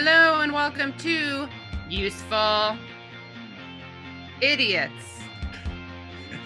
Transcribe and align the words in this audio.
Hello 0.00 0.42
and 0.42 0.52
welcome 0.52 0.92
to 0.98 1.48
Useful 1.90 2.78
Idiots. 4.40 5.18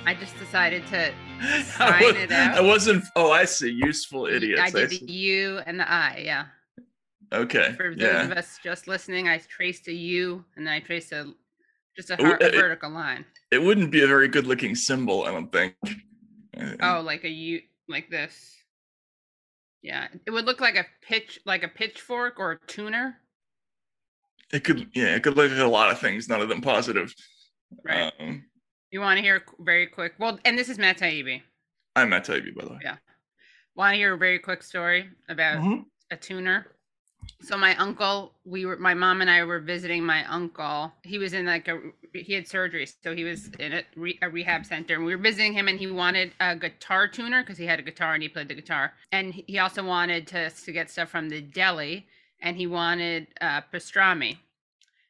I 0.06 0.14
just 0.14 0.38
decided 0.38 0.86
to 0.86 1.12
I, 1.42 1.62
sign 1.62 2.16
it 2.16 2.32
out. 2.32 2.56
I 2.56 2.62
wasn't. 2.62 3.04
Oh, 3.14 3.30
I 3.30 3.44
see. 3.44 3.68
Useful 3.70 4.24
idiots. 4.24 4.58
I 4.58 4.68
I 4.68 4.70
did 4.70 4.88
the. 4.88 5.12
U 5.12 5.60
and 5.66 5.78
the 5.78 5.86
I, 5.86 6.22
yeah. 6.24 6.46
Okay. 7.30 7.74
For 7.76 7.90
those 7.94 8.00
Yeah. 8.00 8.22
of 8.22 8.32
us 8.32 8.58
just 8.64 8.88
listening, 8.88 9.28
I 9.28 9.36
traced 9.36 9.86
a 9.88 9.92
U 9.92 10.42
and 10.56 10.66
then 10.66 10.72
I 10.72 10.80
traced 10.80 11.12
a 11.12 11.34
just 11.94 12.08
a, 12.08 12.18
Ooh, 12.22 12.24
har- 12.24 12.38
a 12.40 12.52
vertical 12.52 12.88
line. 12.88 13.26
It 13.50 13.62
wouldn't 13.62 13.90
be 13.90 14.02
a 14.02 14.06
very 14.06 14.28
good 14.28 14.46
looking 14.46 14.74
symbol, 14.74 15.24
I 15.24 15.30
don't 15.30 15.52
think. 15.52 15.74
Oh, 16.80 17.02
like 17.04 17.24
a 17.24 17.28
U, 17.28 17.60
like 17.86 18.08
this. 18.08 18.56
Yeah, 19.82 20.08
it 20.24 20.30
would 20.30 20.46
look 20.46 20.62
like 20.62 20.76
a 20.76 20.86
pitch, 21.06 21.38
like 21.44 21.64
a 21.64 21.68
pitchfork 21.68 22.38
or 22.38 22.52
a 22.52 22.58
tuner. 22.66 23.18
It 24.52 24.64
could. 24.64 24.88
Yeah. 24.94 25.14
It 25.16 25.22
could 25.22 25.36
look 25.36 25.50
like 25.50 25.60
a 25.60 25.66
lot 25.66 25.90
of 25.90 25.98
things. 25.98 26.28
None 26.28 26.40
of 26.40 26.48
them 26.48 26.60
positive. 26.60 27.14
Right. 27.84 28.12
Um, 28.20 28.44
You 28.90 29.00
want 29.00 29.16
to 29.18 29.22
hear 29.22 29.42
very 29.60 29.86
quick? 29.86 30.14
Well, 30.18 30.38
and 30.44 30.58
this 30.58 30.68
is 30.68 30.78
Matt 30.78 30.98
Taibbi. 30.98 31.40
I'm 31.96 32.10
Matt 32.10 32.26
Taibbi, 32.26 32.54
by 32.54 32.64
the 32.64 32.70
way. 32.72 32.78
Yeah. 32.84 32.96
Want 33.74 33.94
to 33.94 33.96
hear 33.96 34.12
a 34.14 34.18
very 34.18 34.38
quick 34.38 34.62
story 34.62 35.08
about 35.30 35.58
Mhm. 35.62 35.86
a 36.10 36.16
tuner? 36.16 36.66
So 37.40 37.56
my 37.56 37.74
uncle, 37.76 38.34
we 38.44 38.66
were, 38.66 38.76
my 38.76 38.94
mom 38.94 39.20
and 39.20 39.30
I 39.30 39.44
were 39.44 39.60
visiting 39.60 40.04
my 40.04 40.24
uncle. 40.26 40.92
He 41.04 41.18
was 41.18 41.32
in 41.32 41.46
like 41.46 41.68
a, 41.68 41.78
he 42.12 42.34
had 42.34 42.48
surgery, 42.48 42.84
so 42.84 43.14
he 43.14 43.22
was 43.24 43.48
in 43.60 43.72
a, 43.72 43.84
re, 43.96 44.18
a 44.20 44.28
rehab 44.28 44.66
center, 44.66 44.96
and 44.96 45.04
we 45.04 45.14
were 45.14 45.22
visiting 45.22 45.52
him, 45.54 45.68
and 45.68 45.78
he 45.78 45.86
wanted 45.86 46.32
a 46.40 46.56
guitar 46.56 47.06
tuner 47.08 47.42
because 47.42 47.56
he 47.58 47.64
had 47.64 47.78
a 47.78 47.82
guitar 47.82 48.14
and 48.14 48.22
he 48.24 48.28
played 48.28 48.48
the 48.48 48.54
guitar, 48.54 48.92
and 49.12 49.32
he 49.32 49.58
also 49.60 49.84
wanted 49.84 50.26
to 50.26 50.50
to 50.50 50.72
get 50.72 50.90
stuff 50.90 51.10
from 51.10 51.28
the 51.28 51.40
deli, 51.40 52.08
and 52.42 52.56
he 52.56 52.66
wanted 52.66 53.28
uh, 53.40 53.62
pastrami. 53.72 54.38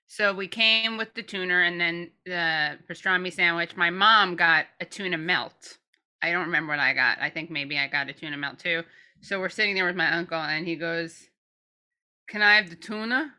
So 0.07 0.35
we 0.35 0.47
came 0.47 0.99
with 0.99 1.15
the 1.15 1.23
tuna 1.23 1.55
and 1.55 1.81
then 1.81 2.11
the 2.27 2.79
pastrami 2.89 3.33
sandwich. 3.33 3.77
My 3.77 3.89
mom 3.89 4.37
got 4.37 4.67
a 4.79 4.85
tuna 4.85 5.17
melt. 5.17 5.79
I 6.23 6.31
don't 6.31 6.45
remember 6.45 6.73
what 6.73 6.79
I 6.79 6.93
got. 6.93 7.19
I 7.21 7.31
think 7.31 7.51
maybe 7.51 7.79
I 7.79 7.89
got 7.89 8.11
a 8.11 8.13
tuna 8.13 8.37
melt 8.37 8.59
too. 8.59 8.83
So 9.23 9.41
we're 9.41 9.49
sitting 9.49 9.75
there 9.75 9.87
with 9.87 9.97
my 9.97 10.13
uncle 10.13 10.39
and 10.39 10.67
he 10.67 10.77
goes, 10.77 11.29
Can 12.29 12.43
I 12.43 12.57
have 12.57 12.69
the 12.69 12.77
tuna? 12.77 13.33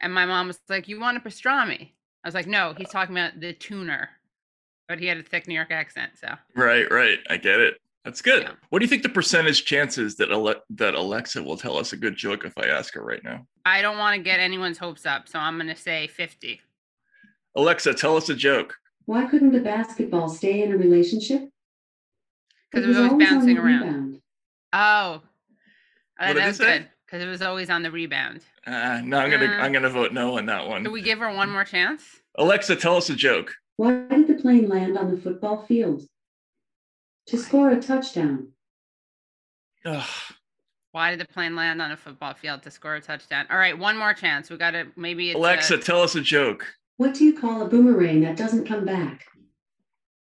And 0.00 0.12
my 0.12 0.26
mom 0.26 0.48
was 0.48 0.58
like, 0.68 0.88
You 0.88 0.98
want 1.00 1.16
a 1.16 1.20
pastrami? 1.20 1.90
I 2.24 2.28
was 2.28 2.34
like, 2.34 2.48
No, 2.48 2.74
he's 2.76 2.90
talking 2.90 3.16
about 3.16 3.38
the 3.38 3.52
tuner. 3.52 4.10
But 4.88 4.98
he 4.98 5.06
had 5.06 5.16
a 5.18 5.22
thick 5.22 5.46
New 5.46 5.54
York 5.54 5.70
accent. 5.70 6.12
So 6.20 6.34
Right. 6.56 6.90
Right. 6.90 7.20
I 7.30 7.36
get 7.36 7.60
it. 7.60 7.80
That's 8.04 8.20
good. 8.20 8.42
Yeah. 8.42 8.52
What 8.68 8.80
do 8.80 8.84
you 8.84 8.88
think 8.88 9.02
the 9.02 9.08
percentage 9.08 9.64
chances 9.64 10.16
that 10.16 10.30
Ale- 10.30 10.60
that 10.70 10.94
Alexa 10.94 11.42
will 11.42 11.56
tell 11.56 11.78
us 11.78 11.92
a 11.92 11.96
good 11.96 12.16
joke 12.16 12.44
if 12.44 12.56
I 12.58 12.66
ask 12.66 12.92
her 12.94 13.02
right 13.02 13.22
now? 13.24 13.46
I 13.64 13.80
don't 13.80 13.96
want 13.98 14.16
to 14.16 14.22
get 14.22 14.40
anyone's 14.40 14.76
hopes 14.78 15.06
up. 15.06 15.26
So 15.28 15.38
I'm 15.38 15.56
going 15.56 15.68
to 15.68 15.76
say 15.76 16.06
50. 16.08 16.60
Alexa, 17.56 17.94
tell 17.94 18.16
us 18.16 18.28
a 18.28 18.34
joke. 18.34 18.74
Why 19.06 19.24
couldn't 19.26 19.54
a 19.54 19.60
basketball 19.60 20.28
stay 20.28 20.62
in 20.62 20.72
a 20.72 20.76
relationship? 20.76 21.48
Because 22.70 22.84
it 22.84 22.88
was 22.88 22.96
always 22.98 23.12
on 23.12 23.18
bouncing 23.18 23.58
around. 23.58 23.80
rebound. 23.86 24.20
Oh, 24.72 25.22
What 26.18 26.26
did 26.28 26.36
that 26.38 26.46
was 26.48 26.56
say? 26.58 26.78
good. 26.78 26.88
Because 27.06 27.22
it 27.22 27.28
was 27.28 27.42
always 27.42 27.70
on 27.70 27.82
the 27.82 27.90
rebound. 27.90 28.40
Uh, 28.66 29.00
no, 29.04 29.18
I'm 29.18 29.30
gonna 29.30 29.44
Uh, 29.46 29.60
I'm 29.62 29.72
gonna 29.72 29.90
vote 29.90 30.12
no 30.12 30.36
on 30.38 30.46
that 30.46 30.66
one. 30.66 30.82
Do 30.82 30.90
we 30.90 31.00
give 31.02 31.20
her 31.20 31.32
one 31.32 31.50
more 31.50 31.64
chance? 31.64 32.02
Alexa, 32.38 32.76
tell 32.76 32.96
us 32.96 33.08
a 33.08 33.14
joke. 33.14 33.54
Why 33.76 34.06
did 34.10 34.26
the 34.26 34.34
plane 34.34 34.68
land 34.68 34.98
on 34.98 35.14
the 35.14 35.20
football 35.20 35.64
field? 35.66 36.02
To 37.28 37.38
score 37.38 37.70
a 37.70 37.80
touchdown. 37.80 38.48
Ugh. 39.84 40.04
Why 40.92 41.10
did 41.10 41.20
the 41.20 41.24
plane 41.32 41.56
land 41.56 41.82
on 41.82 41.90
a 41.90 41.96
football 41.96 42.34
field 42.34 42.62
to 42.62 42.70
score 42.70 42.94
a 42.94 43.00
touchdown? 43.00 43.46
All 43.50 43.56
right, 43.58 43.76
one 43.76 43.96
more 43.96 44.14
chance. 44.14 44.48
We 44.50 44.56
got 44.56 44.72
to 44.72 44.86
maybe 44.96 45.30
it's 45.30 45.36
Alexa, 45.36 45.74
A, 45.74 45.78
tell 45.78 46.02
us 46.02 46.14
a 46.14 46.20
joke. 46.20 46.64
What 46.98 47.14
do 47.14 47.24
you 47.24 47.36
call 47.38 47.62
a 47.62 47.68
boomerang 47.68 48.20
that 48.20 48.36
doesn't 48.36 48.66
come 48.66 48.84
back? 48.84 49.24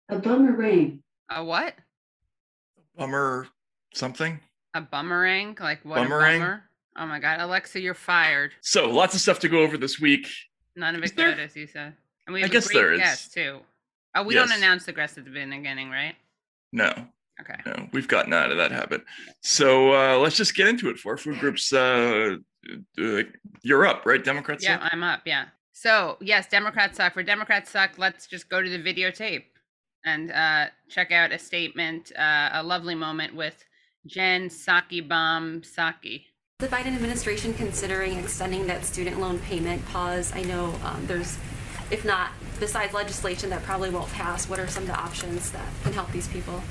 A 0.09 0.17
boomerang. 0.17 1.03
a 1.29 1.43
what? 1.43 1.75
A 2.77 2.99
bummer 2.99 3.47
something. 3.93 4.39
A 4.73 4.81
boomerang? 4.81 5.55
Like 5.59 5.83
what? 5.85 6.01
Boomerang? 6.01 6.37
A 6.37 6.39
bummer? 6.39 6.63
Oh 6.97 7.05
my 7.05 7.19
god, 7.19 7.39
Alexa, 7.39 7.79
you're 7.79 7.93
fired. 7.93 8.53
So 8.61 8.89
lots 8.89 9.13
of 9.13 9.21
stuff 9.21 9.39
to 9.39 9.49
go 9.49 9.59
over 9.59 9.77
this 9.77 9.99
week. 9.99 10.27
None 10.75 10.95
of 10.95 11.03
Is 11.03 11.11
it 11.11 11.17
there? 11.17 11.29
good, 11.35 11.39
as 11.41 11.55
you 11.55 11.67
said. 11.67 11.93
And 12.25 12.33
we 12.33 12.39
I 12.39 12.43
have 12.43 12.51
guess 12.51 12.65
a 12.69 12.73
great 12.73 12.81
there 12.81 12.93
is. 12.93 12.99
guest 12.99 13.33
too. 13.33 13.59
Oh, 14.15 14.23
we 14.23 14.33
don't 14.33 14.51
announce 14.51 14.85
the 14.85 14.93
guest 14.93 15.17
at 15.19 15.25
the 15.25 15.29
beginning, 15.29 15.91
right? 15.91 16.15
No, 16.71 16.91
Okay. 17.39 17.55
no, 17.65 17.87
we've 17.93 18.07
gotten 18.07 18.33
out 18.33 18.51
of 18.51 18.57
that 18.57 18.71
habit. 18.71 19.03
So 19.41 19.93
uh, 19.93 20.17
let's 20.17 20.35
just 20.35 20.55
get 20.55 20.67
into 20.67 20.89
it. 20.89 20.97
For 20.97 21.17
food 21.17 21.39
groups, 21.39 21.71
uh, 21.71 22.37
uh, 22.99 23.21
you're 23.61 23.85
up, 23.85 24.05
right? 24.05 24.23
Democrats. 24.23 24.63
Yeah, 24.63 24.75
up? 24.75 24.89
I'm 24.91 25.03
up. 25.03 25.21
Yeah. 25.25 25.45
So 25.73 26.17
yes, 26.21 26.47
Democrats 26.47 26.97
suck. 26.97 27.13
For 27.13 27.23
Democrats 27.23 27.69
suck, 27.69 27.91
let's 27.97 28.27
just 28.27 28.49
go 28.49 28.61
to 28.61 28.69
the 28.69 28.79
videotape 28.79 29.43
and 30.05 30.31
uh, 30.31 30.65
check 30.89 31.11
out 31.11 31.31
a 31.31 31.39
statement, 31.39 32.11
uh, 32.17 32.49
a 32.53 32.63
lovely 32.63 32.95
moment 32.95 33.35
with 33.35 33.63
Jen 34.05 34.49
Psaki 34.49 35.07
Bomb 35.07 35.61
Psaki. 35.61 36.23
The 36.59 36.67
Biden 36.67 36.95
administration 36.95 37.53
considering 37.53 38.17
extending 38.17 38.65
that 38.67 38.83
student 38.83 39.19
loan 39.19 39.37
payment 39.39 39.85
pause? 39.85 40.31
I 40.33 40.41
know 40.41 40.73
um, 40.83 41.05
there's, 41.05 41.37
if 41.91 42.03
not, 42.03 42.31
besides 42.59 42.93
legislation 42.93 43.49
that 43.49 43.63
probably 43.63 43.89
won't 43.89 44.11
pass, 44.11 44.49
what 44.49 44.59
are 44.59 44.67
some 44.67 44.83
of 44.83 44.89
the 44.89 44.95
options 44.95 45.51
that 45.51 45.65
can 45.83 45.93
help 45.93 46.11
these 46.11 46.27
people? 46.27 46.61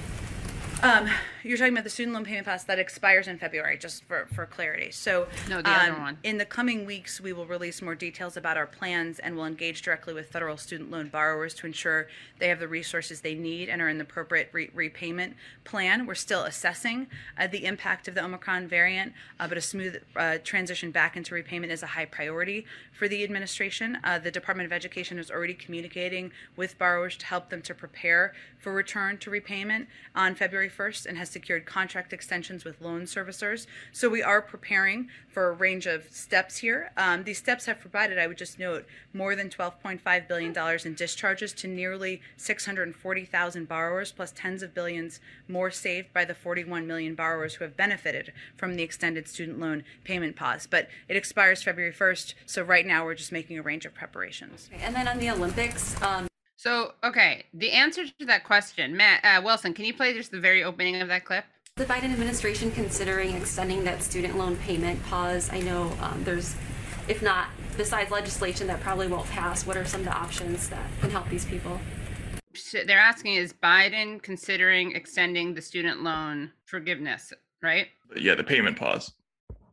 Um, 0.83 1.09
you're 1.47 1.57
talking 1.57 1.73
about 1.73 1.85
the 1.85 1.91
student 1.91 2.15
loan 2.15 2.25
payment 2.25 2.45
pass 2.45 2.65
that 2.65 2.79
expires 2.79 3.29
in 3.29 3.39
February, 3.39 3.79
just 3.79 4.03
for, 4.05 4.27
for 4.35 4.47
clarity. 4.47 4.91
So, 4.91 5.29
No, 5.49 5.63
the 5.63 5.71
other 5.71 5.93
um, 5.93 6.01
one. 6.01 6.19
In 6.25 6.39
the 6.39 6.45
coming 6.45 6.85
weeks, 6.85 7.21
we 7.21 7.33
will 7.33 7.47
release 7.47 7.81
more 7.81 7.95
details 7.95 8.37
about 8.37 8.57
our 8.57 8.67
plans 8.67 9.21
and 9.21 9.37
we'll 9.37 9.47
engage 9.47 9.83
directly 9.83 10.13
with 10.13 10.29
federal 10.29 10.57
student 10.57 10.91
loan 10.91 11.09
borrowers 11.09 11.55
to 11.55 11.67
ensure 11.67 12.09
they 12.39 12.49
have 12.49 12.59
the 12.59 12.67
resources 12.67 13.21
they 13.21 13.35
need 13.35 13.69
and 13.69 13.81
are 13.81 13.89
in 13.89 13.99
the 13.99 14.05
appropriate 14.05 14.51
re- 14.53 14.71
repayment 14.75 15.37
plan. 15.65 16.05
We're 16.05 16.15
still 16.15 16.43
assessing 16.43 17.07
uh, 17.39 17.47
the 17.47 17.65
impact 17.65 18.09
of 18.09 18.17
the 18.17 18.25
Omicron 18.25 18.67
variant, 18.67 19.13
uh, 19.39 19.47
but 19.47 19.57
a 19.57 19.61
smooth 19.63 20.03
uh, 20.17 20.39
transition 20.43 20.91
back 20.91 21.17
into 21.17 21.35
repayment 21.35 21.73
is 21.73 21.83
a 21.83 21.87
high 21.87 22.07
priority 22.07 22.67
for 22.93 23.07
the 23.07 23.23
administration. 23.23 23.99
Uh, 24.03 24.19
the 24.19 24.31
Department 24.31 24.67
of 24.67 24.73
Education 24.73 25.19
is 25.19 25.31
already 25.31 25.55
communicating 25.55 26.33
with 26.57 26.77
borrowers 26.79 27.17
to 27.19 27.27
help 27.27 27.51
them 27.51 27.63
to 27.63 27.75
prepare 27.75 28.35
for 28.59 28.73
return 28.73 29.17
to 29.19 29.31
repayment 29.31 29.87
on 30.15 30.35
February 30.35 30.69
1st 30.69 31.07
and 31.07 31.19
has 31.19 31.36
secured 31.37 31.67
contract 31.67 32.15
extensions 32.15 32.65
with 32.65 32.81
loan 32.81 33.03
servicers. 33.03 33.67
So 33.93 34.09
we 34.09 34.23
are 34.23 34.41
preparing 34.41 35.11
for 35.29 35.51
a 35.51 35.53
range 35.53 35.85
of 35.85 36.05
steps 36.11 36.57
here. 36.57 36.93
Um, 36.97 37.25
these 37.25 37.37
steps 37.37 37.67
have 37.67 37.79
provided, 37.79 38.19
I 38.19 38.27
would 38.27 38.39
just 38.39 38.59
note, 38.59 38.87
more 39.13 39.37
than 39.37 39.51
$12.5 39.51 40.27
billion 40.27 40.57
in 40.87 40.95
discharges 40.95 41.53
to 41.53 41.69
nearly 41.69 42.23
640,000 42.39 43.69
borrowers, 43.69 44.13
plus 44.13 44.33
tens 44.35 44.63
of 44.63 44.73
billions 44.73 45.21
more 45.47 45.71
saved 45.71 46.11
by 46.15 46.25
the 46.25 46.35
41 46.35 46.87
million 46.87 47.15
borrowers 47.15 47.57
who 47.57 47.65
have 47.65 47.77
benefited 47.77 48.33
from 48.57 48.77
the 48.77 48.83
extended 48.83 49.29
student 49.29 49.61
loan 49.61 49.85
payment 50.05 50.37
pause. 50.37 50.67
But 50.67 50.89
it 51.07 51.19
expires 51.19 51.63
February 51.63 51.93
1st, 51.93 52.33
so 52.47 52.63
right 52.63 52.87
now 52.87 53.05
we're 53.05 53.15
just 53.15 53.31
making 53.31 53.59
a 53.59 53.63
range 53.63 53.85
of 53.85 53.93
preparations. 53.93 54.71
And 54.81 54.97
then 54.97 55.07
on 55.07 55.19
the 55.19 55.29
Olympics, 55.29 56.01
um, 56.01 56.29
So 56.57 56.95
okay, 57.05 57.45
the 57.53 57.71
answer 57.73 58.05
to 58.19 58.27
that 58.27 58.45
question, 58.45 58.97
Matt 58.97 59.25
uh, 59.25 59.43
Wilson, 59.43 59.75
can 59.75 59.85
you 59.85 59.95
play 59.95 60.15
just 60.15 60.31
the 60.31 60.41
very 60.41 60.65
opening 60.65 61.01
of 61.01 61.09
that 61.09 61.25
clip? 61.25 61.45
the 61.77 61.85
Biden 61.85 62.05
administration 62.05 62.71
considering 62.71 63.35
extending 63.35 63.85
that 63.85 64.03
student 64.03 64.39
loan 64.39 64.57
payment 64.57 65.03
pause? 65.03 65.51
I 65.53 65.61
know 65.61 65.93
um, 66.01 66.25
there's, 66.25 66.55
if 67.07 67.21
not, 67.21 67.49
besides 67.77 68.11
legislation 68.11 68.67
that 68.69 68.81
probably 68.81 69.09
won't 69.09 69.29
pass, 69.29 69.67
what 69.67 69.77
are 69.77 69.85
some 69.85 70.01
of 70.01 70.07
the 70.07 70.15
options 70.15 70.71
that 70.71 70.87
can 71.03 71.11
help 71.11 71.29
these 71.29 71.45
people? 71.45 71.79
So 72.55 72.79
They're 72.87 72.99
asking 72.99 73.35
is 73.35 73.53
Biden 73.53 74.23
considering 74.23 74.93
extending 74.93 75.53
the 75.53 75.61
student 75.61 76.03
loan 76.03 76.51
forgiveness, 76.65 77.35
right? 77.63 77.89
yeah, 78.17 78.35
the 78.35 78.45
payment 78.45 78.79
pause. 78.79 79.13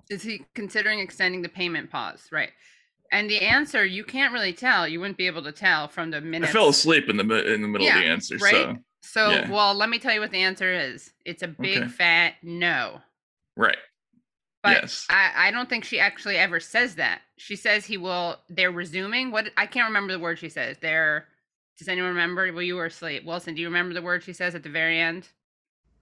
Is 0.10 0.24
he 0.24 0.46
considering 0.56 1.00
extending 1.00 1.42
the 1.42 1.48
payment 1.48 1.90
pause, 1.90 2.28
right? 2.34 2.50
And 3.14 3.30
the 3.30 3.40
answer 3.42 3.86
you 3.86 4.04
can't 4.04 4.34
really 4.34 4.52
tell. 4.54 4.88
You 4.88 5.00
wouldn't 5.00 5.18
be 5.18 5.28
able 5.28 5.44
to 5.44 5.52
tell 5.54 5.88
from 5.88 6.12
the 6.12 6.20
minute. 6.20 6.50
I 6.50 6.52
fell 6.52 6.68
asleep 6.70 7.08
in 7.10 7.16
the 7.18 7.54
in 7.54 7.62
the 7.62 7.68
middle 7.68 7.88
of 7.88 7.94
the 7.94 8.00
answer. 8.06 8.36
right? 8.38 8.52
So 8.54 8.78
So, 9.02 9.30
yeah. 9.30 9.50
well, 9.52 9.74
let 9.76 9.90
me 9.90 10.00
tell 10.00 10.14
you 10.14 10.20
what 10.20 10.32
the 10.32 10.42
answer 10.42 10.74
is. 10.74 11.14
It's 11.24 11.44
a 11.44 11.48
big 11.48 11.78
Okay. 11.84 11.88
fat 11.90 12.34
no. 12.44 13.00
right. 13.56 13.78
But 14.64 14.82
yes. 14.82 15.06
I, 15.10 15.32
I 15.48 15.52
don't 15.52 15.68
think 15.70 15.84
she 15.84 16.00
actually 16.00 16.38
ever 16.38 16.60
says 16.62 16.96
that. 16.96 17.20
She 17.38 17.58
says 17.58 17.86
he 17.86 17.98
will. 17.98 18.38
They're 18.50 18.72
resuming. 18.72 19.30
What 19.30 19.52
I 19.58 19.66
can't 19.66 19.88
remember 19.90 20.14
the 20.14 20.20
word 20.20 20.40
she 20.40 20.48
says. 20.50 20.78
They're. 20.82 21.28
Does 21.78 21.90
anyone 21.90 22.12
remember? 22.12 22.52
Well, 22.54 22.62
you 22.62 22.76
were 22.78 22.86
asleep. 22.86 23.26
Wilson, 23.26 23.56
do 23.56 23.62
you 23.62 23.68
remember 23.68 23.94
the 23.94 24.02
word 24.02 24.24
she 24.24 24.32
says 24.32 24.56
at 24.56 24.64
the 24.64 24.70
very 24.70 25.00
end? 25.00 25.28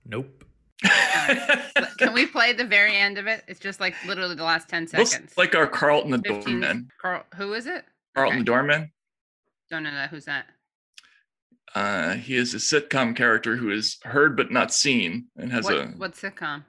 Nope. 0.06 0.44
Can 0.84 2.14
we 2.14 2.26
play 2.26 2.54
the 2.54 2.66
very 2.66 2.96
end 2.98 3.18
of 3.18 3.28
it? 3.28 3.44
It's 3.48 3.60
just 3.60 3.80
like 3.80 3.96
literally 4.06 4.36
the 4.36 4.44
last 4.44 4.68
ten 4.70 4.88
seconds. 4.88 5.12
Looks 5.14 5.38
like 5.38 5.56
our 5.56 5.68
Carlton 5.68 6.12
the 6.12 6.18
15 6.20 6.44
Doorman. 6.62 6.88
Carl, 7.02 7.24
who 7.36 7.54
is 7.54 7.68
it? 7.68 7.86
Carlton 8.16 8.38
Okay. 8.38 8.42
the 8.42 8.46
Doorman. 8.46 8.92
Don't 9.70 9.84
know 9.84 9.92
that. 9.92 10.10
Who's 10.10 10.26
that? 10.26 10.46
Uh, 11.74 12.16
he 12.16 12.36
is 12.36 12.54
a 12.54 12.58
sitcom 12.58 13.16
character 13.16 13.56
who 13.56 13.70
is 13.72 13.98
heard 14.04 14.36
but 14.36 14.52
not 14.52 14.74
seen 14.74 15.28
and 15.38 15.52
has 15.54 15.64
What, 15.66 15.76
a 15.78 15.86
what 15.98 16.14
sitcom? 16.14 16.66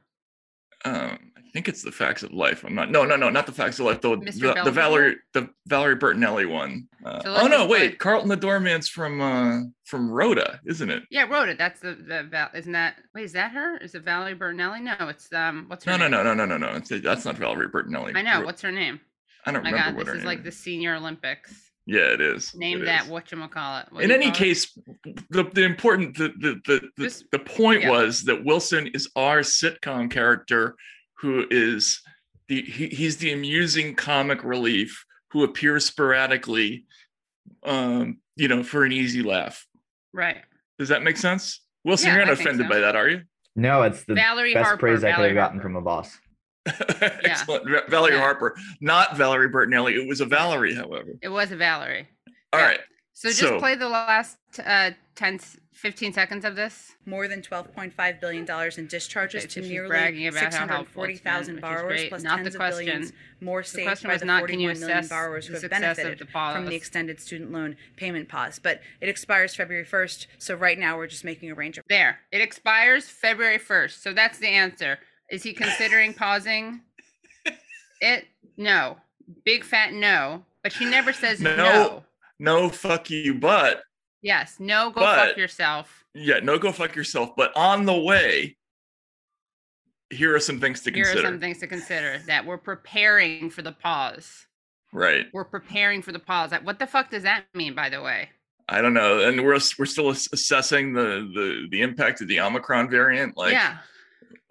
um, 0.85 1.32
think 1.53 1.69
it's 1.69 1.83
the 1.83 1.93
Facts 1.93 2.23
of 2.23 2.33
Life. 2.33 2.65
I'm 2.65 2.75
not. 2.75 2.91
No, 2.91 3.05
no, 3.05 3.17
no, 3.17 3.29
not 3.31 3.47
the 3.47 3.53
Facts 3.53 3.79
of 3.79 3.87
Life. 3.87 4.01
The 4.01 4.17
the, 4.17 4.63
the 4.65 4.71
Valerie 4.71 5.17
the 5.35 5.49
Valerie 5.67 5.97
Bertinelli 5.97 6.49
one. 6.51 6.89
Uh, 7.05 7.23
So 7.23 7.35
oh 7.35 7.47
no, 7.47 7.67
wait, 7.67 7.79
play- 7.91 7.97
Carlton 7.97 8.29
the 8.29 8.37
Doorman's 8.37 8.89
from 8.89 9.21
uh 9.21 9.61
from 9.85 10.11
Rhoda, 10.11 10.61
isn't 10.67 10.91
it? 10.91 11.03
Yeah, 11.11 11.27
it. 11.49 11.59
That's 11.59 11.81
the 11.81 11.95
the 11.95 12.25
Val. 12.31 12.49
Isn't 12.55 12.73
that? 12.73 12.97
Wait, 13.15 13.25
is 13.25 13.33
that 13.33 13.53
her? 13.53 13.77
Is 13.79 13.95
it 13.95 14.03
Valerie 14.03 14.35
Bertinelli? 14.35 14.81
No, 14.83 15.09
it's 15.09 15.33
um. 15.33 15.65
What's 15.69 15.85
her 15.85 15.93
name? 15.99 16.11
No, 16.11 16.23
no, 16.23 16.35
name? 16.35 16.37
no, 16.39 16.45
no, 16.47 16.57
no, 16.57 16.67
no, 16.67 16.73
no. 16.73 16.77
It's, 16.79 16.89
that's 17.03 17.25
not 17.25 17.37
Valerie 17.37 17.69
Bertinelli. 17.69 18.17
I 18.17 18.23
know. 18.23 18.41
Ro- 18.41 18.47
What's 18.47 18.63
her 18.63 18.73
name? 18.73 19.01
I 19.45 19.53
don't 19.53 19.63
My 19.65 19.71
remember 19.71 19.91
God, 19.91 19.97
what 19.97 20.07
this 20.07 20.13
her 20.13 20.15
is 20.19 20.21
name 20.21 20.27
like 20.27 20.45
the 20.45 20.53
Senior 20.53 20.95
Olympics. 20.97 21.69
Yeah, 21.85 22.13
it 22.15 22.21
is. 22.21 22.55
Name 22.55 22.83
It 22.83 22.85
that 22.85 23.07
is. 23.07 23.11
whatchamacallit. 23.11 23.91
What 23.93 24.05
in 24.05 24.11
you 24.11 24.15
any 24.15 24.27
call 24.27 24.35
it? 24.35 24.37
case 24.37 24.79
the, 25.31 25.43
the 25.53 25.65
important 25.65 26.17
the 26.17 26.29
the 26.39 26.61
the, 26.65 26.81
the, 26.97 27.05
Just- 27.05 27.25
the 27.33 27.41
point 27.41 27.83
yeah. 27.83 27.91
was 27.91 28.23
that 28.25 28.45
wilson 28.45 28.87
is 28.95 29.11
our 29.17 29.41
sitcom 29.41 30.09
character 30.09 30.77
who 31.23 31.47
is 31.51 32.03
the 32.49 32.61
he, 32.63 32.89
he's 32.89 33.17
the 33.19 33.33
amusing 33.33 33.95
comic 33.95 34.45
relief 34.45 35.05
who 35.31 35.45
appears 35.45 35.87
sporadically 35.87 36.85
um 37.65 38.19
you 38.37 38.49
know 38.49 38.63
for 38.63 38.85
an 38.85 38.93
easy 38.93 39.23
laugh 39.23 39.67
Right. 40.13 40.39
does 40.79 40.89
that 40.91 41.03
make 41.03 41.17
sense 41.17 41.61
wilson 41.85 42.09
Yeah, 42.09 42.17
you're 42.17 42.27
not 42.27 42.37
think 42.37 42.49
offended 42.49 42.67
so. 42.67 42.71
by 42.75 42.81
that 42.81 42.97
are 42.97 43.09
you 43.09 43.23
No, 43.57 43.83
it's 43.83 44.05
the 44.05 44.15
Valerie 44.15 44.53
best 44.55 44.65
Harper. 44.67 44.79
praise 44.81 45.05
I 45.05 45.13
could 45.13 45.25
have 45.27 45.35
gotten 45.35 45.59
Harper. 45.59 45.63
from 45.63 45.77
a 45.77 45.81
boss. 45.83 46.19
excellent 47.25 47.69
Va- 47.69 47.83
valerie 47.89 48.15
Yeah. 48.15 48.21
harper 48.21 48.57
not 48.81 49.17
valerie 49.17 49.49
bertinelli 49.49 49.95
it 49.95 50.07
was 50.09 50.21
a 50.21 50.27
valerie 50.27 50.75
however 50.75 51.13
It 51.23 51.29
was 51.29 51.51
a 51.53 51.57
Valerie. 51.57 52.09
All 52.53 52.61
Yeah. 52.61 52.67
right. 52.67 52.81
So 53.15 53.29
just 53.29 53.41
So- 53.41 53.59
play 53.59 53.75
the 53.77 53.89
last 53.89 54.37
uh 54.65 54.91
10 55.15 55.41
15 55.73 56.13
seconds 56.13 56.45
of 56.45 56.55
this. 56.55 56.95
More 57.07 57.27
than 57.27 57.43
$12.5 57.43 58.21
billion 58.21 58.47
in 58.77 58.87
discharges 58.87 59.45
Okay, 59.45 59.49
to 59.49 59.55
so 59.55 59.61
she's 59.63 59.71
nearly 59.71 59.89
bragging 59.89 60.29
about 60.29 60.55
how 60.55 60.67
helpful 60.67 61.05
it's 61.05 61.21
been, 61.21 61.45
640,000 61.45 61.61
borrowers, 61.61 62.09
plus 62.09 62.23
Not 62.23 62.39
the 62.39 62.51
tens 62.51 62.55
of 62.55 62.61
billions 62.61 63.13
more 63.41 63.63
The 63.63 63.69
saved 63.69 63.87
question 63.87 64.09
by 64.09 64.13
was 64.13 64.21
the 64.21 64.27
not 64.27 64.47
can 64.47 64.61
you 64.61 64.69
41 64.69 64.81
million 64.81 64.99
assess 64.99 65.09
borrowers 65.09 65.47
who 65.47 65.55
have 65.55 65.71
benefited 65.71 66.19
the 66.19 66.27
from 66.27 66.67
the 66.67 66.75
extended 66.75 67.21
student 67.21 67.53
loan 67.53 67.77
payment 67.97 68.29
pause. 68.29 68.61
But 68.63 68.81
it 69.01 69.09
expires 69.09 69.55
February 69.55 69.85
1st, 69.85 70.27
so 70.39 70.55
right 70.55 70.79
now 70.79 70.97
we're 70.97 71.07
just 71.07 71.25
making 71.25 71.51
a 71.51 71.55
range 71.55 71.79
of 71.79 71.85
There. 71.89 72.21
It 72.31 72.41
expires 72.41 73.09
February 73.09 73.59
1st. 73.59 74.03
So 74.03 74.13
that's 74.13 74.39
the 74.39 74.49
answer. 74.49 74.99
Is 75.31 75.43
he 75.43 75.53
considering 75.53 76.13
pausing 76.13 76.83
it? 78.01 78.27
No. 78.57 78.99
Big 79.45 79.65
fat 79.65 79.93
no. 79.95 80.45
But 80.63 80.73
she 80.73 80.85
never 80.85 81.13
says 81.13 81.41
no. 81.41 81.57
No. 81.57 82.05
no 82.39 82.69
fuck 82.69 83.11
you 83.11 83.35
but 83.35 83.83
Yes. 84.23 84.57
No, 84.61 84.91
go 84.91 85.01
But- 85.01 85.29
fuck 85.29 85.37
yourself. 85.37 86.05
yeah 86.15 86.39
no 86.43 86.59
go 86.59 86.71
fuck 86.73 86.95
yourself 86.95 87.31
but 87.37 87.51
on 87.57 87.87
the 87.87 87.97
way 87.99 88.57
here 90.11 90.35
are 90.35 90.41
some 90.41 90.61
things 90.61 90.83
to 90.83 90.91
Here 90.93 91.05
consider 91.05 91.21
Here 91.21 91.27
are 91.29 91.33
some 91.33 91.41
things 91.41 91.59
to 91.61 91.67
consider 91.67 92.19
that 92.27 92.45
we're 92.45 92.59
preparing 92.59 93.49
for 93.51 93.63
the 93.63 93.73
pause. 93.73 94.47
right 94.93 95.27
We're 95.33 95.45
preparing 95.47 96.03
for 96.03 96.13
the 96.13 96.19
pause. 96.19 96.53
What 96.65 96.79
the 96.79 96.87
fuck 96.87 97.11
does 97.11 97.23
that 97.23 97.45
mean, 97.55 97.75
by 97.75 97.89
the 97.89 98.03
way? 98.03 98.29
i 98.69 98.81
don't 98.81 98.95
know 98.95 99.19
and 99.27 99.43
we're 99.45 99.59
we're 99.79 99.85
still 99.87 100.11
assessing 100.11 100.93
the 100.93 101.29
the 101.35 101.67
the 101.73 101.81
impact 101.83 102.21
of 102.21 102.29
the 102.29 102.39
omicron 102.39 102.89
variant 102.89 103.37
like 103.37 103.53
yeah. 103.53 103.79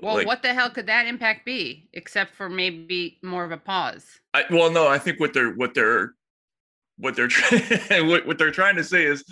Well, 0.02 0.16
like- 0.16 0.28
what 0.28 0.42
the 0.42 0.54
hell 0.54 0.70
could 0.70 0.88
that 0.88 1.06
impact 1.08 1.46
be, 1.46 1.88
except 1.94 2.36
for 2.36 2.50
maybe 2.50 3.20
more 3.24 3.46
of 3.46 3.52
a 3.52 3.58
pause? 3.58 4.20
I, 4.34 4.44
well 4.50 4.70
no 4.72 4.88
i 4.88 4.98
think 5.00 5.20
what 5.22 5.34
they're 5.34 5.52
what 5.54 5.74
they're 5.74 6.14
what 6.98 7.16
they're 7.16 7.30
trying 7.30 8.08
what, 8.10 8.28
what 8.28 8.38
they're 8.38 8.52
trying 8.52 8.76
to 8.76 8.84
say 8.84 9.06
is 9.06 9.24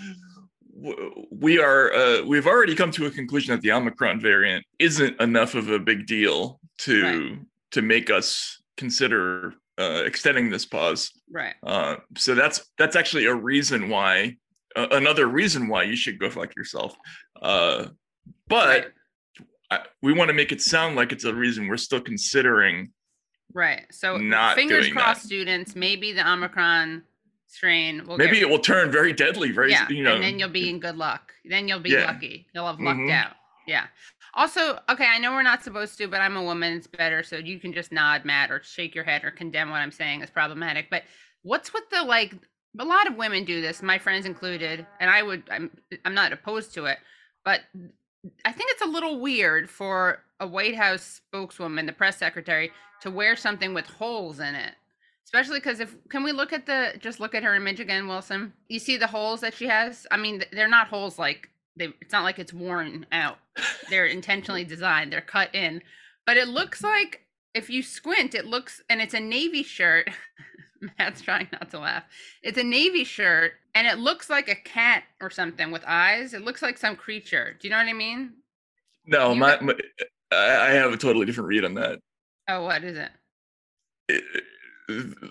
we 1.31 1.59
are 1.59 1.93
uh, 1.93 2.23
we've 2.25 2.47
already 2.47 2.75
come 2.75 2.91
to 2.91 3.05
a 3.05 3.11
conclusion 3.11 3.53
that 3.53 3.61
the 3.61 3.71
omicron 3.71 4.19
variant 4.19 4.65
isn't 4.79 5.19
enough 5.21 5.55
of 5.55 5.69
a 5.69 5.79
big 5.79 6.05
deal 6.05 6.59
to 6.79 7.03
Right. 7.03 7.39
to 7.71 7.81
make 7.81 8.09
us 8.09 8.61
consider 8.77 9.53
uh, 9.77 10.03
extending 10.05 10.49
this 10.49 10.65
pause 10.65 11.11
Right. 11.31 11.55
Uh, 11.63 11.97
so 12.17 12.35
that's 12.35 12.65
that's 12.77 12.95
actually 12.95 13.25
a 13.25 13.35
reason 13.35 13.89
why 13.89 14.37
uh, 14.75 14.87
another 14.91 15.27
reason 15.27 15.67
why 15.67 15.83
you 15.83 15.95
should 15.95 16.19
go 16.19 16.29
fuck 16.29 16.55
yourself. 16.55 16.95
Uh, 17.41 17.87
but 18.47 18.67
Right. 18.67 18.85
I, 19.71 19.79
we 20.01 20.13
want 20.13 20.29
to 20.29 20.33
make 20.33 20.51
it 20.51 20.61
sound 20.61 20.95
like 20.95 21.11
it's 21.11 21.25
a 21.25 21.33
reason 21.33 21.67
we're 21.67 21.77
still 21.77 22.01
considering. 22.01 22.91
Right. 23.53 23.85
So 23.91 24.17
Not 24.17 24.55
fingers 24.55 24.87
crossed, 24.89 25.21
that. 25.23 25.27
students. 25.27 25.75
Maybe 25.75 26.11
the 26.13 26.27
Omicron 26.27 27.03
strain 27.49 28.05
will 28.05 28.17
Maybe 28.17 28.39
it 28.39 28.49
will 28.49 28.59
turn 28.59 28.91
very 28.91 29.11
deadly, 29.13 29.51
very 29.51 29.71
yeah, 29.71 29.87
you 29.89 30.03
know. 30.03 30.15
and 30.15 30.23
then 30.23 30.39
you'll 30.39 30.49
be 30.49 30.69
in 30.69 30.79
good 30.79 30.95
luck. 30.97 31.33
Then 31.45 31.67
you'll 31.67 31.79
be 31.79 31.89
Yeah. 31.91 32.05
lucky. 32.05 32.47
You'll 32.53 32.67
have 32.67 32.79
lucked 32.79 32.99
Mhm. 32.99 33.11
out. 33.11 33.35
Yeah. 33.67 33.87
Also, 34.35 34.79
okay, 34.89 35.05
I 35.07 35.17
know 35.17 35.31
we're 35.31 35.41
not 35.43 35.63
supposed 35.63 35.97
to, 35.97 36.07
but 36.07 36.21
I'm 36.21 36.37
a 36.37 36.43
woman. 36.43 36.73
It's 36.73 36.87
better, 36.87 37.23
so 37.23 37.37
you 37.37 37.59
can 37.59 37.73
just 37.73 37.91
nod, 37.91 38.25
Matt, 38.25 38.51
or 38.51 38.61
shake 38.63 38.93
your 38.93 39.03
head, 39.03 39.23
or 39.23 39.31
condemn 39.31 39.69
what 39.71 39.77
I'm 39.81 39.91
saying 39.91 40.21
as 40.21 40.29
problematic. 40.29 40.89
But 40.89 41.03
what's 41.41 41.73
with 41.73 41.89
the 41.89 42.03
like? 42.03 42.33
A 42.79 42.85
lot 42.85 43.07
of 43.07 43.15
women 43.15 43.45
do 43.45 43.61
this, 43.61 43.81
my 43.81 43.97
friends 43.97 44.27
included, 44.27 44.85
and 44.99 45.09
I 45.09 45.23
would. 45.23 45.43
I'm. 45.49 45.71
I'm 46.05 46.13
not 46.13 46.31
opposed 46.31 46.73
to 46.75 46.85
it, 46.85 46.99
but 47.43 47.61
I 48.45 48.51
think 48.51 48.69
it's 48.71 48.83
a 48.83 48.85
little 48.85 49.19
weird 49.19 49.69
for 49.69 50.23
a 50.39 50.45
White 50.47 50.75
House 50.75 51.01
spokeswoman, 51.03 51.87
the 51.87 51.93
press 51.93 52.17
secretary, 52.17 52.71
to 53.01 53.09
wear 53.09 53.35
something 53.35 53.73
with 53.73 53.87
holes 53.87 54.39
in 54.39 54.53
it. 54.53 54.75
Especially 55.29 55.59
because 55.59 55.79
if 55.79 55.95
can 56.09 56.23
we 56.23 56.31
look 56.31 56.53
at 56.53 56.65
the 56.65 56.93
just 56.97 57.19
look 57.19 57.35
at 57.35 57.43
her 57.43 57.53
image 57.53 57.79
again, 57.79 58.07
Wilson? 58.07 58.51
You 58.67 58.79
see 58.79 58.97
the 58.97 59.05
holes 59.05 59.41
that 59.41 59.53
she 59.53 59.67
has. 59.67 60.07
I 60.09 60.17
mean, 60.17 60.43
they're 60.51 60.67
not 60.67 60.87
holes 60.87 61.19
like 61.19 61.49
they. 61.75 61.89
It's 62.01 62.11
not 62.11 62.23
like 62.23 62.39
it's 62.39 62.51
worn 62.51 63.05
out. 63.11 63.37
They're 63.91 64.07
intentionally 64.07 64.63
designed. 64.63 65.13
They're 65.13 65.21
cut 65.21 65.53
in, 65.53 65.83
but 66.25 66.35
it 66.37 66.47
looks 66.47 66.81
like 66.81 67.27
if 67.53 67.69
you 67.69 67.83
squint, 67.83 68.33
it 68.33 68.47
looks 68.47 68.81
and 68.89 69.03
it's 69.03 69.13
a 69.13 69.19
navy 69.19 69.61
shirt. 69.61 70.09
Matt's 70.97 71.21
trying 71.21 71.47
not 71.51 71.69
to 71.69 71.79
laugh. 71.79 72.05
It's 72.41 72.57
a 72.57 72.63
navy 72.63 73.03
shirt, 73.03 73.51
and 73.75 73.85
it 73.85 73.99
looks 73.99 74.31
like 74.31 74.49
a 74.49 74.55
cat 74.55 75.03
or 75.21 75.29
something 75.29 75.69
with 75.69 75.83
eyes. 75.85 76.33
It 76.33 76.41
looks 76.41 76.63
like 76.63 76.79
some 76.79 76.95
creature. 76.95 77.55
Do 77.59 77.67
you 77.67 77.71
know 77.71 77.77
what 77.77 77.87
I 77.87 77.93
mean? 77.93 78.33
no, 79.05 79.35
my, 79.35 79.59
my 79.59 79.75
I 80.31 80.69
have 80.71 80.91
a 80.91 80.97
totally 80.97 81.27
different 81.27 81.49
read 81.49 81.65
on 81.65 81.75
that. 81.75 81.99
Oh, 82.47 82.63
what 82.63 82.83
is 82.83 82.97
it? 82.97 83.11
It- 84.07 84.23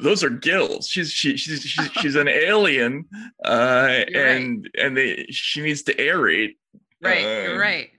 those 0.00 0.22
are 0.24 0.30
gills. 0.30 0.88
She's 0.88 1.10
she, 1.10 1.36
she's 1.36 1.62
she's 1.62 1.90
she's 2.00 2.14
an 2.14 2.28
alien, 2.28 3.04
uh, 3.44 4.02
You're 4.08 4.24
right. 4.24 4.36
and 4.36 4.68
and 4.78 4.96
they 4.96 5.26
she 5.30 5.60
needs 5.62 5.82
to 5.84 5.94
aerate, 5.94 6.56
Right, 7.02 7.22
you're 7.22 7.54
Uh, 7.56 7.58
right. 7.58 7.90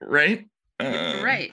right? 0.00 0.46
You're 0.80 0.90
Uh, 0.90 1.22
right. 1.22 1.52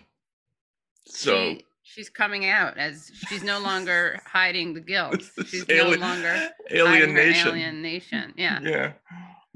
So 1.07 1.35
she, 1.35 1.65
she's 1.83 2.09
coming 2.09 2.45
out 2.49 2.77
as 2.77 3.11
she's 3.27 3.43
no 3.43 3.59
longer 3.59 4.19
hiding 4.25 4.73
the 4.73 4.81
gills. 4.81 5.31
She's 5.47 5.63
is 5.65 5.67
no 5.67 5.89
longer 6.05 6.49
alien 6.71 6.85
hiding 6.87 7.09
her 7.09 7.15
nation. 7.15 7.47
alien 7.49 7.81
nation. 7.81 8.33
Yeah. 8.37 8.59
Yeah. 8.61 8.91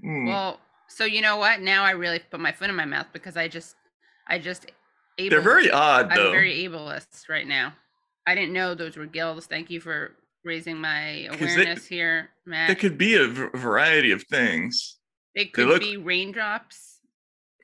Hmm. 0.01 0.27
Well, 0.27 0.59
so 0.87 1.05
you 1.05 1.21
know 1.21 1.37
what? 1.37 1.61
Now 1.61 1.83
I 1.83 1.91
really 1.91 2.19
put 2.19 2.39
my 2.39 2.51
foot 2.51 2.69
in 2.69 2.75
my 2.75 2.85
mouth 2.85 3.07
because 3.13 3.35
I 3.37 3.47
just, 3.47 3.75
I 4.27 4.39
just. 4.39 4.65
Able, 5.17 5.31
They're 5.31 5.41
very 5.41 5.69
odd, 5.69 6.11
I'm 6.11 6.15
though. 6.17 6.31
very 6.31 6.55
ableist 6.63 7.27
right 7.27 7.45
now. 7.45 7.73
I 8.29 8.35
didn't 8.35 8.53
know 8.53 8.75
those 8.75 8.95
were 8.95 9.07
gills. 9.07 9.47
Thank 9.47 9.71
you 9.71 9.81
for 9.81 10.15
raising 10.43 10.77
my 10.77 11.27
'Cause 11.31 11.39
they- 11.39 11.53
awareness 11.55 11.87
here, 11.87 12.29
Matt. 12.45 12.67
They 12.67 12.75
could 12.75 12.95
be 12.95 13.15
a 13.15 13.25
variety 13.27 14.11
of 14.11 14.21
things. 14.23 14.99
They 15.35 15.45
could 15.45 15.65
look- 15.67 15.81
be 15.81 15.97
raindrops, 15.97 16.99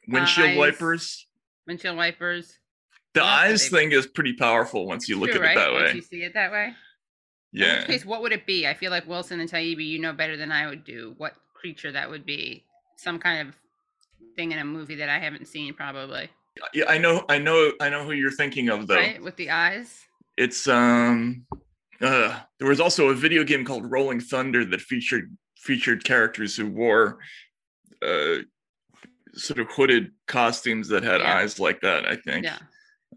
Windshield 0.08 0.50
Eyes. 0.50 0.58
wipers. 0.58 1.28
windshield 1.68 1.98
wipers. 1.98 2.58
The 3.14 3.20
could 3.22 3.26
eyes 3.28 3.70
thing 3.70 3.92
is 3.92 4.06
pretty 4.08 4.34
powerful 4.34 4.86
once 4.88 5.08
you 5.10 5.18
look 5.20 5.32
True, 5.32 5.40
at 5.40 5.44
it 5.44 5.48
right? 5.48 5.56
that 5.56 5.72
Once 5.72 5.90
way. 5.92 5.96
you 5.96 6.02
see 6.02 6.24
it 6.24 6.34
that 6.34 6.52
way. 6.52 6.66
In 7.54 7.60
Yeah. 7.62 7.78
which 7.80 7.88
case, 7.88 8.06
what 8.06 8.22
would 8.24 8.32
it 8.34 8.46
be? 8.48 8.68
I 8.68 8.74
feel 8.74 8.90
like 8.92 9.08
Wilson 9.08 9.40
and 9.40 9.50
Taibbi, 9.50 9.86
you 9.88 9.98
know 10.00 10.14
better 10.14 10.36
than 10.38 10.52
I 10.52 10.68
would 10.68 10.84
do 10.84 11.14
what 11.18 11.36
creature 11.54 11.92
that 11.92 12.10
would 12.10 12.26
be. 12.26 12.66
Some 12.98 13.18
kind 13.20 13.48
of 13.48 13.56
thing 14.36 14.52
in 14.52 14.58
a 14.60 14.66
movie 14.66 14.96
that 14.96 15.10
I 15.10 15.18
haven't 15.20 15.48
seen, 15.48 15.74
probably. 15.76 16.30
Yeah, 16.74 16.86
I 16.88 16.98
know, 16.98 17.26
I 17.30 17.38
know, 17.40 17.74
I 17.80 17.90
know 17.90 18.04
who 18.04 18.12
you're 18.14 18.32
thinking 18.32 18.70
of 18.70 18.88
though. 18.88 18.96
Right? 18.96 19.22
With 19.22 19.36
the 19.38 19.50
eyes. 19.50 20.06
It's 20.38 20.68
um 20.68 21.46
uh 22.02 22.40
there 22.60 22.68
was 22.68 22.80
also 22.80 23.10
a 23.10 23.16
video 23.16 23.44
game 23.44 23.64
called 23.66 23.90
Rolling 23.90 24.20
Thunder 24.20 24.66
that 24.66 24.82
featured 24.82 25.36
featured 25.58 26.04
characters 26.04 26.56
who 26.56 26.68
wore 26.68 27.20
uh 28.06 28.38
sort 29.34 29.60
of 29.60 29.68
hooded 29.72 30.12
costumes 30.28 30.88
that 30.90 31.04
had 31.04 31.22
Yeah. 31.22 31.38
eyes 31.38 31.60
like 31.60 31.82
that, 31.82 32.06
I 32.10 32.16
think. 32.18 32.46
Yeah. 32.46 32.60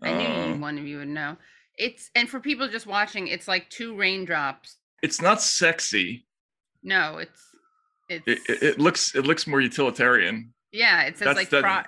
I 0.03 0.13
knew 0.13 0.55
Uh, 0.55 0.57
one 0.59 0.79
of 0.79 0.87
you 0.87 0.99
would 0.99 1.09
know. 1.09 1.37
It's 1.77 2.11
and 2.15 2.29
for 2.29 2.41
people 2.41 2.69
just 2.69 2.87
watching, 2.87 3.29
it's 3.29 3.47
like 3.49 3.69
two 3.71 3.95
raindrops. 3.97 4.77
it's 5.03 5.21
not 5.21 5.41
sexy. 5.41 6.27
No, 6.83 7.19
it's 7.19 7.41
it's 8.09 8.25
It, 8.27 8.39
it, 8.49 8.63
it 8.63 8.79
looks 8.79 9.15
it 9.15 9.27
looks 9.27 9.47
more 9.47 9.61
utilitarian. 9.61 10.53
yeah. 10.73 11.03
It 11.03 11.19
says 11.19 11.27
that's 11.35 11.53
like 11.53 11.63
pro- 11.63 11.83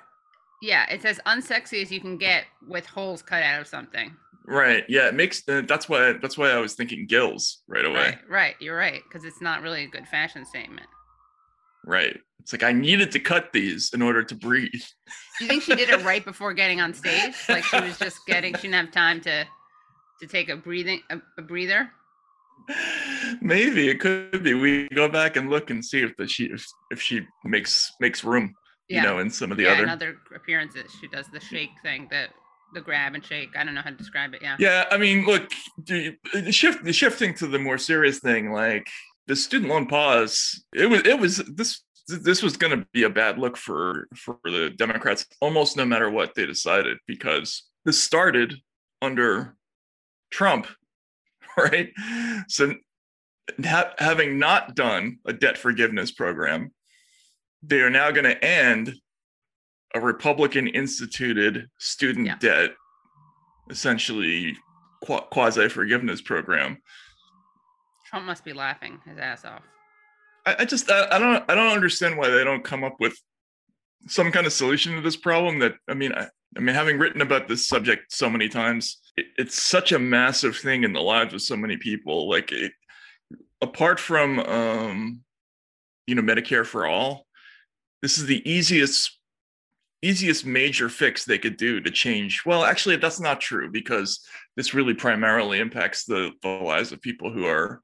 yeah. 0.61 0.89
It 0.89 1.01
says 1.01 1.19
unsexy 1.25 1.81
as 1.81 1.91
you 1.91 1.99
can 2.01 2.17
get 2.17 2.45
with 2.67 2.85
holes 2.85 3.21
cut 3.21 3.43
out 3.43 3.61
of 3.61 3.67
something. 3.67 4.15
Right. 4.45 4.83
Yeah, 4.89 5.07
it 5.07 5.13
makes 5.13 5.47
uh, 5.47 5.61
that's 5.67 5.87
why 5.87 6.13
that's 6.13 6.37
why 6.37 6.49
I 6.51 6.57
was 6.57 6.73
thinking 6.73 7.05
gills 7.07 7.61
right 7.67 7.85
away. 7.85 7.95
Right, 7.95 8.17
right. 8.29 8.55
You're 8.59 8.75
right 8.75 9.01
because 9.03 9.23
it's 9.23 9.41
not 9.41 9.61
really 9.61 9.83
a 9.83 9.87
good 9.87 10.07
fashion 10.07 10.45
statement. 10.45 10.87
right? 11.85 12.19
It's 12.39 12.51
like 12.51 12.63
I 12.63 12.71
needed 12.71 13.11
to 13.11 13.19
cut 13.19 13.53
these 13.53 13.91
in 13.93 14.01
order 14.01 14.23
to 14.23 14.33
breathe. 14.35 14.71
Do 15.37 15.45
you 15.45 15.47
think 15.47 15.61
she 15.63 15.75
did 15.75 15.89
it 15.89 16.03
right 16.03 16.25
before 16.31 16.53
getting 16.55 16.81
on 16.81 16.93
stage? 16.93 17.35
Like 17.47 17.63
she 17.63 17.79
was 17.79 17.99
just 17.99 18.25
getting, 18.25 18.55
she 18.55 18.63
didn't 18.63 18.75
have 18.85 18.91
time 18.91 19.21
to 19.21 19.45
to 20.21 20.27
take 20.27 20.49
a 20.49 20.55
breathing 20.55 21.01
a, 21.11 21.19
a 21.37 21.41
breather. 21.43 21.91
Maybe 23.41 23.89
it 23.89 23.99
could 23.99 24.43
be. 24.43 24.53
We 24.53 24.87
go 24.89 25.07
back 25.07 25.35
and 25.37 25.49
look 25.49 25.69
and 25.69 25.83
see 25.83 26.01
if 26.01 26.15
the 26.17 26.27
she 26.27 26.45
if, 26.45 26.65
if 26.91 27.01
she 27.01 27.21
makes 27.43 27.91
makes 27.99 28.23
room, 28.23 28.55
Yeah. 28.89 29.01
you 29.03 29.07
know, 29.07 29.19
in 29.19 29.29
some 29.29 29.51
of 29.51 29.57
the 29.57 29.63
yeah, 29.63 29.73
other. 29.73 29.87
other 29.87 30.15
appearances, 30.35 30.91
she 30.99 31.07
does 31.07 31.27
the 31.31 31.39
shake 31.39 31.71
thing, 31.83 32.07
the 32.09 32.27
the 32.73 32.81
grab 32.81 33.15
and 33.15 33.25
shake. 33.25 33.49
I 33.57 33.63
don't 33.63 33.75
know 33.75 33.81
how 33.81 33.89
to 33.89 33.95
describe 33.95 34.33
it. 34.33 34.41
Yeah. 34.41 34.55
Yeah, 34.59 34.85
I 34.91 34.97
mean, 34.97 35.25
look, 35.25 35.49
you, 35.87 36.15
shift 36.51 36.91
shifting 36.93 37.33
to 37.35 37.47
the 37.47 37.59
more 37.59 37.77
serious 37.77 38.19
thing, 38.19 38.51
like 38.51 38.87
the 39.27 39.35
student 39.35 39.71
loan 39.71 39.87
pause. 39.87 40.63
It 40.73 40.87
was 40.87 41.01
it 41.05 41.19
was 41.19 41.37
this 41.37 41.81
this 42.07 42.43
was 42.43 42.57
going 42.57 42.77
to 42.77 42.85
be 42.93 43.03
a 43.03 43.09
bad 43.09 43.37
look 43.37 43.57
for 43.57 44.07
for 44.15 44.39
the 44.43 44.71
Democrats, 44.75 45.25
almost 45.39 45.77
no 45.77 45.85
matter 45.85 46.09
what 46.09 46.35
they 46.35 46.45
decided, 46.45 46.97
because 47.07 47.63
this 47.85 48.01
started 48.01 48.55
under 49.01 49.55
Trump, 50.31 50.67
right? 51.57 51.91
So 52.47 52.73
ha- 53.63 53.93
having 53.97 54.39
not 54.39 54.75
done 54.75 55.17
a 55.25 55.33
debt 55.33 55.57
forgiveness 55.57 56.11
program, 56.11 56.71
they 57.63 57.81
are 57.81 57.89
now 57.89 58.11
going 58.11 58.25
to 58.25 58.43
end 58.43 58.95
a 59.93 59.99
Republican 59.99 60.67
instituted 60.67 61.67
student 61.77 62.27
Yeah. 62.27 62.37
debt, 62.37 62.71
essentially 63.69 64.55
qua- 65.03 65.21
quasi 65.25 65.69
forgiveness 65.69 66.21
program. 66.21 66.81
Trump 68.09 68.25
must 68.25 68.43
be 68.43 68.53
laughing 68.53 68.99
his 69.05 69.17
ass 69.17 69.45
off. 69.45 69.61
I, 70.45 70.55
I 70.59 70.65
just 70.65 70.89
I, 70.91 71.07
I 71.11 71.19
don't 71.19 71.43
I 71.49 71.55
don't 71.55 71.73
understand 71.73 72.17
why 72.17 72.29
they 72.29 72.43
don't 72.43 72.63
come 72.63 72.83
up 72.83 72.95
with 72.99 73.15
some 74.07 74.31
kind 74.31 74.45
of 74.47 74.53
solution 74.53 74.95
to 74.95 75.01
this 75.01 75.15
problem. 75.15 75.59
That 75.59 75.75
I 75.87 75.93
mean 75.93 76.13
I, 76.13 76.27
I 76.57 76.59
mean 76.59 76.75
having 76.75 76.97
written 76.97 77.21
about 77.21 77.47
this 77.47 77.67
subject 77.67 78.11
so 78.13 78.29
many 78.29 78.49
times, 78.49 78.99
it, 79.15 79.27
it's 79.37 79.61
such 79.61 79.91
a 79.91 79.99
massive 79.99 80.57
thing 80.57 80.83
in 80.83 80.93
the 80.93 80.99
lives 81.01 81.33
of 81.33 81.41
so 81.41 81.55
many 81.55 81.77
people. 81.77 82.29
Like 82.29 82.51
it, 82.51 82.71
apart 83.61 83.99
from 83.99 84.39
um, 84.39 85.21
you 86.07 86.15
know 86.15 86.21
Medicare 86.21 86.65
for 86.65 86.85
all, 86.87 87.27
this 88.01 88.17
is 88.17 88.25
the 88.25 88.47
easiest 88.49 89.19
easiest 90.01 90.45
major 90.45 90.89
fix 90.89 91.25
they 91.25 91.37
could 91.37 91.57
do 91.57 91.79
to 91.79 91.91
change. 91.91 92.43
Well, 92.45 92.63
actually, 92.63 92.95
that's 92.97 93.19
not 93.19 93.41
true 93.41 93.69
because 93.69 94.25
this 94.55 94.73
really 94.73 94.93
primarily 94.93 95.59
impacts 95.59 96.05
the, 96.05 96.31
the 96.41 96.49
lives 96.49 96.91
of 96.91 97.01
people 97.01 97.31
who 97.31 97.45
are 97.45 97.81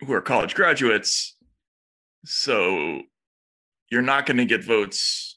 who 0.00 0.12
are 0.12 0.20
college 0.20 0.54
graduates. 0.54 1.36
So 2.26 3.00
you're 3.90 4.02
not 4.02 4.26
going 4.26 4.36
to 4.36 4.44
get 4.44 4.64
votes 4.64 5.36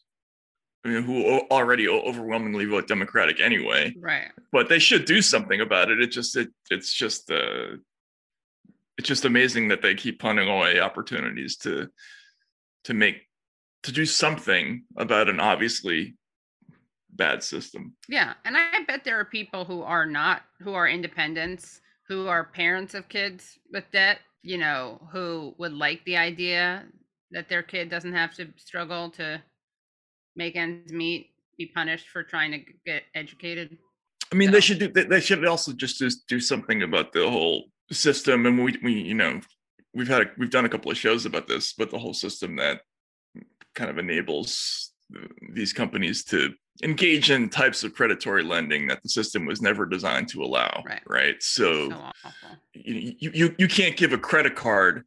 I 0.84 0.90
mean, 0.90 1.04
who 1.04 1.42
already 1.52 1.90
overwhelmingly 1.90 2.66
vote 2.66 2.88
Democratic 2.88 3.42
anyway. 3.42 3.94
Right. 4.00 4.32
But 4.52 4.70
they 4.70 4.80
should 4.80 5.06
do 5.06 5.22
something 5.22 5.60
about 5.60 5.92
it. 5.92 6.00
It 6.00 6.08
just 6.08 6.38
it 6.38 6.50
it's 6.70 6.94
just 6.94 7.30
uh 7.30 7.78
it's 8.98 9.08
just 9.08 9.26
amazing 9.26 9.70
that 9.70 9.82
they 9.82 9.96
keep 9.96 10.20
punting 10.20 10.50
away 10.50 10.80
opportunities 10.80 11.58
to 11.58 11.90
to 12.86 12.94
make 12.94 13.29
to 13.84 13.92
do 13.92 14.06
something 14.06 14.84
about 14.98 15.30
an 15.30 15.40
obviously 15.40 16.16
bad 17.12 17.44
system. 17.44 17.96
Yeah, 18.08 18.34
and 18.46 18.56
I 18.58 18.84
bet 18.88 19.04
there 19.04 19.20
are 19.20 19.26
people 19.26 19.66
who 19.66 19.84
are 19.84 20.06
not 20.06 20.44
who 20.60 20.74
are 20.74 20.88
independents, 20.88 21.82
who 22.08 22.28
are 22.28 22.44
parents 22.44 22.94
of 22.94 23.08
kids 23.10 23.60
with 23.72 23.86
debt, 23.92 24.20
you 24.42 24.58
know, 24.58 25.00
who 25.12 25.54
would 25.58 25.74
like 25.74 26.04
the 26.06 26.18
idea 26.18 26.86
that 27.32 27.50
their 27.50 27.64
kid 27.64 27.90
doesn't 27.90 28.14
have 28.14 28.34
to 28.36 28.48
struggle 28.58 29.12
to 29.12 29.42
make 30.36 30.56
ends 30.56 30.92
meet, 30.92 31.32
be 31.58 31.68
punished 31.68 32.08
for 32.10 32.24
trying 32.24 32.52
to 32.52 32.60
get 32.86 33.04
educated. 33.16 33.78
I 34.32 34.36
mean, 34.36 34.52
they 34.52 34.62
should 34.62 34.80
do. 34.80 34.88
They, 34.92 35.04
they 35.04 35.20
should 35.22 35.46
also 35.46 35.74
just 35.74 36.00
just 36.00 36.28
do 36.28 36.40
something 36.40 36.84
about 36.84 37.14
the 37.14 37.30
whole 37.30 37.66
system. 37.92 38.46
And 38.46 38.64
we 38.64 38.78
we 38.84 38.94
you 38.94 39.16
know 39.16 39.42
we've 39.94 40.08
had 40.08 40.22
a, 40.22 40.26
we've 40.38 40.52
done 40.52 40.66
a 40.66 40.70
couple 40.70 40.92
of 40.92 40.98
shows 40.98 41.26
about 41.26 41.48
this, 41.48 41.74
but 41.74 41.90
the 41.90 42.00
whole 42.00 42.14
system 42.14 42.56
that 42.58 42.82
kind 43.80 43.90
of 43.90 43.98
enables 43.98 44.92
these 45.54 45.72
companies 45.72 46.26
to 46.26 46.54
engage 46.84 47.32
in 47.32 47.50
types 47.50 47.84
of 47.84 47.96
predatory 47.96 48.44
lending 48.44 48.88
that 48.88 49.02
the 49.02 49.10
system 49.10 49.46
was 49.46 49.62
never 49.62 49.86
designed 49.86 50.28
to 50.28 50.44
allow. 50.44 50.84
Right. 50.86 51.02
Right. 51.08 51.36
So, 51.42 51.90
So 51.90 51.98
you, 52.74 53.32
you 53.34 53.56
you 53.58 53.68
can't 53.68 53.96
give 53.96 54.12
a 54.12 54.18
credit 54.18 54.56
card 54.56 55.06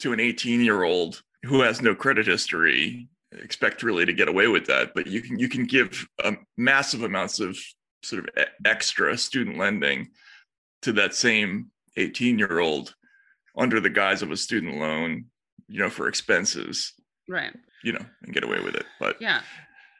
to 0.00 0.12
an 0.12 0.20
18 0.20 0.60
year 0.60 0.82
old 0.84 1.22
who 1.44 1.62
has 1.62 1.80
no 1.80 1.94
credit 1.94 2.26
history 2.26 3.08
expect 3.32 3.82
really 3.82 4.04
to 4.04 4.12
get 4.12 4.28
away 4.28 4.48
with 4.48 4.66
that 4.66 4.90
but 4.92 5.06
you 5.06 5.22
can 5.22 5.38
you 5.38 5.48
can 5.48 5.64
give 5.64 6.04
um, 6.24 6.38
massive 6.56 7.04
amounts 7.04 7.38
of 7.38 7.56
sort 8.02 8.28
of 8.28 8.44
extra 8.64 9.16
student 9.16 9.56
lending 9.56 10.08
to 10.82 10.92
that 10.92 11.14
same 11.14 11.70
18 11.96 12.38
year 12.40 12.58
old 12.58 12.94
under 13.56 13.78
the 13.78 13.88
guise 13.88 14.22
of 14.22 14.32
a 14.32 14.36
student 14.36 14.78
loan 14.78 15.26
you 15.68 15.78
know 15.78 15.90
for 15.90 16.08
expenses 16.08 16.92
Right. 17.30 17.54
You 17.84 17.92
know 17.92 18.04
and 18.22 18.32
get 18.34 18.44
away 18.44 18.60
with 18.60 18.74
it 18.74 18.86
but 18.98 19.16
Yeah. 19.20 19.40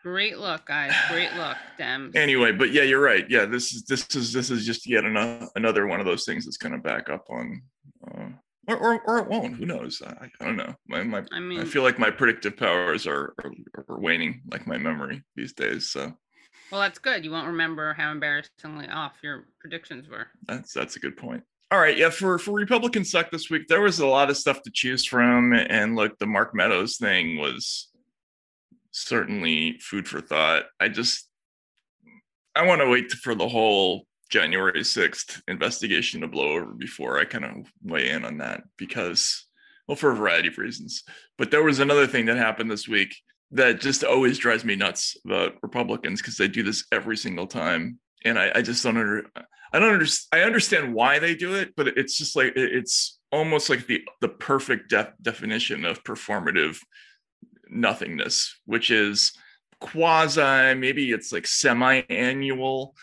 Great 0.02 0.38
look, 0.38 0.64
guys. 0.64 0.94
Great 1.10 1.30
look, 1.34 1.58
Dems. 1.78 2.16
anyway 2.16 2.52
but 2.52 2.72
yeah 2.72 2.82
you're 2.82 3.02
right 3.02 3.28
yeah 3.28 3.44
this 3.44 3.72
is 3.72 3.84
this 3.84 4.06
is 4.16 4.32
this 4.32 4.50
is 4.50 4.64
just 4.64 4.87
yet 4.88 5.04
another 5.04 5.46
another 5.56 5.87
one 5.87 6.00
of 6.00 6.06
those 6.06 6.25
things 6.25 6.44
that's 6.46 6.56
going 6.56 6.72
to 6.72 6.78
back 6.78 7.10
up 7.10 7.26
on 7.28 7.62
uh, 8.08 8.28
or, 8.66 8.76
or 8.78 9.00
or 9.02 9.18
it 9.18 9.28
won't 9.28 9.56
who 9.56 9.66
knows 9.66 10.00
i, 10.06 10.28
I 10.40 10.44
don't 10.46 10.56
know 10.56 10.75
my, 10.88 11.02
my 11.02 11.22
I 11.32 11.40
mean, 11.40 11.60
i 11.60 11.64
feel 11.64 11.82
like 11.82 11.99
my 11.99 12.10
predictive 12.10 12.56
powers 12.56 13.06
are, 13.06 13.34
are 13.44 13.52
are 13.88 14.00
waning 14.00 14.40
like 14.50 14.66
my 14.66 14.78
memory 14.78 15.22
these 15.37 15.52
days 15.52 15.90
so 15.90 16.14
well, 16.72 16.80
that's 16.80 17.00
good. 17.00 17.25
You 17.25 17.32
won't 17.32 17.49
remember 17.49 17.94
how 17.94 18.12
embarrassingly 18.12 18.87
off 18.88 19.14
your 19.22 19.49
predictions 19.58 20.08
were. 20.08 20.28
that's 20.46 20.72
that's 20.72 20.94
a 20.96 21.00
good 21.00 21.16
point 21.16 21.42
all 21.70 21.78
right 21.78 21.96
yeah 21.96 22.10
for 22.10 22.38
for 22.38 22.52
republican 22.52 23.04
suck 23.04 23.30
this 23.30 23.50
week 23.50 23.68
there 23.68 23.80
was 23.80 23.98
a 24.00 24.06
lot 24.06 24.30
of 24.30 24.36
stuff 24.36 24.62
to 24.62 24.70
choose 24.72 25.04
from 25.04 25.52
and 25.52 25.96
look 25.96 26.18
the 26.18 26.26
mark 26.26 26.54
meadows 26.54 26.96
thing 26.96 27.36
was 27.38 27.88
certainly 28.92 29.78
food 29.78 30.08
for 30.08 30.20
thought. 30.20 30.64
I 30.80 30.88
just 30.88 31.28
i 32.56 32.66
want 32.66 32.80
to 32.80 32.88
wait 32.88 33.12
for 33.12 33.34
the 33.34 33.48
whole 33.48 34.06
january 34.30 34.80
6th 34.80 35.40
investigation 35.48 36.20
to 36.20 36.28
blow 36.28 36.52
over 36.52 36.72
before 36.72 37.18
i 37.18 37.24
kind 37.24 37.44
of 37.44 37.72
weigh 37.82 38.10
in 38.10 38.24
on 38.24 38.38
that 38.38 38.62
because 38.76 39.46
well 39.90 39.96
for 39.96 40.12
a 40.12 40.16
variety 40.16 40.46
of 40.46 40.56
reasons. 40.56 41.02
But 41.36 41.50
there 41.50 41.64
was 41.64 41.80
another 41.80 42.06
thing 42.06 42.26
that 42.26 42.36
happened 42.36 42.70
this 42.70 42.86
week 42.86 43.16
that 43.50 43.80
just 43.80 44.04
always 44.04 44.38
drives 44.38 44.64
me 44.64 44.76
nuts 44.76 45.16
about 45.24 45.56
republicans 45.64 46.22
because 46.22 46.36
they 46.36 46.46
do 46.46 46.62
this 46.62 46.84
every 46.92 47.16
single 47.16 47.48
time 47.48 47.98
and 48.24 48.38
i, 48.38 48.52
I 48.54 48.62
just 48.62 48.84
don't 48.84 48.96
under 48.96 49.24
I 49.72 49.78
don't 49.78 49.92
understand. 49.92 50.42
I 50.42 50.46
understand 50.46 50.94
why 50.94 51.18
they 51.18 51.34
do 51.34 51.54
it, 51.54 51.74
but 51.76 51.88
it's 51.88 52.18
just 52.18 52.36
like 52.36 52.52
it's 52.56 53.18
almost 53.30 53.70
like 53.70 53.86
the 53.86 54.02
the 54.20 54.28
perfect 54.28 54.90
def- 54.90 55.12
definition 55.22 55.84
of 55.84 56.02
performative 56.02 56.78
nothingness, 57.68 58.60
which 58.64 58.90
is 58.90 59.32
quasi. 59.80 60.74
Maybe 60.74 61.12
it's 61.12 61.32
like 61.32 61.46
semi-annual 61.46 62.94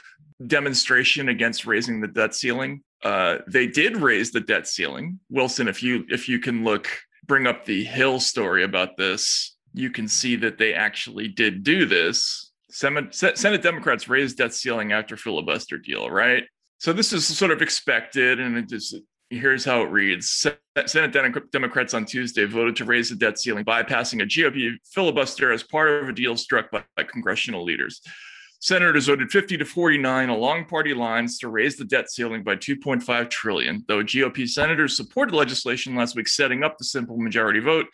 demonstration 0.45 1.29
against 1.29 1.65
raising 1.65 2.01
the 2.01 2.07
debt 2.07 2.36
ceiling. 2.36 2.83
Uh, 3.03 3.38
they 3.47 3.67
did 3.67 3.97
raise 3.97 4.31
the 4.31 4.41
debt 4.41 4.67
ceiling, 4.67 5.19
Wilson. 5.29 5.67
If 5.67 5.81
you 5.81 6.05
if 6.09 6.27
you 6.27 6.39
can 6.39 6.63
look, 6.63 6.89
bring 7.25 7.47
up 7.47 7.65
the 7.65 7.83
Hill 7.83 8.19
story 8.19 8.63
about 8.63 8.97
this, 8.97 9.55
you 9.74 9.89
can 9.89 10.07
see 10.07 10.36
that 10.38 10.57
they 10.57 10.74
actually 10.74 11.27
did 11.27 11.63
do 11.63 11.86
this. 11.86 12.51
Senate 12.69 13.62
Democrats 13.63 14.09
raised 14.09 14.38
debt 14.38 14.53
ceiling 14.53 14.91
after 14.91 15.15
filibuster 15.15 15.77
deal, 15.77 16.09
right? 16.09 16.43
So 16.79 16.93
this 16.93 17.12
is 17.12 17.25
sort 17.25 17.51
of 17.51 17.62
expected, 17.62 18.39
and 18.39 18.57
it 18.57 18.69
just 18.69 18.96
here's 19.29 19.65
how 19.65 19.81
it 19.81 19.91
reads: 19.91 20.46
Senate 20.86 21.51
Democrats 21.51 21.93
on 21.93 22.05
Tuesday 22.05 22.46
voted 22.46 22.75
to 22.77 22.86
raise 22.86 23.10
the 23.10 23.15
debt 23.15 23.39
ceiling, 23.39 23.65
bypassing 23.65 24.22
a 24.22 24.25
GOP 24.25 24.75
filibuster 24.86 25.51
as 25.51 25.63
part 25.63 26.03
of 26.03 26.10
a 26.10 26.13
deal 26.13 26.38
struck 26.38 26.69
by, 26.72 26.84
by 26.96 27.03
congressional 27.03 27.63
leaders. 27.63 28.01
Senators 28.60 29.05
voted 29.05 29.29
50 29.29 29.57
to 29.57 29.65
49 29.65 30.29
along 30.29 30.65
party 30.65 30.93
lines 30.93 31.38
to 31.39 31.48
raise 31.48 31.77
the 31.77 31.86
debt 31.86 32.10
ceiling 32.10 32.43
by 32.43 32.55
2.5 32.55 33.29
trillion. 33.29 33.84
Though 33.88 34.03
GOP 34.03 34.48
senators 34.48 34.98
supported 34.98 35.36
legislation 35.36 35.96
last 35.96 36.15
week 36.15 36.27
setting 36.27 36.63
up 36.63 36.77
the 36.77 36.84
simple 36.84 37.17
majority 37.17 37.60
vote, 37.60 37.86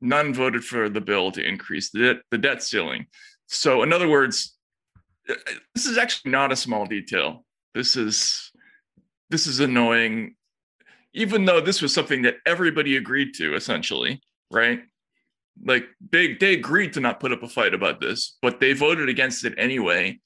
none 0.00 0.32
voted 0.32 0.64
for 0.64 0.88
the 0.88 1.00
bill 1.00 1.32
to 1.32 1.44
increase 1.44 1.90
the 1.90 1.98
debt, 1.98 2.16
the 2.30 2.38
debt 2.38 2.62
ceiling. 2.62 3.06
So, 3.46 3.82
in 3.82 3.92
other 3.92 4.08
words, 4.08 4.56
this 5.26 5.86
is 5.86 5.98
actually 5.98 6.30
not 6.30 6.52
a 6.52 6.56
small 6.56 6.86
detail. 6.86 7.44
This 7.74 7.96
is 7.96 8.50
this 9.30 9.46
is 9.46 9.60
annoying, 9.60 10.34
even 11.14 11.44
though 11.44 11.60
this 11.60 11.80
was 11.80 11.94
something 11.94 12.22
that 12.22 12.36
everybody 12.46 12.96
agreed 12.96 13.34
to, 13.34 13.54
essentially, 13.54 14.20
right? 14.50 14.82
Like 15.64 15.86
they 16.10 16.34
they 16.34 16.54
agreed 16.54 16.92
to 16.94 17.00
not 17.00 17.20
put 17.20 17.32
up 17.32 17.42
a 17.42 17.48
fight 17.48 17.74
about 17.74 18.00
this, 18.00 18.36
but 18.42 18.60
they 18.60 18.72
voted 18.72 19.08
against 19.08 19.44
it 19.44 19.54
anyway, 19.56 20.20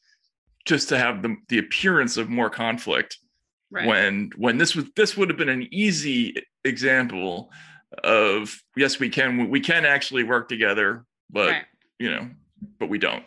just 0.64 0.88
to 0.90 0.98
have 0.98 1.22
the 1.22 1.36
the 1.48 1.58
appearance 1.58 2.16
of 2.16 2.28
more 2.28 2.50
conflict 2.50 3.18
Right. 3.68 3.86
when 3.86 4.30
when 4.36 4.58
this 4.58 4.76
was 4.76 4.84
this 4.94 5.16
would 5.16 5.28
have 5.28 5.36
been 5.38 5.48
an 5.48 5.66
easy 5.72 6.36
example 6.64 7.50
of 8.04 8.56
yes, 8.76 9.00
we 9.00 9.08
can 9.08 9.50
we 9.50 9.60
can 9.60 9.84
actually 9.84 10.22
work 10.22 10.48
together, 10.48 11.04
but 11.30 11.48
Right. 11.50 11.64
you 11.98 12.10
know, 12.10 12.30
but 12.78 12.88
we 12.88 12.98
don't. 12.98 13.24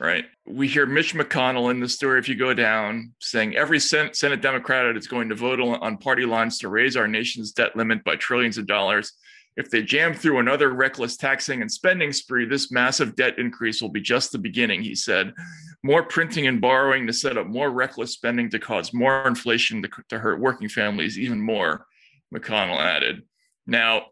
Right. 0.00 0.26
We 0.46 0.68
hear 0.68 0.86
Mitch 0.86 1.14
McConnell 1.14 1.70
in 1.70 1.80
the 1.80 1.88
story, 1.88 2.20
if 2.20 2.28
you 2.28 2.36
go 2.36 2.54
down, 2.54 3.14
saying 3.20 3.56
every 3.56 3.80
Senate, 3.80 4.40
Democrat 4.40 4.96
is 4.96 5.08
going 5.08 5.28
to 5.28 5.34
vote 5.34 5.60
on 5.60 5.80
on 5.80 5.98
party 5.98 6.24
lines 6.24 6.58
to 6.58 6.68
raise 6.68 6.96
our 6.96 7.08
nation's 7.08 7.52
debt 7.52 7.74
limit 7.74 8.04
by 8.04 8.16
trillions 8.16 8.58
of 8.58 8.66
dollars. 8.66 9.12
If 9.56 9.70
they 9.70 9.82
jam 9.82 10.14
through 10.14 10.38
another 10.38 10.70
reckless 10.70 11.16
taxing 11.16 11.62
and 11.62 11.70
spending 11.70 12.12
spree, 12.12 12.46
this 12.46 12.70
massive 12.70 13.16
debt 13.16 13.40
increase 13.40 13.82
will 13.82 13.88
be 13.88 14.00
just 14.00 14.30
the 14.30 14.38
beginning, 14.38 14.82
he 14.82 14.94
said. 14.94 15.34
More 15.82 16.04
printing 16.04 16.46
and 16.46 16.60
borrowing 16.60 17.08
to 17.08 17.12
set 17.12 17.36
up 17.36 17.48
more 17.48 17.70
reckless 17.70 18.12
spending 18.12 18.50
to 18.50 18.60
cause 18.60 18.94
more 18.94 19.26
inflation 19.26 19.82
to, 19.82 19.88
to 20.10 20.18
hurt 20.20 20.38
working 20.38 20.68
families 20.68 21.18
even 21.18 21.40
more, 21.40 21.86
McConnell 22.32 22.78
added. 22.78 23.22
Now, 23.66 24.06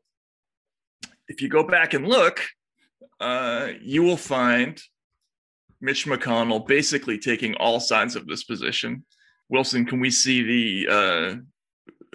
if 1.28 1.40
you 1.40 1.48
go 1.48 1.62
back 1.62 1.94
and 1.94 2.08
look, 2.08 2.44
uh, 3.20 3.68
you 3.80 4.02
will 4.02 4.16
find 4.16 4.82
Mitch 5.80 6.06
McConnell 6.06 6.66
basically 6.66 7.18
taking 7.18 7.54
all 7.56 7.80
sides 7.80 8.16
of 8.16 8.26
this 8.26 8.44
position. 8.44 9.04
Wilson, 9.48 9.84
can 9.84 10.00
we 10.00 10.10
see 10.10 10.42
the 10.42 10.92
uh, 10.92 11.36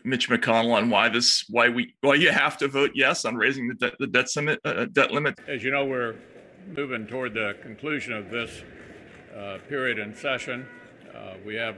Mitch 0.03 0.30
McConnell 0.30 0.74
on 0.74 0.89
why 0.89 1.10
this, 1.10 1.46
why 1.50 1.70
we, 1.70 1.94
why 2.01 2.15
you 2.15 2.32
have 2.32 2.58
to 2.58 2.68
vote 2.68 2.91
yes 2.96 3.25
on 3.25 3.36
raising 3.36 3.68
the 3.68 3.75
debt, 3.75 3.94
the 4.00 4.08
debt 4.08 4.27
limit, 4.36 4.60
uh, 4.65 4.86
debt 4.91 5.12
limit? 5.12 5.39
As 5.48 5.63
you 5.63 5.72
know, 5.72 5.86
we're 5.86 6.15
moving 6.75 7.08
toward 7.08 7.34
the 7.34 7.56
conclusion 7.62 8.13
of 8.13 8.30
this 8.30 8.63
uh, 9.36 9.58
period 9.70 10.00
in 10.00 10.15
session. 10.15 10.68
Uh, 11.15 11.36
We 11.46 11.56
have 11.56 11.77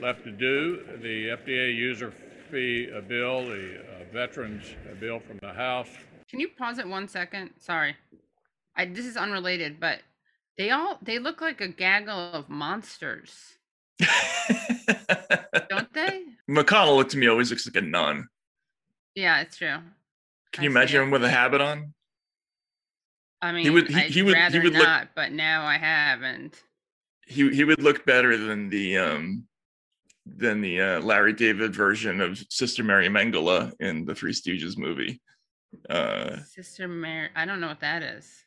left 0.00 0.24
to 0.24 0.30
do 0.30 0.84
the 1.00 1.28
FDA 1.28 1.74
user 1.74 2.12
fee 2.50 2.90
uh, 2.94 3.00
bill, 3.00 3.46
the 3.46 3.78
uh, 3.78 4.12
veterans 4.12 4.64
uh, 4.90 4.94
bill 4.94 5.20
from 5.20 5.38
the 5.40 5.52
House. 5.52 5.88
Can 6.28 6.40
you 6.40 6.48
pause 6.48 6.78
it 6.78 6.86
one 6.86 7.08
second? 7.08 7.50
Sorry. 7.58 7.96
I 8.76 8.84
this 8.86 9.06
is 9.06 9.16
unrelated, 9.16 9.80
but 9.80 10.00
they 10.58 10.70
all 10.70 10.98
they 11.02 11.18
look 11.18 11.40
like 11.40 11.60
a 11.60 11.68
gaggle 11.68 12.32
of 12.32 12.48
monsters, 12.48 13.54
don't 15.68 15.92
they? 15.92 16.24
McConnell 16.50 16.96
looked 16.96 17.10
to 17.12 17.18
me 17.18 17.26
always 17.28 17.50
looks 17.50 17.66
like 17.66 17.76
a 17.82 17.86
nun. 17.86 18.28
Yeah, 19.14 19.40
it's 19.40 19.56
true. 19.56 19.78
Can 20.52 20.64
you 20.64 20.70
I 20.70 20.72
see 20.72 20.76
imagine 20.76 21.02
him 21.04 21.10
with 21.10 21.24
a 21.24 21.28
habit 21.30 21.60
on? 21.60 21.92
I 23.42 23.52
mean, 23.52 23.72
would- 23.72 23.88
he- 23.88 23.94
I'd 23.94 24.10
he 24.10 24.22
would- 24.22 24.36
he 24.36 24.58
would 24.58 24.72
look- 24.72 24.82
not, 24.86 25.08
but 25.14 25.32
now 25.32 25.64
I 25.66 25.76
have, 25.78 26.22
and 26.22 26.54
He 27.26 27.50
he 27.54 27.64
would 27.64 27.82
look 27.82 28.06
better 28.06 28.36
than 28.36 28.68
the 28.70 28.98
um 28.98 29.46
than 30.24 30.60
the 30.60 30.80
uh, 30.80 31.00
Larry 31.00 31.32
David 31.32 31.74
version 31.74 32.20
of 32.20 32.38
Sister 32.50 32.82
Mary 32.82 33.08
Mengele 33.08 33.72
in 33.80 34.04
the 34.04 34.14
Three 34.14 34.32
Stooges 34.32 34.76
movie. 34.76 35.20
Uh, 35.90 36.38
Sister 36.42 36.88
Mary. 36.88 37.28
I 37.36 37.44
don't 37.44 37.60
know 37.60 37.68
what 37.68 37.80
that 37.80 38.02
is. 38.02 38.44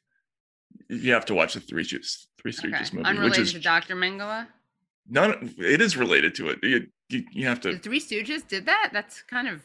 You 0.89 1.11
have 1.13 1.25
to 1.25 1.33
watch 1.35 1.53
the 1.53 1.59
Three 1.59 1.83
Stooges 1.83 2.25
Three 2.41 2.51
Okay. 2.57 2.69
Stooges 2.69 2.93
movie, 2.93 3.05
Unrelated 3.05 3.39
which 3.39 3.47
is 3.47 3.53
to 3.53 3.59
Dr. 3.59 3.95
Mengele. 3.95 4.47
none. 5.09 5.53
It 5.57 5.81
is 5.81 5.97
related 5.97 6.35
to 6.35 6.49
it. 6.49 6.59
You, 6.63 6.88
you, 7.09 7.23
you 7.31 7.47
have 7.47 7.59
to. 7.61 7.73
The. 7.73 7.79
Three 7.79 7.99
Stooges 7.99 8.47
did 8.47 8.65
that. 8.65 8.89
That's 8.93 9.21
kind 9.23 9.47
of 9.47 9.61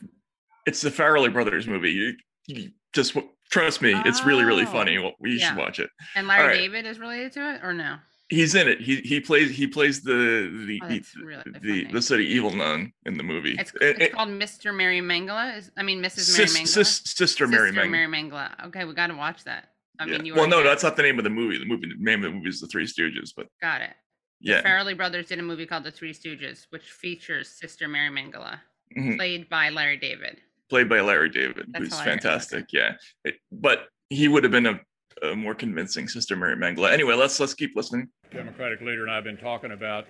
It's 0.67 0.81
the 0.81 0.91
Farrelly 0.91 1.33
brothers 1.33 1.67
movie. 1.67 1.93
You, 1.93 2.15
you 2.47 2.71
just 2.93 3.17
trust 3.51 3.83
me. 3.83 3.93
It's 4.05 4.25
really 4.25 4.45
really 4.45 4.65
Oh, 4.65 4.73
funny. 4.73 4.99
Well, 4.99 5.13
You 5.23 5.33
yeah. 5.33 5.49
should 5.49 5.59
watch 5.59 5.79
it. 5.79 5.91
and 6.15 6.27
Larry 6.27 6.47
right. 6.49 6.57
David 6.59 6.87
is 6.87 6.99
related 6.99 7.33
to 7.33 7.55
it, 7.55 7.61
or 7.63 7.73
no? 7.73 7.97
He's 8.31 8.55
in 8.55 8.67
it. 8.69 8.81
He 8.81 8.97
he 9.03 9.21
plays 9.21 9.51
he 9.51 9.67
plays 9.67 10.03
the 10.03 10.51
the 10.67 10.81
Oh, 10.83 10.89
the, 10.89 11.05
really 11.25 11.43
the, 11.61 12.01
the 12.01 12.15
of 12.15 12.21
evil 12.21 12.51
nun 12.51 12.93
in 13.05 13.19
the 13.19 13.23
movie. 13.23 13.55
It's, 13.59 13.71
Eh, 13.81 13.91
it's 13.91 14.01
eh, 14.01 14.09
called 14.09 14.31
Mr. 14.31 14.75
Mary. 14.75 14.99
Is 15.59 15.71
I 15.77 15.83
mean 15.83 16.03
Mrs. 16.03 16.37
Mary 16.37 16.49
sis, 16.49 16.59
Mengele. 16.59 16.67
sis, 16.67 17.03
sister 17.05 17.47
Mary 17.47 17.69
Sister 17.69 17.83
Mengele. 17.87 17.91
Mary 17.91 18.07
Mengele. 18.07 18.67
Okay, 18.69 18.85
we 18.87 18.95
got 18.95 19.09
to 19.09 19.15
watch 19.15 19.45
that. 19.45 19.69
I 19.99 20.07
Yeah. 20.07 20.13
mean, 20.19 20.27
you 20.27 20.35
well, 20.35 20.49
no, 20.49 20.57
already 20.57 20.69
that's 20.71 20.83
not 20.83 20.97
the 20.97 21.03
name 21.03 21.19
of 21.19 21.25
the 21.25 21.31
movie. 21.31 21.59
The 21.59 21.65
movie 21.65 21.87
the 21.89 21.95
name 21.99 22.25
of 22.25 22.31
the 22.33 22.37
movie 22.37 22.49
is 22.49 22.61
The 22.61 22.67
Three 22.67 22.85
Stooges, 22.87 23.33
but 23.37 23.47
got 23.61 23.81
it. 23.81 23.93
yeah, 24.41 24.61
The 24.61 24.69
Farrelly 24.69 24.97
brothers 24.97 25.27
did 25.27 25.39
a 25.39 25.43
movie 25.43 25.67
called 25.67 25.85
The 25.85 25.91
Three 25.91 26.13
Stooges, 26.13 26.67
which 26.71 26.83
features 26.91 27.49
Sister 27.49 27.87
Mary 27.89 28.11
Mengele, 28.11 28.59
Mhm. 28.97 29.17
played 29.17 29.49
by 29.49 29.69
Larry 29.71 29.97
David. 29.97 30.41
played 30.71 30.89
by 30.89 31.01
Larry 31.01 31.29
David, 31.29 31.67
That's 31.69 31.85
who's 31.85 31.99
hilarious, 31.99 32.23
fantastic. 32.23 32.73
Yeah, 32.73 32.97
It- 33.25 33.39
but 33.53 33.89
he 34.11 34.27
would 34.29 34.43
have 34.45 34.51
been 34.51 34.67
a, 34.67 34.81
a 35.23 35.37
more 35.37 35.55
convincing 35.55 36.09
Sister 36.09 36.35
Mary 36.37 36.57
Mengele. 36.57 36.91
Anyway, 36.91 37.15
let's 37.15 37.39
let's 37.39 37.55
keep 37.55 37.77
listening. 37.77 38.09
Democratic 38.33 38.81
leader 38.81 39.03
and 39.03 39.11
I 39.11 39.15
have 39.17 39.25
been 39.25 39.37
talking 39.37 39.71
about 39.73 40.09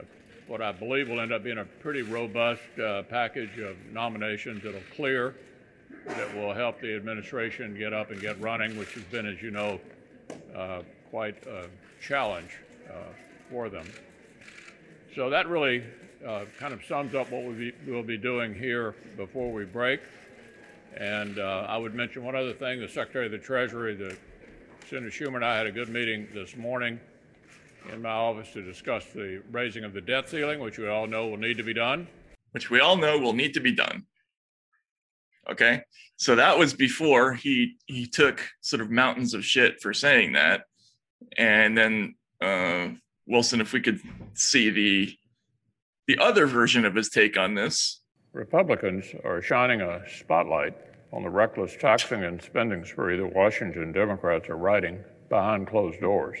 uh, 0.00 0.02
what 0.48 0.60
I 0.62 0.72
believe 0.72 1.08
will 1.08 1.20
end 1.20 1.32
up 1.32 1.44
being 1.44 1.58
a 1.58 1.64
pretty 1.64 2.02
robust 2.02 2.62
uh, 2.82 3.02
package 3.04 3.58
of 3.58 3.76
nominations 3.92 4.64
that'll 4.64 4.80
clear, 4.96 5.36
that 6.06 6.34
will 6.34 6.52
help 6.54 6.80
the 6.80 6.94
administration 6.94 7.76
get 7.76 7.92
up 7.92 8.10
and 8.10 8.20
get 8.20 8.40
running, 8.40 8.78
which 8.78 8.94
has 8.94 9.04
been, 9.04 9.26
as 9.26 9.42
you 9.42 9.50
know, 9.50 9.80
uh, 10.54 10.82
quite 11.10 11.46
a 11.46 11.66
challenge 12.00 12.50
uh, 12.88 12.92
for 13.50 13.68
them. 13.68 13.86
So 15.14 15.30
that 15.30 15.48
really 15.48 15.82
uh, 16.26 16.44
kind 16.58 16.72
of 16.72 16.84
sums 16.84 17.14
up 17.14 17.30
what 17.30 17.42
we'll 17.44 17.54
be, 17.54 17.72
we'll 17.86 18.02
be 18.02 18.18
doing 18.18 18.54
here 18.54 18.94
before 19.16 19.52
we 19.52 19.64
break. 19.64 20.00
And 20.96 21.38
uh, 21.38 21.66
I 21.68 21.76
would 21.76 21.94
mention 21.94 22.24
one 22.24 22.34
other 22.34 22.52
thing, 22.52 22.80
the 22.80 22.88
Secretary 22.88 23.26
of 23.26 23.32
the 23.32 23.38
Treasury, 23.38 23.94
the 23.94 24.16
Senator 24.88 25.10
Schumer 25.10 25.36
and 25.36 25.44
I 25.44 25.56
had 25.56 25.66
a 25.66 25.72
good 25.72 25.88
meeting 25.88 26.26
this 26.32 26.56
morning 26.56 26.98
in 27.92 28.02
my 28.02 28.10
office 28.10 28.52
to 28.52 28.62
discuss 28.62 29.04
the 29.14 29.42
raising 29.52 29.84
of 29.84 29.92
the 29.92 30.00
debt 30.00 30.28
ceiling, 30.28 30.60
which 30.60 30.78
we 30.78 30.88
all 30.88 31.06
know 31.06 31.28
will 31.28 31.36
need 31.36 31.56
to 31.58 31.62
be 31.62 31.74
done. 31.74 32.08
which 32.52 32.70
we 32.70 32.80
all 32.80 32.96
know 32.96 33.18
will 33.18 33.32
need 33.34 33.54
to 33.54 33.60
be 33.60 33.72
done. 33.72 34.06
Okay, 35.50 35.80
so 36.16 36.34
that 36.34 36.58
was 36.58 36.74
before 36.74 37.32
he 37.34 37.76
he 37.86 38.06
took 38.06 38.46
sort 38.60 38.80
of 38.82 38.90
mountains 38.90 39.32
of 39.34 39.44
shit 39.44 39.80
for 39.80 39.94
saying 39.94 40.32
that, 40.34 40.64
and 41.38 41.76
then 41.76 42.14
uh, 42.42 42.88
Wilson, 43.26 43.60
if 43.60 43.72
we 43.72 43.80
could 43.80 44.00
see 44.34 44.70
the 44.70 45.16
the 46.06 46.18
other 46.18 46.46
version 46.46 46.84
of 46.84 46.94
his 46.94 47.08
take 47.08 47.36
on 47.38 47.54
this, 47.54 48.00
Republicans 48.32 49.06
are 49.24 49.40
shining 49.42 49.80
a 49.80 50.02
spotlight 50.08 50.74
on 51.12 51.22
the 51.22 51.30
reckless 51.30 51.74
taxing 51.80 52.22
and 52.24 52.42
spending 52.42 52.84
spree 52.84 53.16
that 53.16 53.34
Washington 53.34 53.92
Democrats 53.92 54.48
are 54.50 54.56
riding 54.56 55.02
behind 55.30 55.66
closed 55.66 56.00
doors. 56.00 56.38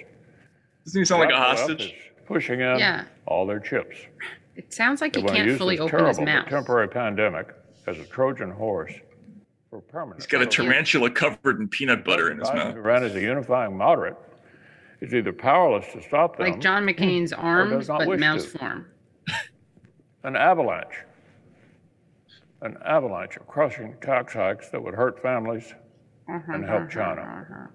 doesn't 0.84 1.00
he 1.00 1.04
sound 1.04 1.20
like 1.20 1.32
a 1.32 1.36
hostage? 1.36 1.94
Pushing 2.26 2.60
in 2.60 2.78
Yeah. 2.78 3.04
all 3.26 3.46
their 3.46 3.60
chips. 3.60 3.96
It 4.54 4.72
sounds 4.74 5.00
like 5.00 5.14
They 5.14 5.22
he 5.22 5.26
can't 5.28 5.56
fully 5.58 5.78
open 5.78 6.04
his 6.06 6.16
terrible 6.18 6.24
but 6.26 6.42
mouth. 6.42 6.48
temporary 6.50 6.88
pandemic 6.88 7.48
as 7.88 7.98
a 7.98 8.04
Trojan 8.04 8.50
horse 8.50 8.92
for 9.70 9.80
permanent. 9.80 10.20
He's 10.20 10.26
got 10.26 10.42
a 10.42 10.46
tarantula 10.46 11.10
covered 11.10 11.60
in 11.60 11.68
peanut 11.68 12.04
butter 12.04 12.30
in 12.30 12.38
his 12.38 12.48
mouth. 12.52 12.74
who 12.74 12.80
ran 12.80 13.02
as 13.02 13.14
a 13.14 13.20
unifying 13.20 13.76
moderate, 13.76 14.16
is 15.00 15.14
either 15.14 15.32
powerless 15.32 15.86
to 15.92 16.02
stop 16.02 16.36
them, 16.36 16.46
Like 16.46 16.60
John 16.60 16.84
McCain's 16.84 17.32
arms, 17.32 17.88
not 17.88 18.06
but 18.06 18.18
mouse 18.18 18.44
to. 18.44 18.58
form. 18.58 18.86
an 20.24 20.36
avalanche, 20.36 21.04
an 22.62 22.76
avalanche 22.84 23.36
of 23.36 23.46
crushing 23.46 23.94
tax 24.00 24.34
hikes 24.34 24.68
that 24.70 24.82
would 24.82 24.94
hurt 24.94 25.20
families 25.22 25.74
uh-huh, 26.28 26.52
and 26.52 26.64
help 26.64 26.82
uh-huh, 26.82 26.90
China. 26.90 27.20
Uh-huh. 27.22 27.66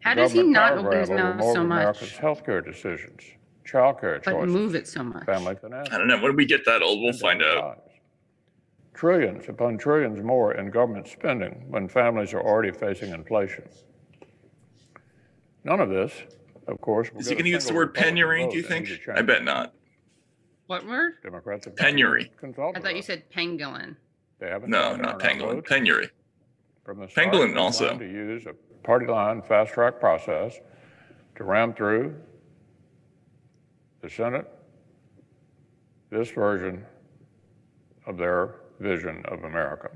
How 0.00 0.14
does 0.14 0.32
he 0.32 0.42
not 0.42 0.74
power 0.74 0.86
open 0.86 1.00
his 1.00 1.10
mouth 1.10 1.36
more 1.36 1.54
so 1.54 1.60
of 1.62 1.66
much, 1.66 1.80
America's 1.80 2.12
healthcare 2.12 2.64
decisions, 2.64 3.20
childcare 3.68 4.22
but 4.24 4.32
choices, 4.32 4.54
move 4.54 4.74
it 4.74 4.86
so 4.86 5.02
much? 5.02 5.24
family 5.24 5.56
finance. 5.56 5.88
I 5.90 5.98
don't 5.98 6.06
know. 6.06 6.20
When 6.20 6.36
we 6.36 6.46
get 6.46 6.64
that 6.64 6.80
old, 6.82 7.00
we'll 7.02 7.12
find 7.12 7.40
daily 7.40 7.58
out. 7.58 7.85
Lives. 8.96 9.00
Trillions 9.00 9.48
upon 9.48 9.78
trillions 9.78 10.22
more 10.22 10.54
in 10.54 10.70
government 10.70 11.08
spending 11.08 11.64
when 11.68 11.88
families 11.88 12.32
are 12.32 12.40
already 12.40 12.72
facing 12.72 13.12
inflation. 13.12 13.64
None 15.64 15.80
of 15.80 15.88
this, 15.88 16.12
of 16.68 16.80
course, 16.80 17.10
Is 17.16 17.28
he 17.28 17.34
going 17.34 17.44
to 17.44 17.50
use 17.50 17.66
the 17.66 17.74
word 17.74 17.94
penury? 17.94 18.48
Do 18.48 18.56
you 18.56 18.62
think? 18.62 18.88
I 19.12 19.22
bet 19.22 19.44
not. 19.44 19.74
What 20.66 20.86
word? 20.86 21.14
Democrats 21.22 21.66
have 21.66 21.76
Penury. 21.76 22.30
consulted 22.38 22.80
I 22.80 22.82
thought 22.82 22.96
you 22.96 23.02
said 23.02 23.30
pangolin. 23.30 23.96
They 24.40 24.48
haven't 24.48 24.70
No, 24.70 24.96
not 24.96 25.20
down 25.20 25.38
pangolin. 25.38 25.64
Penury. 25.64 26.10
From 26.84 27.00
the 27.00 27.08
start, 27.08 27.32
Pangolin 27.32 27.52
we 27.52 27.58
also. 27.58 27.96
To 27.96 28.04
use 28.04 28.46
a 28.46 28.54
party 28.84 29.06
line 29.06 29.42
fast 29.42 29.72
track 29.74 30.00
process 30.00 30.58
to 31.36 31.44
ram 31.44 31.72
through 31.74 32.14
the 34.02 34.10
Senate 34.10 34.50
this 36.10 36.30
version 36.30 36.84
of 38.06 38.16
their 38.16 38.56
vision 38.78 39.22
of 39.26 39.44
America. 39.44 39.90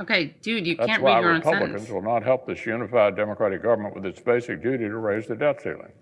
Okay, 0.00 0.34
dude, 0.42 0.66
you 0.66 0.76
That's 0.76 0.86
can't 0.88 1.02
why 1.02 1.14
read 1.16 1.20
your 1.20 1.30
own 1.30 1.36
Republicans 1.38 1.72
sentence. 1.82 1.90
will 1.90 2.02
not 2.02 2.22
help 2.22 2.46
this 2.46 2.64
unified 2.66 3.16
Democratic 3.16 3.62
government 3.62 3.94
with 3.94 4.04
its 4.06 4.20
basic 4.20 4.62
duty 4.62 4.84
to 4.84 4.96
raise 4.96 5.26
the 5.26 5.36
debt 5.36 5.60
ceiling. 5.62 5.92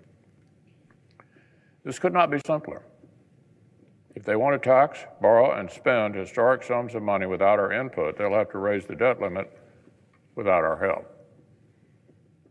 This 1.84 1.98
could 1.98 2.12
not 2.12 2.30
be 2.30 2.38
simpler. 2.46 2.82
If 4.16 4.24
they 4.24 4.34
want 4.34 4.60
to 4.60 4.68
tax, 4.68 5.00
borrow, 5.20 5.52
and 5.58 5.70
spend 5.70 6.14
historic 6.14 6.64
sums 6.64 6.94
of 6.94 7.02
money 7.02 7.26
without 7.26 7.58
our 7.58 7.72
input, 7.72 8.16
they'll 8.16 8.32
have 8.32 8.50
to 8.50 8.58
raise 8.58 8.86
the 8.86 8.96
debt 8.96 9.20
limit 9.20 9.52
without 10.34 10.64
our 10.64 10.76
help. 10.84 11.04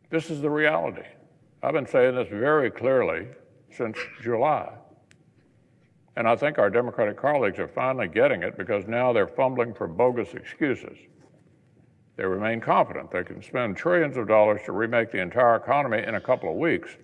This 0.09 0.29
is 0.29 0.41
the 0.41 0.49
reality. 0.49 1.01
I've 1.63 1.73
been 1.73 1.87
saying 1.87 2.15
this 2.15 2.27
very 2.29 2.69
clearly 2.69 3.27
since 3.71 3.97
July. 4.21 4.71
And 6.17 6.27
I 6.27 6.35
think 6.35 6.57
our 6.57 6.69
Democratic 6.69 7.17
colleagues 7.17 7.59
are 7.59 7.67
finally 7.67 8.07
getting 8.07 8.41
it 8.43 8.57
because 8.57 8.87
now 8.87 9.11
they're 9.11 9.27
fumbling 9.27 9.73
for 9.73 9.87
bogus 9.87 10.33
excuses. 10.33 10.97
They 12.15 12.23
remain 12.23 12.61
confident 12.61 13.11
they 13.11 13.23
can 13.23 13.41
spend 13.41 13.75
trillions 13.75 14.15
of 14.15 14.27
dollars 14.27 14.61
to 14.65 14.71
remake 14.71 15.11
the 15.11 15.21
entire 15.21 15.55
economy 15.57 16.01
in 16.07 16.15
a 16.15 16.21
couple 16.21 16.49
of 16.49 16.55
weeks. 16.55 16.95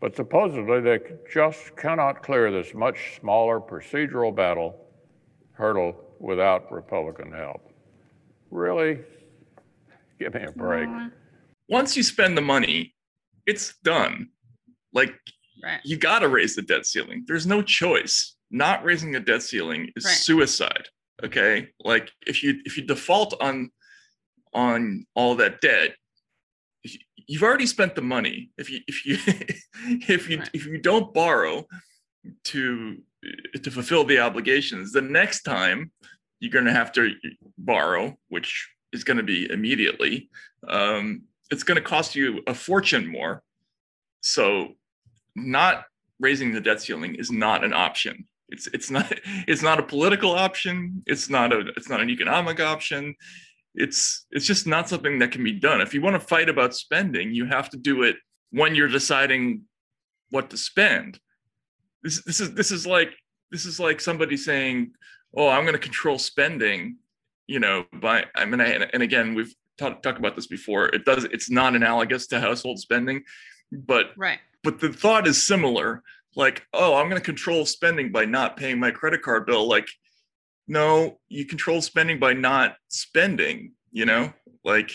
But 0.00 0.14
supposedly 0.14 0.80
they 0.80 1.00
just 1.32 1.76
cannot 1.76 2.22
clear 2.22 2.52
this 2.52 2.74
much 2.74 3.18
smaller 3.18 3.58
procedural 3.58 4.34
battle 4.34 4.76
hurdle 5.52 5.96
without 6.20 6.70
Republican 6.70 7.32
help. 7.32 7.72
Really? 8.50 9.00
Give 10.20 10.34
me 10.34 10.44
a 10.44 10.52
break. 10.52 10.88
Once 11.68 11.96
you 11.96 12.02
spend 12.02 12.36
the 12.36 12.42
money, 12.42 12.94
it's 13.46 13.74
done. 13.82 14.28
Like 14.92 15.14
Right. 15.62 15.80
you 15.84 15.96
got 15.96 16.20
to 16.20 16.28
raise 16.28 16.54
the 16.56 16.62
debt 16.62 16.84
ceiling. 16.86 17.24
There's 17.26 17.46
no 17.46 17.62
choice. 17.62 18.34
Not 18.50 18.84
raising 18.84 19.12
the 19.12 19.20
debt 19.20 19.42
ceiling 19.42 19.90
is 19.96 20.04
Right. 20.04 20.14
suicide. 20.14 20.88
Okay, 21.22 21.68
like 21.80 22.10
if 22.26 22.42
you 22.42 22.60
if 22.64 22.76
you 22.76 22.84
default 22.84 23.40
on 23.40 23.70
on 24.52 25.06
all 25.14 25.36
that 25.36 25.60
debt, 25.60 25.94
you've 27.28 27.42
already 27.42 27.66
spent 27.66 27.94
the 27.94 28.02
money. 28.02 28.50
If 28.58 28.68
you 28.70 28.80
if 28.88 29.06
you 29.06 29.16
if 30.08 30.28
you 30.28 30.38
Right. 30.40 30.50
if 30.52 30.66
you 30.66 30.78
don't 30.78 31.14
borrow 31.14 31.66
to 32.44 33.02
to 33.62 33.70
fulfill 33.70 34.04
the 34.04 34.18
obligations, 34.18 34.92
the 34.92 35.00
next 35.02 35.42
time 35.42 35.92
you're 36.40 36.50
going 36.52 36.64
to 36.66 36.72
have 36.72 36.92
to 36.92 37.14
borrow, 37.56 38.18
which 38.28 38.68
is 38.92 39.04
going 39.04 39.16
to 39.16 39.22
be 39.22 39.50
immediately. 39.50 40.28
Um, 40.68 41.22
it's 41.50 41.62
going 41.62 41.76
to 41.76 41.82
cost 41.88 42.14
you 42.14 42.42
a 42.46 42.54
fortune 42.54 43.06
more. 43.06 43.42
So 44.20 44.74
not 45.34 45.84
raising 46.20 46.52
the 46.52 46.60
debt 46.60 46.80
ceiling 46.80 47.14
is 47.16 47.30
not 47.30 47.64
an 47.64 47.72
option. 47.72 48.26
It's 48.48 48.66
it's 48.68 48.90
not 48.90 49.12
it's 49.48 49.62
not 49.62 49.78
a 49.78 49.82
political 49.82 50.32
option. 50.32 51.02
It's 51.06 51.28
not 51.28 51.52
a 51.52 51.60
it's 51.76 51.88
not 51.88 52.00
an 52.00 52.10
economic 52.10 52.60
option. 52.60 53.14
It's 53.74 54.26
it's 54.30 54.46
just 54.46 54.66
not 54.66 54.88
something 54.88 55.18
that 55.18 55.32
can 55.32 55.42
be 55.42 55.52
done. 55.52 55.80
If 55.80 55.94
you 55.94 56.02
want 56.02 56.14
to 56.14 56.26
fight 56.26 56.48
about 56.48 56.74
spending, 56.74 57.34
you 57.34 57.46
have 57.46 57.70
to 57.70 57.76
do 57.76 58.02
it 58.02 58.16
when 58.50 58.74
you're 58.74 58.88
deciding 58.88 59.62
what 60.30 60.50
to 60.50 60.56
spend. 60.56 61.18
This 62.02 62.22
this 62.24 62.40
is 62.40 62.54
this 62.54 62.70
is 62.70 62.86
like 62.86 63.12
this 63.50 63.66
is 63.66 63.80
like 63.80 64.00
somebody 64.00 64.36
saying, 64.36 64.92
"Oh, 65.36 65.48
I'm 65.48 65.64
going 65.64 65.74
to 65.74 65.78
control 65.78 66.18
spending," 66.18 66.96
you 67.46 67.58
know, 67.58 67.86
by 68.00 68.26
I 68.36 68.44
mean, 68.44 68.60
I, 68.60 68.88
and 68.92 69.02
again, 69.02 69.34
we've 69.34 69.54
talked 69.78 70.02
talked 70.02 70.18
about 70.18 70.36
this 70.36 70.46
before. 70.46 70.86
It 70.86 71.04
does 71.04 71.24
it's 71.24 71.50
not 71.50 71.74
analogous 71.74 72.26
to 72.28 72.40
household 72.40 72.78
spending, 72.78 73.24
but 73.72 74.10
Right. 74.16 74.38
But 74.64 74.80
the 74.80 74.92
thought 74.92 75.26
is 75.26 75.46
similar. 75.46 76.02
Like 76.36 76.66
oh 76.72 76.96
i'm 76.96 77.08
going 77.08 77.20
to 77.20 77.24
control 77.24 77.64
spending 77.64 78.10
by 78.10 78.24
not 78.24 78.56
paying 78.56 78.80
my 78.80 78.90
credit 78.90 79.22
card 79.22 79.46
bill. 79.46 79.68
Like 79.68 79.86
no 80.66 81.20
you 81.28 81.44
control 81.44 81.80
spending 81.80 82.18
by 82.18 82.32
not 82.32 82.76
spending 82.88 83.72
you 83.92 84.04
know? 84.04 84.32
Like 84.64 84.90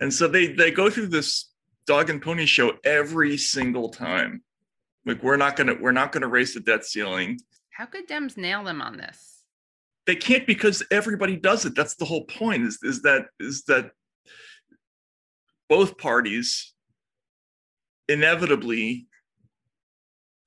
and 0.00 0.12
so 0.12 0.28
they 0.28 0.48
they 0.48 0.70
go 0.70 0.90
through 0.90 1.06
this 1.06 1.50
dog 1.86 2.10
and 2.10 2.20
pony 2.20 2.44
show 2.44 2.74
every 2.84 3.38
single 3.38 3.88
time. 3.88 4.42
Like 5.06 5.22
we're 5.22 5.38
not 5.38 5.56
going 5.56 5.68
to 5.68 5.74
we're 5.74 5.92
not 5.92 6.12
going 6.12 6.22
to 6.22 6.28
raise 6.28 6.52
the 6.52 6.60
debt 6.60 6.84
ceiling. 6.84 7.40
How 7.70 7.86
could 7.86 8.06
Dems 8.06 8.36
nail 8.36 8.62
them 8.62 8.82
on 8.82 8.98
this? 8.98 9.34
they 10.06 10.16
can't 10.16 10.46
because 10.46 10.82
everybody 10.90 11.36
does 11.36 11.64
it. 11.64 11.74
That's 11.74 11.94
the 11.94 12.04
whole 12.04 12.24
point 12.24 12.64
is 12.64 12.78
is 12.82 13.02
that 13.02 13.26
is 13.40 13.64
that 13.64 13.92
both 15.68 15.96
parties 15.98 16.73
inevitably 18.08 19.06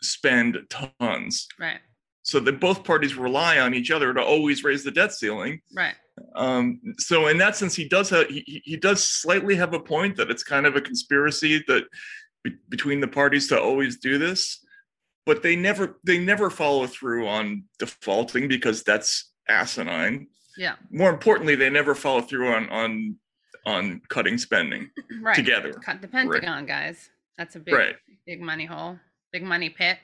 spend 0.01 0.57
tons 0.69 1.47
Right. 1.59 1.79
so 2.21 2.39
that 2.41 2.59
both 2.59 2.83
parties 2.83 3.15
rely 3.15 3.59
on 3.59 3.73
each 3.73 3.89
other 3.91 4.13
to 4.13 4.21
always 4.21 4.63
raise 4.63 4.83
the 4.83 4.91
debt 4.91 5.11
ceiling 5.13 5.61
Right. 5.75 5.95
um, 6.35 6.79
so 6.99 7.27
in 7.27 7.37
that 7.39 7.55
sense 7.55 7.75
he 7.75 7.87
does 7.87 8.09
have 8.11 8.27
he, 8.29 8.61
he- 8.63 8.77
does 8.77 9.03
slightly 9.03 9.55
have 9.55 9.73
a 9.73 9.79
point 9.79 10.17
that 10.17 10.29
it's 10.29 10.43
kind 10.43 10.65
of 10.67 10.75
a 10.75 10.81
conspiracy 10.81 11.63
that 11.67 11.85
be, 12.43 12.51
between 12.69 12.99
the 12.99 13.07
parties 13.07 13.47
to 13.47 13.59
always 13.59 13.97
do 13.97 14.17
this 14.19 14.63
but 15.25 15.41
they 15.41 15.55
never 15.55 15.99
they 16.05 16.19
never 16.19 16.49
follow 16.51 16.85
through 16.85 17.27
on 17.27 17.63
defaulting 17.79 18.47
because 18.47 18.83
that's 18.83 19.31
asinine 19.49 20.27
Yeah. 20.57 20.75
more 20.91 21.09
importantly 21.09 21.55
they 21.55 21.71
never 21.71 21.95
follow 21.95 22.21
through 22.21 22.49
on 22.53 22.69
on 22.69 23.15
on 23.65 24.01
cutting 24.09 24.37
spending 24.37 24.91
Right. 25.21 25.35
together 25.35 25.73
Cut 25.73 26.01
the 26.01 26.07
Pentagon, 26.07 26.65
guys. 26.67 27.09
That's 27.37 27.55
a 27.55 27.59
big, 27.59 27.73
Right. 27.73 27.95
big 28.25 28.41
money 28.41 28.65
hole, 28.65 28.99
big 29.31 29.43
money 29.43 29.69
pit. 29.69 29.97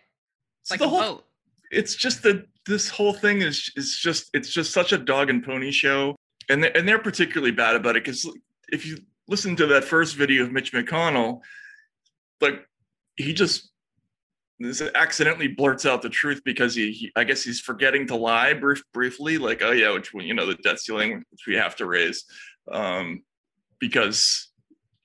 It's 0.62 0.70
So 0.70 0.74
like 0.74 0.80
the 0.80 0.86
a 0.86 0.90
whole- 0.90 1.00
boat. 1.16 1.26
it's 1.72 1.96
just 1.96 2.22
that 2.24 2.48
this 2.66 2.90
whole 2.90 3.14
thing 3.14 3.42
is 3.42 3.72
is 3.76 3.98
just 3.98 4.30
it's 4.34 4.50
just 4.50 4.72
such 4.72 4.92
a 4.94 4.98
dog 4.98 5.30
and 5.30 5.44
pony 5.44 5.72
show 5.72 6.16
and 6.50 6.64
they, 6.64 6.72
and 6.74 6.88
they're 6.88 7.00
particularly 7.00 7.52
bad 7.52 7.76
about 7.76 7.96
it 7.98 8.04
because 8.04 8.30
if 8.70 8.86
you 8.86 8.98
listen 9.28 9.56
to 9.56 9.66
that 9.66 9.84
first 9.84 10.16
video 10.16 10.44
of 10.44 10.52
Mitch 10.52 10.72
McConnell 10.72 11.42
like 12.42 12.66
he 13.18 13.34
just 13.34 13.72
this 14.60 14.82
accidentally 14.96 15.48
blurts 15.48 15.86
out 15.86 16.02
the 16.04 16.10
truth 16.10 16.42
because 16.46 16.74
he, 16.76 16.92
he 16.92 17.12
I 17.18 17.24
guess 17.26 17.44
he's 17.44 17.60
forgetting 17.60 18.08
to 18.08 18.16
lie 18.16 18.54
brief, 18.54 18.84
briefly 18.94 19.38
like 19.38 19.62
oh 19.64 19.72
yeah 19.72 19.92
which 19.94 20.14
you 20.14 20.34
know 20.36 20.46
the 20.46 20.56
debt 20.56 20.80
ceiling 20.80 21.24
which 21.32 21.48
we 21.48 21.56
have 21.56 21.76
to 21.78 21.86
raise 21.88 22.24
um 22.72 23.24
because 23.80 24.52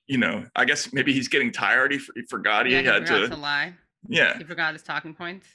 you 0.09 0.17
know 0.17 0.43
I 0.55 0.65
guess 0.65 0.91
maybe 0.91 1.13
he's 1.13 1.27
getting 1.29 1.51
tired 1.53 1.91
he, 1.93 1.99
he 2.15 2.23
forgot 2.29 2.65
he 2.65 2.73
Yeah, 2.73 2.81
he 2.81 2.85
had 2.87 3.07
forgot 3.07 3.19
to 3.21 3.27
to 3.29 3.35
lie. 3.37 3.73
yeah 4.09 4.37
He 4.37 4.43
forgot 4.43 4.73
his 4.73 4.83
talking 4.83 5.13
points. 5.13 5.47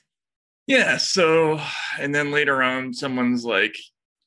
yeah, 0.67 0.97
so 0.97 1.61
and 1.99 2.15
then 2.15 2.31
later 2.31 2.63
on 2.63 2.95
someone's 2.95 3.45
like, 3.45 3.77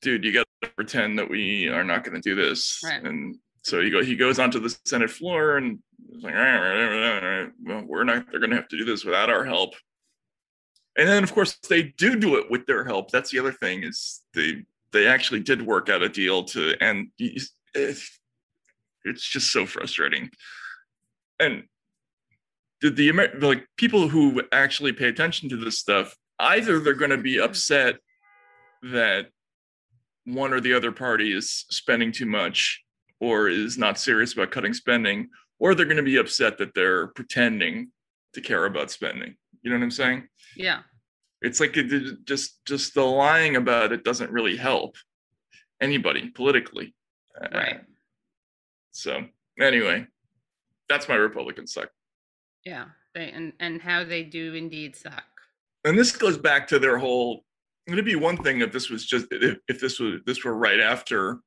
dude, 0.02 0.24
you 0.24 0.32
gotta 0.32 0.72
pretend 0.76 1.18
that 1.18 1.28
we 1.28 1.68
are 1.68 1.82
not 1.82 2.04
gonna 2.04 2.20
do 2.20 2.34
this. 2.36 2.80
Right. 2.84 3.02
And 3.02 3.36
so 3.64 3.80
he 3.80 3.90
go 3.90 4.02
he 4.04 4.14
goes 4.14 4.38
onto 4.38 4.60
the 4.60 4.70
Senate 4.84 5.10
floor 5.10 5.56
and 5.56 5.78
like, 6.22 6.34
"All 6.34 6.40
right, 6.40 6.82
all 6.82 6.88
right, 6.88 7.22
all 7.24 7.28
right, 7.30 7.50
well, 7.64 7.82
we're 7.86 8.04
not 8.04 8.30
they're 8.30 8.40
gonna 8.40 8.56
have 8.56 8.68
to 8.68 8.78
do 8.78 8.84
this 8.84 9.04
without 9.04 9.30
our 9.30 9.44
help. 9.44 9.74
And 10.96 11.08
then 11.08 11.22
of 11.24 11.32
course 11.32 11.56
they 11.68 11.82
do 11.82 12.16
do 12.16 12.36
it 12.36 12.50
with 12.50 12.66
their 12.66 12.84
help. 12.84 13.10
That's 13.10 13.30
the 13.30 13.38
other 13.38 13.52
thing 13.52 13.82
is 13.82 14.22
they 14.34 14.64
they 14.92 15.06
actually 15.06 15.40
did 15.40 15.60
work 15.62 15.88
out 15.88 16.02
a 16.02 16.08
deal 16.08 16.44
to 16.44 16.74
and 16.80 17.08
it's 19.04 19.26
just 19.26 19.52
so 19.52 19.66
frustrating. 19.66 20.30
And 21.40 21.64
the, 22.80 22.90
the 22.90 23.12
like 23.40 23.66
people 23.76 24.08
who 24.08 24.42
actually 24.52 24.92
pay 24.92 25.08
attention 25.08 25.48
to 25.48 25.56
this 25.56 25.78
stuff 25.78 26.16
either 26.40 26.78
they're 26.78 26.94
going 26.94 27.10
to 27.10 27.18
be 27.18 27.38
upset 27.40 27.96
that 28.82 29.26
one 30.24 30.52
or 30.52 30.60
the 30.60 30.74
other 30.74 30.92
party 30.92 31.32
is 31.32 31.64
spending 31.70 32.12
too 32.12 32.26
much 32.26 32.80
or 33.20 33.48
is 33.48 33.76
not 33.76 33.98
serious 33.98 34.32
about 34.34 34.52
cutting 34.52 34.72
spending 34.74 35.28
or 35.58 35.74
they're 35.74 35.86
going 35.86 35.96
to 35.96 36.02
be 36.04 36.18
upset 36.18 36.58
that 36.58 36.72
they're 36.74 37.08
pretending 37.08 37.90
to 38.34 38.40
care 38.40 38.66
about 38.66 38.90
spending 38.90 39.34
you 39.62 39.70
know 39.70 39.76
what 39.76 39.82
i'm 39.82 39.90
saying 39.90 40.28
Yeah. 40.56 40.80
it's 41.42 41.58
like 41.58 41.76
it, 41.76 42.24
just 42.24 42.64
just 42.64 42.94
the 42.94 43.02
lying 43.02 43.56
about 43.56 43.90
it 43.92 44.04
doesn't 44.04 44.30
really 44.30 44.56
help 44.56 44.94
anybody 45.80 46.28
politically 46.28 46.94
Uh, 47.40 47.48
Right. 47.52 47.80
So 48.98 49.24
anyway 49.60 50.06
that's 50.88 51.08
my 51.08 51.14
republican 51.14 51.66
suck 51.66 51.90
Yeah. 52.64 52.86
They 53.14 53.30
and 53.30 53.52
and 53.60 53.80
how 53.80 54.04
they 54.04 54.22
do 54.22 54.54
indeed 54.54 54.94
suck. 54.96 55.24
and 55.84 55.98
this 55.98 56.12
goes 56.14 56.36
back 56.36 56.66
to 56.68 56.78
their 56.78 56.98
whole 56.98 57.44
it'd 57.86 58.04
be 58.04 58.16
one 58.16 58.36
thing 58.36 58.60
if 58.60 58.70
this 58.72 58.90
was 58.90 59.04
just 59.06 59.26
if, 59.30 59.58
if 59.68 59.80
this 59.80 59.98
was 59.98 60.20
this 60.26 60.44
were 60.44 60.54
right 60.54 60.80
after 60.80 61.38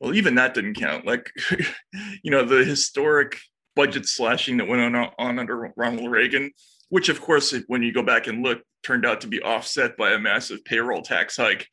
well 0.00 0.14
even 0.14 0.34
that 0.34 0.52
didn't 0.54 0.74
count 0.74 1.06
like 1.06 1.32
you 2.22 2.30
know 2.30 2.44
the 2.44 2.64
historic 2.64 3.38
budget 3.76 4.06
slashing 4.06 4.56
that 4.58 4.68
went 4.68 4.82
on 4.82 5.10
on 5.18 5.38
under 5.38 5.72
ronald 5.76 6.10
reagan 6.10 6.50
which 6.90 7.08
of 7.08 7.20
course 7.20 7.54
when 7.68 7.82
you 7.82 7.92
go 7.92 8.02
back 8.02 8.26
and 8.26 8.42
look 8.42 8.60
turned 8.82 9.06
out 9.06 9.20
to 9.22 9.26
be 9.26 9.40
offset 9.42 9.96
by 9.96 10.12
a 10.12 10.18
massive 10.18 10.62
payroll 10.64 11.02
tax 11.02 11.36
hike 11.36 11.66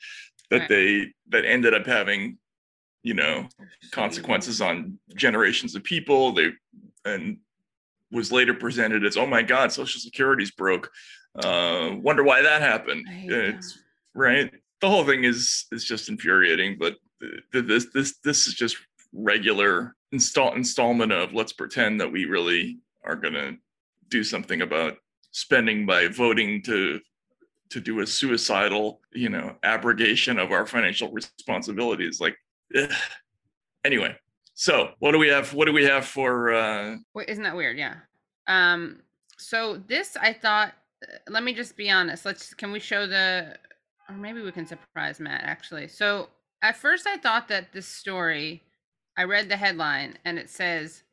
that 0.49 0.61
Right. 0.61 0.69
they 0.69 1.13
that 1.29 1.45
ended 1.45 1.73
up 1.73 1.85
having 1.85 2.37
you 3.03 3.13
know 3.13 3.47
consequences 3.91 4.61
on 4.61 4.97
generations 5.15 5.75
of 5.75 5.83
people. 5.83 6.33
They 6.33 6.49
and 7.05 7.37
was 8.11 8.31
later 8.31 8.53
presented 8.53 9.05
as 9.05 9.17
oh 9.17 9.25
my 9.25 9.41
god 9.41 9.71
social 9.71 9.99
security's 9.99 10.51
broke. 10.51 10.91
Uh 11.35 11.91
wonder 11.95 12.23
why 12.23 12.41
that 12.41 12.61
happened. 12.61 13.05
I 13.07 13.11
hate 13.11 13.29
that. 13.29 13.45
it's 13.55 13.79
right. 14.13 14.51
The 14.81 14.89
whole 14.89 15.05
thing 15.05 15.23
is 15.23 15.65
is 15.71 15.83
just 15.83 16.09
infuriating 16.09 16.77
but 16.79 16.95
th- 17.21 17.33
th- 17.51 17.65
this 17.65 17.85
this 17.93 18.17
this 18.23 18.47
is 18.47 18.53
just 18.53 18.77
regular 19.13 19.95
install 20.11 20.53
installment 20.55 21.11
of 21.11 21.33
let's 21.33 21.53
pretend 21.53 21.99
that 22.01 22.11
we 22.11 22.25
really 22.25 22.79
are 23.03 23.15
going 23.15 23.33
to 23.33 23.55
do 24.09 24.23
something 24.23 24.61
about 24.61 24.97
spending 25.31 25.85
by 25.85 26.07
voting 26.07 26.61
to 26.63 26.99
to 27.69 27.79
do 27.79 28.01
a 28.01 28.07
suicidal 28.07 28.99
you 29.13 29.29
know 29.29 29.55
abrogation 29.63 30.37
of 30.37 30.51
our 30.51 30.67
financial 30.67 31.11
responsibilities. 31.11 32.19
Like. 32.21 32.37
anyway 33.85 34.15
so 34.53 34.91
what 34.99 35.11
do 35.11 35.17
we 35.17 35.27
have 35.27 35.53
what 35.53 35.65
do 35.65 35.73
we 35.73 35.83
have 35.85 36.05
for 36.05 36.53
uh 36.53 36.95
Wait, 37.15 37.29
isn't 37.29 37.43
that 37.43 37.55
weird? 37.55 37.77
Yeah. 37.77 37.95
Um. 38.47 39.01
So 39.37 39.81
this, 39.87 40.15
I 40.17 40.33
thought. 40.33 40.73
uh, 41.03 41.17
Let 41.29 41.43
me 41.43 41.53
just 41.53 41.75
be 41.75 41.89
honest. 41.89 42.25
Let's. 42.25 42.53
Can 42.53 42.71
we 42.71 42.79
show 42.79 43.07
the? 43.07 43.57
Or 44.09 44.15
maybe 44.15 44.41
we 44.41 44.51
can 44.51 44.67
surprise 44.67 45.19
Matt. 45.19 45.41
Actually. 45.43 45.87
So 45.87 46.29
at 46.61 46.77
first, 46.77 47.07
I 47.07 47.17
thought 47.17 47.47
that 47.47 47.73
this 47.73 47.87
story 47.87 48.61
I 49.17 49.23
read 49.23 49.49
the 49.49 49.57
headline 49.57 50.17
and 50.25 50.37
it 50.37 50.49
says, 50.49 51.03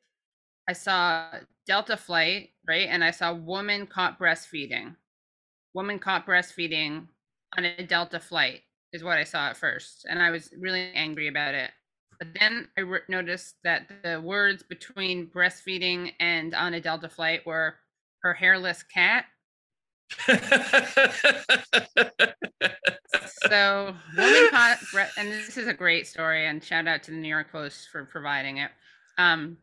I 0.69 0.73
saw 0.75 1.31
Delta 1.67 1.97
flight, 1.97 2.51
right? 2.67 2.89
And 2.91 3.03
I 3.03 3.11
saw 3.13 3.33
woman 3.33 3.87
caught 3.87 4.19
breastfeeding. 4.19 4.95
Woman 5.75 5.99
caught 5.99 6.27
breastfeeding 6.27 7.07
on 7.57 7.65
a 7.65 7.83
Delta 7.83 8.21
flight 8.21 8.63
is 8.93 9.05
what 9.05 9.19
I 9.19 9.25
saw 9.25 9.49
at 9.49 9.57
first. 9.57 10.07
And 10.09 10.23
I 10.23 10.31
was 10.31 10.51
really 10.59 10.91
angry 10.95 11.29
about 11.29 11.55
it. 11.55 11.71
But 12.19 12.29
then 12.39 12.69
I 12.77 12.81
re- 12.81 13.01
noticed 13.09 13.57
that 13.65 13.89
the 14.03 14.21
words 14.21 14.63
between 14.63 15.29
breastfeeding 15.29 16.13
and 16.19 16.55
on 16.55 16.75
a 16.75 16.81
Delta 16.81 17.09
flight 17.09 17.47
were 17.47 17.77
her 18.23 18.35
hairless 18.35 18.83
cat. 18.83 19.27
So, 23.49 23.95
woman 24.17 24.49
caught, 24.51 24.79
and 25.17 25.31
this 25.31 25.57
is 25.57 25.69
a 25.69 25.75
great 25.75 26.07
story, 26.07 26.47
and 26.47 26.63
shout 26.63 26.87
out 26.87 27.03
to 27.05 27.11
the 27.13 27.17
New 27.17 27.29
York 27.29 27.51
Post 27.53 27.89
for 27.91 28.05
providing 28.05 28.59
it. 28.59 28.71
Um, 29.17 29.57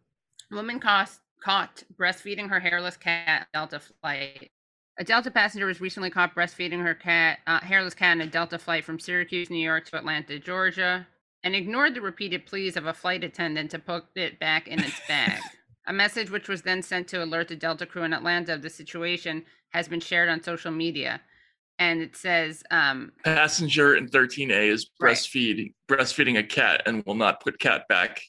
woman 0.52 0.80
caught 0.80 1.84
breastfeeding 2.00 2.50
her 2.50 2.60
hairless 2.60 2.98
cat 2.98 3.48
Delta 3.54 3.80
flight. 3.80 4.52
A 4.98 5.04
Delta 5.04 5.30
passenger 5.30 5.66
was 5.66 5.82
recently 5.82 6.10
caught 6.10 6.34
breastfeeding 6.36 6.82
her 6.82 6.96
cat, 6.96 7.40
uh, 7.48 7.60
hairless 7.60 7.94
cat, 7.94 8.16
in 8.16 8.22
a 8.22 8.28
Delta 8.28 8.58
flight 8.58 8.86
from 8.86 9.00
Syracuse, 9.00 9.50
New 9.50 9.64
York, 9.64 9.86
to 9.88 9.98
Atlanta, 9.98 10.40
Georgia, 10.40 11.06
and 11.44 11.54
ignored 11.54 11.96
the 11.96 12.02
repeated 12.02 12.46
pleas 12.46 12.78
of 12.78 12.86
a 12.86 12.94
flight 12.94 13.24
attendant 13.24 13.72
to 13.72 13.80
put 13.80 14.06
it 14.16 14.40
back 14.40 14.68
in 14.70 14.80
its 14.80 15.00
bag. 15.08 15.42
a 15.88 15.94
message 15.94 16.32
which 16.32 16.48
was 16.48 16.62
then 16.62 16.82
sent 16.82 17.08
to 17.10 17.22
alert 17.24 17.50
the 17.50 17.56
Delta 17.56 17.86
crew 17.86 18.04
in 18.04 18.14
Atlanta 18.14 18.54
of 18.54 18.62
the 18.62 18.70
situation 18.70 19.44
has 19.70 19.88
been 19.88 20.00
shared 20.00 20.30
on 20.30 20.42
social 20.42 20.72
media 20.72 21.22
and 21.78 22.02
it 22.02 22.16
says 22.16 22.64
um 22.72 23.12
Passenger 23.26 23.96
in 23.96 24.08
13A 24.08 24.70
is 24.72 24.90
Right. 25.00 25.14
breastfeeding 25.16 25.74
breastfeeding 25.90 26.40
a 26.40 26.44
cat 26.44 26.82
and 26.86 27.04
will 27.06 27.16
not 27.16 27.42
put 27.42 27.60
cat 27.60 27.86
back 27.90 28.22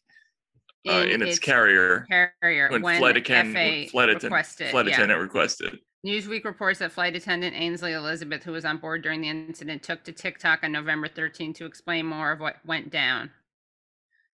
uh, 0.88 0.92
in 0.92 1.10
in 1.10 1.22
its 1.22 1.36
its 1.36 1.38
carrier 1.38 2.04
carrier 2.10 2.68
when, 2.70 2.82
when, 2.82 2.98
flight 2.98 3.14
when 3.14 3.24
flight, 3.24 4.10
attendant 4.10 4.24
requested. 4.24 4.70
flight 4.72 4.86
yeah. 4.86 4.92
attendant 4.94 5.20
requested. 5.20 5.78
Newsweek 6.06 6.44
reports 6.44 6.78
that 6.78 6.92
flight 6.92 7.16
attendant 7.16 7.56
Ainsley 7.56 7.92
Elizabeth, 7.92 8.44
who 8.44 8.52
was 8.52 8.64
on 8.64 8.76
board 8.76 9.02
during 9.02 9.22
the 9.22 9.28
incident, 9.28 9.82
took 9.82 10.04
to 10.04 10.12
TikTok 10.12 10.60
on 10.62 10.70
November 10.70 11.08
13 11.08 11.52
to 11.54 11.66
explain 11.66 12.06
more 12.06 12.30
of 12.30 12.38
what 12.38 12.64
went 12.64 12.90
down. 12.90 13.32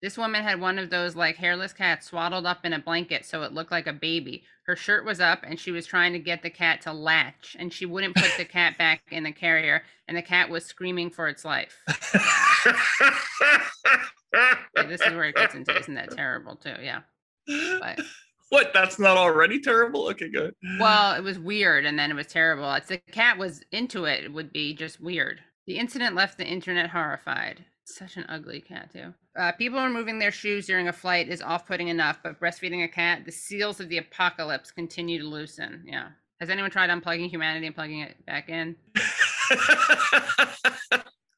This 0.01 0.17
woman 0.17 0.43
had 0.43 0.61
one 0.61 0.79
of 0.79 0.89
those 0.89 1.15
like 1.15 1.35
hairless 1.35 1.73
cats 1.73 2.07
swaddled 2.07 2.45
up 2.45 2.63
in 2.63 2.71
a 2.71 2.79
blanket 2.79 3.25
so 3.25 3.41
it 3.41 3.51
looked 3.51 3.71
like 3.71 3.87
a 3.87 3.93
baby. 3.93 4.43
Her 4.65 4.75
shirt 4.77 5.03
was 5.03 5.19
up 5.19 5.43
and 5.43 5.59
she 5.59 5.71
was 5.71 5.85
trying 5.85 6.13
to 6.13 6.19
get 6.19 6.41
the 6.41 6.49
cat 6.49 6.81
to 6.83 6.93
latch 6.93 7.57
and 7.59 7.73
she 7.73 7.85
wouldn't 7.85 8.15
put 8.15 8.31
the 8.37 8.45
cat 8.45 8.77
back 8.77 9.01
in 9.11 9.23
the 9.23 9.31
carrier 9.33 9.83
and 10.07 10.15
the 10.15 10.21
cat 10.21 10.49
was 10.49 10.63
screaming 10.63 11.09
for 11.09 11.27
its 11.27 11.43
life. 11.43 11.83
This 14.75 15.01
is 15.01 15.13
where 15.13 15.25
it 15.25 15.35
gets 15.35 15.55
into 15.55 15.77
isn't 15.77 15.95
that 15.95 16.11
terrible 16.11 16.55
too? 16.55 16.75
Yeah. 16.81 17.01
But 17.79 17.99
what? 18.49 18.71
That's 18.73 18.99
not 18.99 19.17
already 19.17 19.59
terrible? 19.59 20.07
Okay, 20.09 20.29
good. 20.29 20.53
Well, 20.79 21.15
it 21.15 21.23
was 21.23 21.39
weird 21.39 21.85
and 21.85 21.97
then 21.97 22.11
it 22.11 22.15
was 22.15 22.27
terrible. 22.27 22.71
If 22.73 22.87
the 22.87 22.97
cat 22.97 23.37
was 23.37 23.63
into 23.71 24.05
it, 24.05 24.23
it 24.23 24.33
would 24.33 24.53
be 24.53 24.73
just 24.73 25.01
weird. 25.01 25.41
The 25.65 25.77
incident 25.77 26.15
left 26.15 26.37
the 26.37 26.47
internet 26.47 26.89
horrified. 26.89 27.65
Such 27.85 28.17
an 28.17 28.25
ugly 28.27 28.59
cat, 28.61 28.91
too. 28.91 29.13
Uh, 29.37 29.51
people 29.53 29.81
removing 29.81 30.19
their 30.19 30.31
shoes 30.31 30.67
during 30.67 30.87
a 30.87 30.93
flight 30.93 31.29
is 31.29 31.41
off 31.41 31.67
putting 31.67 31.87
enough, 31.87 32.19
but 32.21 32.39
breastfeeding 32.39 32.83
a 32.83 32.87
cat, 32.87 33.25
the 33.25 33.31
seals 33.31 33.79
of 33.79 33.87
the 33.87 33.97
apocalypse 33.97 34.71
continue 34.71 35.19
to 35.19 35.27
loosen. 35.27 35.83
Yeah. 35.85 36.09
Has 36.39 36.49
anyone 36.49 36.69
tried 36.69 36.89
unplugging 36.89 37.29
humanity 37.29 37.65
and 37.65 37.75
plugging 37.75 38.01
it 38.01 38.25
back 38.25 38.49
in? 38.49 38.75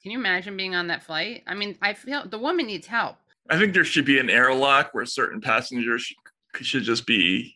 Can 0.02 0.12
you 0.12 0.17
imagine 0.17 0.58
being 0.58 0.76
on 0.76 0.88
that 0.88 1.04
flight? 1.04 1.43
I 1.45 1.54
mean, 1.54 1.78
I 1.82 1.93
feel 1.93 2.28
the 2.28 2.39
woman 2.39 2.67
needs 2.67 2.88
help. 2.88 3.17
I 3.50 3.58
think 3.58 3.74
there 3.74 3.86
should 3.86 4.06
be 4.06 4.19
an 4.19 4.30
airlock 4.30 4.93
where 4.93 5.06
certain 5.06 5.41
passengers 5.41 6.02
should, 6.04 6.17
should 6.62 6.84
just 6.84 7.06
be 7.06 7.56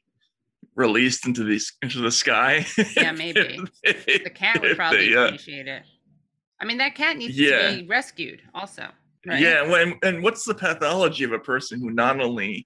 released 0.76 1.26
into 1.28 1.44
the 1.44 1.60
into 1.82 2.00
the 2.00 2.12
sky. 2.12 2.66
Yeah, 2.96 3.12
maybe. 3.12 3.60
The 3.84 4.32
cat 4.34 4.62
would 4.62 4.76
probably 4.76 5.10
they, 5.10 5.16
uh, 5.16 5.26
appreciate 5.26 5.68
it. 5.68 5.84
I 6.60 6.66
mean, 6.66 6.78
that 6.78 6.96
cat 6.96 7.18
needs 7.18 7.38
Yeah. 7.38 7.72
to 7.72 7.78
be 7.82 7.88
rescued 7.88 8.42
also. 8.54 8.88
right? 9.26 9.40
Yeah, 9.40 9.70
when, 9.70 10.00
and 10.04 10.24
what's 10.24 10.46
the 10.46 10.54
pathology 10.56 11.24
of 11.26 11.32
a 11.34 11.40
person 11.40 11.80
who 11.80 11.90
not 11.90 12.22
only 12.22 12.64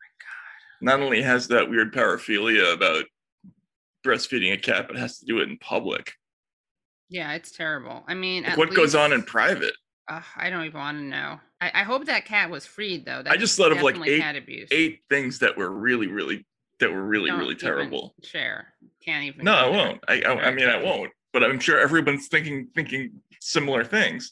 not 0.82 1.00
only 1.02 1.22
has 1.24 1.48
that 1.48 1.70
weird 1.70 1.92
paraphilia 1.94 2.74
about 2.74 3.06
breastfeeding 4.06 4.54
a 4.54 4.58
cat, 4.58 4.88
but 4.88 4.98
has 4.98 5.18
to 5.20 5.26
do 5.26 5.40
it 5.40 5.50
in 5.50 5.58
public? 5.58 6.14
Yeah, 7.10 7.34
it's 7.34 7.52
terrible. 7.52 8.04
I 8.08 8.14
mean, 8.14 8.44
Like, 8.44 8.52
at 8.54 8.58
what 8.58 8.76
goes 8.76 8.94
on 8.94 9.14
in 9.14 9.24
private? 9.24 9.74
Ugh, 10.10 10.24
I 10.36 10.50
don't 10.50 10.66
even 10.66 10.80
want 10.80 10.98
to 10.98 11.04
know. 11.04 11.40
I, 11.60 11.72
I 11.74 11.84
hope 11.84 12.06
that 12.06 12.26
cat 12.26 12.50
was 12.50 12.66
freed 12.66 13.06
though. 13.06 13.24
I 13.26 13.38
just 13.38 13.58
thought 13.58 13.72
of 13.72 13.82
like 13.82 13.98
eight 14.06 14.68
eight 14.72 15.02
things 15.10 15.40
that 15.40 15.58
were 15.58 15.70
really, 15.70 16.08
really 16.08 16.46
that 16.80 16.92
were 16.92 17.04
really, 17.04 17.30
Don't 17.30 17.40
really 17.40 17.56
terrible. 17.56 18.14
Share. 18.24 18.74
Can't 19.04 19.26
even. 19.26 19.46
No, 19.46 19.54
I 19.54 19.70
won't. 19.70 20.04
I, 20.08 20.22
I, 20.22 20.48
I 20.48 20.52
mean, 20.52 20.70
I 20.70 20.82
won't. 20.82 21.12
But 21.34 21.44
I'm 21.44 21.60
sure 21.60 21.80
everyone's 21.80 22.28
thinking 22.28 22.68
thinking 22.76 23.22
similar 23.42 23.84
things. 23.84 24.32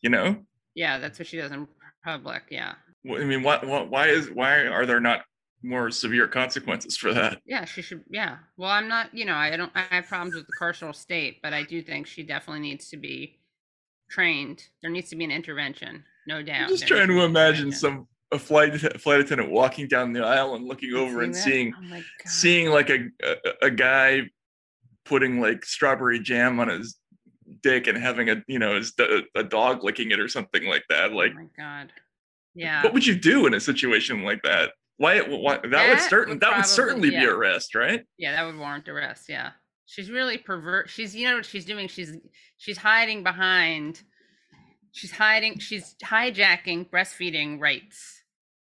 You 0.00 0.10
know, 0.10 0.36
Yeah, 0.74 0.98
that's 0.98 1.18
what 1.18 1.26
she 1.26 1.38
does 1.38 1.50
in 1.50 1.66
public. 2.04 2.44
Yeah. 2.50 2.74
I 3.04 3.24
mean, 3.24 3.42
why, 3.42 3.58
why, 3.64 3.82
why 3.82 4.08
is 4.08 4.30
why 4.30 4.66
are 4.66 4.86
there 4.86 5.00
not 5.00 5.22
more 5.62 5.90
severe 5.90 6.28
consequences 6.28 6.96
for 6.96 7.12
that? 7.12 7.40
Yeah, 7.44 7.64
she 7.64 7.82
should. 7.82 8.04
Yeah. 8.08 8.36
Well, 8.56 8.70
I'm 8.70 8.86
not. 8.86 9.12
You 9.12 9.24
know, 9.24 9.34
I 9.34 9.56
don't. 9.56 9.72
I 9.74 9.82
have 9.90 10.06
problems 10.06 10.34
with 10.34 10.46
the 10.46 10.52
carceral 10.60 10.94
state, 10.94 11.40
but 11.42 11.52
I 11.52 11.64
do 11.64 11.82
think 11.82 12.06
she 12.06 12.22
definitely 12.22 12.60
needs 12.60 12.90
to 12.90 12.96
be 12.96 13.37
trained. 14.08 14.64
There 14.82 14.90
needs 14.90 15.10
to 15.10 15.16
be 15.16 15.24
an 15.24 15.30
intervention, 15.30 16.04
no 16.26 16.42
doubt. 16.42 16.62
I'm 16.62 16.68
just 16.68 16.88
there 16.88 16.98
trying 16.98 17.08
to 17.08 17.22
imagine 17.22 17.72
some 17.72 18.06
a 18.30 18.38
flight 18.38 18.78
flight 19.00 19.20
attendant 19.20 19.50
walking 19.50 19.88
down 19.88 20.12
the 20.12 20.24
aisle 20.24 20.54
and 20.54 20.66
looking 20.66 20.94
over 20.94 21.22
and 21.22 21.34
that? 21.34 21.38
seeing 21.38 21.74
Oh 21.74 22.00
seeing 22.26 22.70
like 22.70 22.90
a, 22.90 23.06
a 23.22 23.66
a 23.66 23.70
guy 23.70 24.22
putting 25.04 25.40
like 25.40 25.64
strawberry 25.64 26.20
jam 26.20 26.60
on 26.60 26.68
his 26.68 26.96
dick 27.62 27.86
and 27.86 27.96
having 27.96 28.28
a 28.28 28.42
you 28.46 28.58
know 28.58 28.76
his 28.76 28.92
a 29.34 29.42
dog 29.42 29.82
licking 29.82 30.10
it 30.10 30.20
or 30.20 30.28
something 30.28 30.66
like 30.66 30.84
that. 30.88 31.12
Oh 31.12 31.16
like, 31.16 31.32
oh 31.32 31.40
my 31.40 31.46
God. 31.56 31.92
Yeah. 32.54 32.82
what 32.82 32.92
would 32.92 33.06
you 33.06 33.14
do 33.14 33.46
in 33.46 33.54
a 33.54 33.60
situation 33.60 34.24
like 34.24 34.42
that? 34.42 34.72
Why? 34.96 35.20
why 35.20 35.58
that, 35.58 35.62
would 35.62 35.72
That 35.72 36.10
certain 36.10 36.34
would 36.34 36.40
that 36.40 36.56
would 36.56 36.66
certainly 36.66 37.10
be 37.10 37.16
yeah. 37.16 37.26
arrest, 37.26 37.74
right? 37.74 38.04
Yeah, 38.18 38.32
that 38.32 38.44
would 38.44 38.58
warrant 38.58 38.88
arrest. 38.88 39.28
Yeah, 39.28 39.52
she's 39.88 40.10
really 40.10 40.38
pervert. 40.38 40.88
She's 40.90 41.16
you 41.16 41.26
know 41.28 41.36
what 41.36 41.46
she's 41.46 41.64
doing. 41.64 41.88
She's 41.88 42.16
she's 42.58 42.76
hiding 42.78 43.22
behind. 43.24 44.02
She's 44.92 45.10
hiding. 45.10 45.58
She's 45.58 45.96
hijacking 46.04 46.90
breastfeeding 46.90 47.60
rights, 47.60 48.22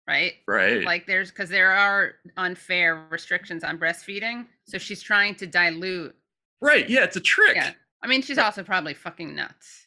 right? 0.07 0.35
Right. 0.47 0.85
Like 0.85 1.07
there's 1.07 1.31
because 1.31 1.49
there 1.49 1.73
are 1.73 2.13
unfair 2.37 3.07
restrictions 3.11 3.65
on 3.65 3.79
breastfeeding, 3.79 4.47
so 4.65 4.79
she's 4.79 5.03
trying 5.03 5.35
to 5.37 5.47
dilute. 5.47 6.15
right. 6.61 6.89
Yeah, 6.89 7.05
it's 7.05 7.17
a 7.17 7.21
trick. 7.21 7.57
Yeah, 7.57 7.73
I 8.03 8.07
mean 8.07 8.23
she's 8.23 8.39
also 8.39 8.63
probably 8.63 8.95
fucking 8.95 9.35
nuts. 9.35 9.87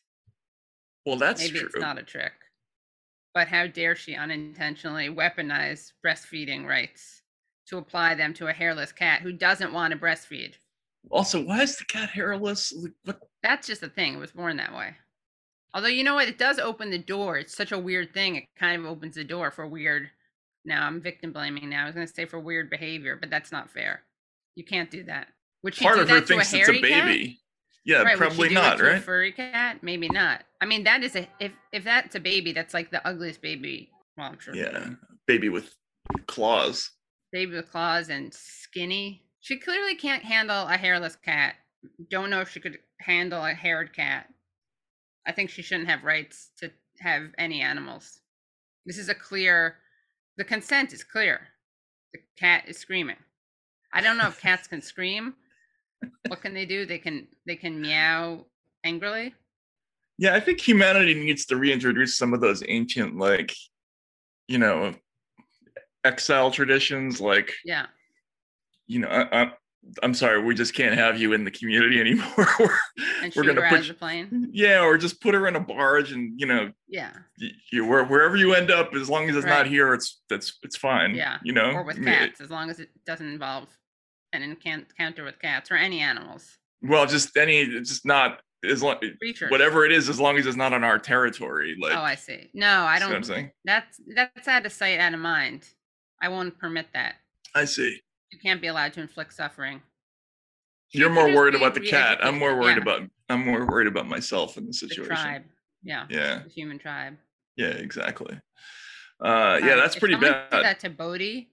Well, 1.06 1.18
that's 1.18 1.42
Maybe 1.42 1.60
true. 1.60 1.68
it's 1.68 1.78
not 1.78 1.98
a 1.98 2.04
trick, 2.04 2.34
but 3.34 3.48
how 3.48 3.66
dare 3.68 3.96
she 3.96 4.16
unintentionally 4.16 5.10
weaponize 5.10 5.94
breastfeeding 6.06 6.66
rights 6.68 7.22
to 7.68 7.78
apply 7.78 8.14
them 8.16 8.34
to 8.36 8.48
a 8.48 8.54
hairless 8.54 8.92
cat 8.92 9.22
who 9.22 9.32
doesn't 9.34 9.74
want 9.74 9.94
to 9.94 10.00
breastfeed? 10.00 10.54
Also, 11.10 11.44
why 11.44 11.62
is 11.62 11.78
the 11.78 11.86
cat 11.86 12.10
hairless? 12.10 12.72
Like, 12.74 12.94
What? 13.06 13.20
That's 13.44 13.68
just 13.68 13.82
the 13.82 13.90
thing. 13.90 14.14
It 14.14 14.20
was 14.20 14.32
born 14.32 14.58
that 14.58 14.74
way. 14.76 14.96
Although 15.74 15.88
you 15.88 16.04
know 16.04 16.16
what, 16.16 16.28
it 16.28 16.38
does 16.38 16.60
open 16.60 16.90
the 16.92 16.98
door. 17.00 17.38
It's 17.38 17.56
such 17.56 17.72
a 17.72 17.80
weird 17.80 18.14
thing. 18.14 18.36
It 18.36 18.44
kind 18.58 18.80
of 18.82 18.86
opens 18.92 19.16
the 19.16 19.24
door 19.24 19.52
for 19.52 19.68
weird. 19.68 20.10
Now 20.66 20.86
I'm 20.86 21.02
victim 21.02 21.32
blaming. 21.34 21.70
Now 21.70 21.84
I 21.84 21.86
was 21.86 21.96
going 21.96 22.06
to 22.06 22.14
say 22.14 22.26
for 22.26 22.40
weird 22.40 22.70
behavior, 22.70 23.18
but 23.20 23.30
that's 23.30 23.52
not 23.52 23.72
fair. 23.72 24.04
You 24.56 24.64
can't 24.64 24.92
do 24.92 25.04
that. 25.06 25.28
Would 25.64 25.74
she 25.76 25.86
Part 25.86 25.96
do 25.98 26.02
of 26.04 26.10
her 26.10 26.18
to 26.20 26.24
a 26.24 26.28
thinks 26.28 26.54
it's 26.54 26.70
a 26.70 26.72
hairy 26.72 26.82
cat? 26.82 27.06
baby. 27.08 27.40
Yeah, 27.84 28.04
right, 28.04 28.18
probably 28.18 28.50
not. 28.50 28.80
A 28.80 28.84
Right. 28.84 29.02
furry 29.02 29.32
cat? 29.32 29.82
Maybe 29.82 30.08
not. 30.10 30.44
I 30.62 30.66
mean, 30.68 30.84
that 30.84 31.04
is 31.04 31.16
a 31.16 31.28
if 31.40 31.52
if 31.72 31.84
that's 31.84 32.14
a 32.16 32.20
baby, 32.20 32.52
that's 32.52 32.74
like 32.76 32.92
the 32.92 33.06
ugliest 33.08 33.42
baby. 33.42 33.90
Well, 34.18 34.28
I'm 34.28 34.40
sure. 34.40 34.54
Yeah, 34.56 34.90
baby 35.26 35.50
with 35.50 35.74
claws. 36.28 36.92
baby 37.32 37.56
with 37.56 37.72
claws 37.72 38.10
and 38.10 38.32
skinny. 38.34 39.24
She 39.42 39.58
clearly 39.58 39.96
can't 39.96 40.24
handle 40.24 40.68
a 40.68 40.78
hairless 40.78 41.16
cat. 41.16 41.56
Don't 42.10 42.30
know 42.30 42.42
if 42.42 42.50
she 42.50 42.60
could 42.60 42.78
handle 43.00 43.44
a 43.44 43.54
haired 43.54 43.94
cat. 43.94 44.28
I 45.26 45.32
think 45.32 45.50
she 45.50 45.64
shouldn't 45.64 45.90
have 45.90 46.04
rights 46.04 46.52
to 46.60 46.72
have 47.00 47.32
any 47.38 47.62
animals. 47.62 48.22
This 48.86 49.00
is 49.00 49.10
a 49.10 49.16
clear, 49.16 49.78
the 50.38 50.44
consent 50.44 50.94
is 50.94 51.04
clear. 51.04 51.48
The 52.14 52.20
cat 52.38 52.66
is 52.68 52.78
screaming. 52.78 53.18
I 53.94 54.02
don't 54.02 54.18
know 54.18 54.28
if 54.28 54.40
cats 54.40 54.68
can 54.68 54.82
scream. 54.82 55.34
What 56.28 56.42
can 56.42 56.54
they 56.54 56.66
do? 56.66 56.86
They 56.86 56.98
can 56.98 57.28
they 57.46 57.56
can 57.56 57.82
meow 57.82 58.46
angrily. 58.84 59.34
Yeah, 60.18 60.36
I 60.36 60.40
think 60.40 60.60
humanity 60.60 61.14
needs 61.14 61.46
to 61.48 61.58
reintroduce 61.58 62.18
some 62.18 62.34
of 62.34 62.42
those 62.42 62.64
ancient, 62.68 63.18
like, 63.18 63.56
you 64.48 64.58
know, 64.58 64.94
exile 66.04 66.52
traditions, 66.52 67.20
like 67.20 67.54
Yeah. 67.66 67.88
You 68.92 69.00
know, 69.00 69.08
uh, 69.08 69.28
uh, 69.32 69.46
I'm 70.04 70.14
sorry, 70.14 70.42
we 70.42 70.54
just 70.54 70.76
can't 70.76 70.96
have 70.96 71.20
you 71.20 71.34
in 71.34 71.44
the 71.44 71.52
community 71.52 72.00
anymore. 72.06 72.28
We're- 72.60 72.70
And 73.24 73.34
We're 73.36 73.44
gonna 73.44 73.62
her 73.62 73.78
put 73.78 73.88
the 73.88 73.94
plane. 73.94 74.50
yeah, 74.54 74.84
or 74.84 74.98
just 74.98 75.22
put 75.22 75.34
her 75.34 75.48
in 75.48 75.56
a 75.56 75.60
barge 75.60 76.12
and 76.12 76.40
you 76.40 76.46
know, 76.46 76.72
Yeah. 76.88 77.12
you 77.72 77.86
where, 77.86 78.04
wherever 78.06 78.36
you 78.36 78.54
end 78.54 78.70
up, 78.72 78.94
as 78.96 79.10
long 79.10 79.30
as 79.30 79.36
it's 79.36 79.46
not 79.46 79.66
here, 79.68 79.94
it's 79.94 80.22
that's 80.30 80.58
it's 80.64 80.78
fine. 80.78 81.16
Yeah. 81.16 81.38
you 81.44 81.54
know, 81.54 81.72
Or 81.72 81.84
with 81.84 81.98
I 81.98 82.00
mean, 82.00 82.10
it- 82.10 82.18
cats, 82.30 82.42
as 82.42 82.50
long 82.52 82.70
as 82.70 82.80
it 82.80 82.90
doesn't 83.06 83.28
involve 83.28 83.68
an 84.34 84.44
encounter 84.44 85.24
with 85.24 85.40
cats 85.40 85.72
or 85.72 85.76
any 85.76 86.00
animals. 86.00 86.58
well, 86.82 87.06
just 87.06 87.36
any, 87.38 87.66
just 87.66 88.06
not 88.06 88.40
as 88.64 88.82
long, 88.84 88.98
Creatures. 89.20 89.50
whatever 89.52 89.84
it 89.86 89.92
is, 89.92 90.08
as 90.10 90.20
long 90.20 90.38
as 90.38 90.46
it's 90.46 90.56
not 90.56 90.72
on 90.74 90.84
our 90.84 91.00
territory. 91.00 91.76
Like, 91.82 91.94
Oh, 91.98 92.02
I 92.02 92.16
see. 92.16 92.50
No, 92.54 92.68
I 92.68 92.94
what 92.94 93.02
I'm 93.04 93.12
don't. 93.12 93.24
saying? 93.26 93.52
That's 93.66 94.00
that's 94.16 94.48
out 94.48 94.66
of 94.66 94.72
sight, 94.72 95.00
out 95.00 95.14
of 95.14 95.20
mind. 95.20 95.68
I 96.22 96.30
won't 96.30 96.58
permit 96.60 96.88
that. 96.94 97.16
I 97.56 97.66
see. 97.66 98.00
You 98.32 98.40
can't 98.40 98.62
be 98.62 98.68
allowed 98.68 98.94
to 98.94 99.02
inflict 99.02 99.34
suffering. 99.34 99.82
You're 100.92 101.10
more 101.10 101.34
worried 101.34 101.56
about 101.56 101.74
the 101.74 101.80
cat. 101.80 102.20
I'm 102.22 102.38
more 102.38 102.54
worried 102.56 102.78
re-educated, 102.78 102.88
about 103.06 103.10
I'm 103.30 103.46
more 103.46 103.66
worried 103.66 103.88
about 103.88 104.08
myself 104.08 104.58
in 104.58 104.66
the 104.66 104.68
yeah, 104.68 104.88
the 104.88 104.96
situation. 104.96 105.16
tribe. 105.16 105.44
Yeah, 105.84 106.06
Yeah, 106.10 106.40
the 106.44 106.50
human 106.50 106.78
tribe. 106.80 107.18
yeah, 107.56 107.68
exactly. 107.68 108.38
Uh, 109.24 109.60
yeah, 109.64 109.76
that's 109.76 109.98
pretty 109.98 110.16
bad. 110.16 110.50
Did 110.52 110.64
that 110.64 110.80
to 110.82 110.90
Bodhi, 110.90 111.50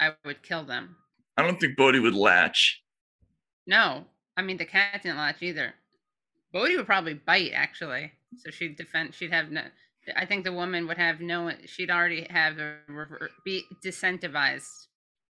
I 0.00 0.14
would 0.24 0.42
kill 0.42 0.64
them. 0.64 0.96
I 1.36 1.42
don't 1.42 1.58
think 1.60 1.76
Bodhi 1.76 1.98
would 1.98 2.14
latch. 2.14 2.82
No, 3.66 4.04
I 4.36 4.42
mean 4.42 4.56
the 4.56 4.64
cat 4.64 5.02
didn't 5.02 5.18
latch 5.18 5.42
either. 5.42 5.74
Bodhi 6.52 6.76
would 6.76 6.86
probably 6.86 7.14
bite 7.14 7.52
actually, 7.54 8.12
so 8.36 8.50
she'd 8.50 8.76
defend. 8.76 9.14
She'd 9.14 9.32
have 9.32 9.50
no. 9.50 9.62
I 10.16 10.26
think 10.26 10.44
the 10.44 10.52
woman 10.52 10.86
would 10.88 10.98
have 10.98 11.20
no. 11.20 11.50
She'd 11.66 11.90
already 11.90 12.26
have 12.30 12.58
a 12.58 12.78
rever- 12.88 13.30
be 13.44 13.64
disincentivized. 13.84 14.86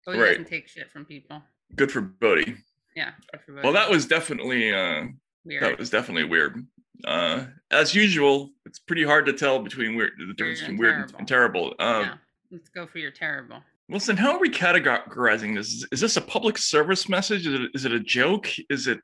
Bodhi 0.05 0.19
Right. 0.19 0.27
doesn't 0.29 0.47
take 0.47 0.67
shit 0.67 0.91
from 0.91 1.05
people. 1.05 1.41
Good 1.75 1.91
for 1.91 2.01
Bodhi. 2.01 2.55
Yeah. 2.95 3.11
good 3.31 3.41
for 3.45 3.53
Well, 3.61 3.73
that 3.73 3.89
was 3.89 4.05
definitely 4.05 4.73
uh, 4.73 5.05
weird. 5.45 5.63
that 5.63 5.79
was 5.79 5.89
definitely 5.89 6.25
weird. 6.25 6.65
Uh, 7.05 7.45
as 7.71 7.95
usual, 7.95 8.51
it's 8.65 8.79
pretty 8.79 9.03
hard 9.03 9.25
to 9.25 9.33
tell 9.33 9.59
between 9.59 9.95
weird 9.95 10.11
the 10.17 10.33
difference 10.33 10.59
and 10.61 10.77
between 10.77 10.79
weird 10.79 11.09
and- 11.09 11.19
and 11.19 11.27
terrible. 11.27 11.73
Um, 11.79 12.03
yeah. 12.03 12.13
Let's 12.51 12.69
go 12.69 12.85
for 12.85 12.99
your 12.99 13.11
terrible. 13.11 13.63
Wilson, 13.87 14.17
how 14.17 14.33
are 14.33 14.39
we 14.39 14.49
categorizing 14.49 15.55
this? 15.55 15.67
Is, 15.69 15.87
is 15.91 15.99
this 16.01 16.17
a 16.17 16.21
public 16.21 16.57
service 16.57 17.07
message? 17.09 17.47
Is 17.47 17.53
it, 17.53 17.71
is 17.73 17.85
it 17.85 17.91
a 17.93 17.99
joke? 17.99 18.47
Is 18.69 18.87
it 18.87 18.99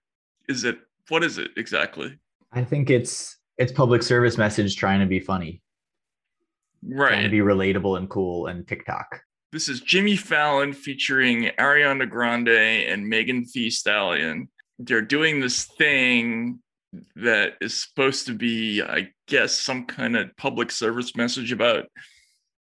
is 0.50 0.64
it 0.64 0.78
what 1.10 1.24
is 1.24 1.38
it 1.38 1.52
exactly? 1.58 2.18
I 2.52 2.64
think 2.64 2.90
it's 2.90 3.38
it's 3.58 3.72
public 3.72 4.04
service 4.04 4.38
message 4.38 4.76
trying 4.76 5.00
to 5.00 5.06
be 5.06 5.20
funny, 5.20 5.62
right? 6.84 7.10
trying 7.10 7.24
to 7.24 7.30
be 7.30 7.40
relatable 7.40 7.98
and 7.98 8.10
cool 8.10 8.48
and 8.48 8.68
TikTok. 8.68 9.22
This 9.54 9.70
is 9.70 9.80
Jimmy 9.80 10.18
Fallon 10.18 10.74
featuring 10.74 11.52
Ariana 11.58 12.10
Grande 12.10 12.50
and 12.50 13.08
Megan 13.08 13.46
Thee 13.54 13.70
Stallion. 13.70 14.50
They're 14.78 15.02
doing 15.02 15.40
this 15.40 15.64
thing 15.64 16.60
that 17.16 17.54
is 17.62 17.82
supposed 17.82 18.26
to 18.26 18.34
be, 18.34 18.82
I 18.82 19.12
guess, 19.26 19.58
some 19.58 19.86
kind 19.86 20.18
of 20.18 20.36
public 20.36 20.70
service 20.70 21.16
message 21.16 21.54
about 21.54 21.86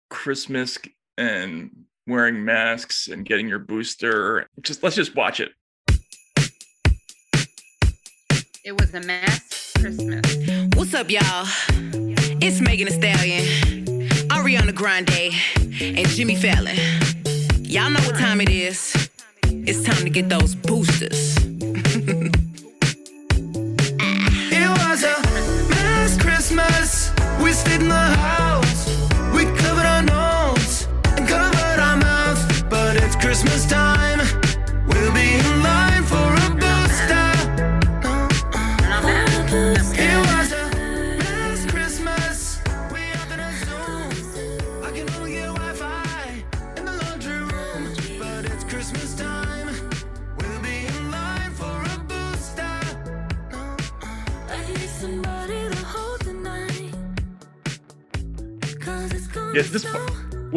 Christmas 0.09 0.79
and 1.19 1.85
wearing 2.07 2.43
masks 2.43 3.07
and 3.09 3.27
getting 3.27 3.49
your 3.49 3.59
booster. 3.59 4.49
Just 4.63 4.83
let's 4.83 4.97
just 4.97 5.15
watch 5.15 5.41
it. 5.41 5.53
It 8.65 8.81
was 8.81 8.95
a 8.95 9.01
mask 9.01 9.79
Christmas. 9.79 10.75
What's 10.75 10.95
up, 10.95 11.11
y'all? 11.11 11.47
It's 12.41 12.63
Megan 12.63 12.89
Thee 12.89 12.95
Stallion, 12.95 13.82
Ariana 14.43 14.75
Grande, 14.75 15.33
and 15.81 16.09
Jimmy 16.09 16.35
Fallon. 16.35 16.77
Y'all 17.61 17.91
know 17.91 18.01
what 18.01 18.19
time 18.19 18.41
it 18.41 18.49
is. 18.49 18.93
It's 19.45 19.85
time 19.85 20.03
to 20.03 20.11
get 20.11 20.29
those 20.29 20.57
boosters. 20.57 21.39
It 24.55 24.69
was 24.69 25.05
a 25.05 25.17
mass 25.71 26.21
Christmas. 26.21 27.13
We 27.41 27.53
stayed 27.53 27.83
in 27.83 27.89
the 27.89 27.95
house. 27.95 28.42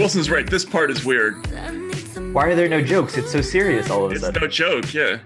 Wilson's 0.05 0.29
right. 0.29 0.47
This 0.47 0.63
part 0.63 0.91
is 0.91 1.03
weird. 1.03 1.33
Why 2.31 2.45
are 2.45 2.53
there 2.53 2.69
no 2.69 2.79
jokes? 2.79 3.17
It's 3.17 3.31
so 3.31 3.41
serious 3.41 3.89
all 3.89 4.05
of 4.05 4.11
a 4.11 4.13
It's 4.13 4.23
sudden. 4.23 4.39
no 4.39 4.47
joke. 4.47 4.93
Yeah. 4.93 5.17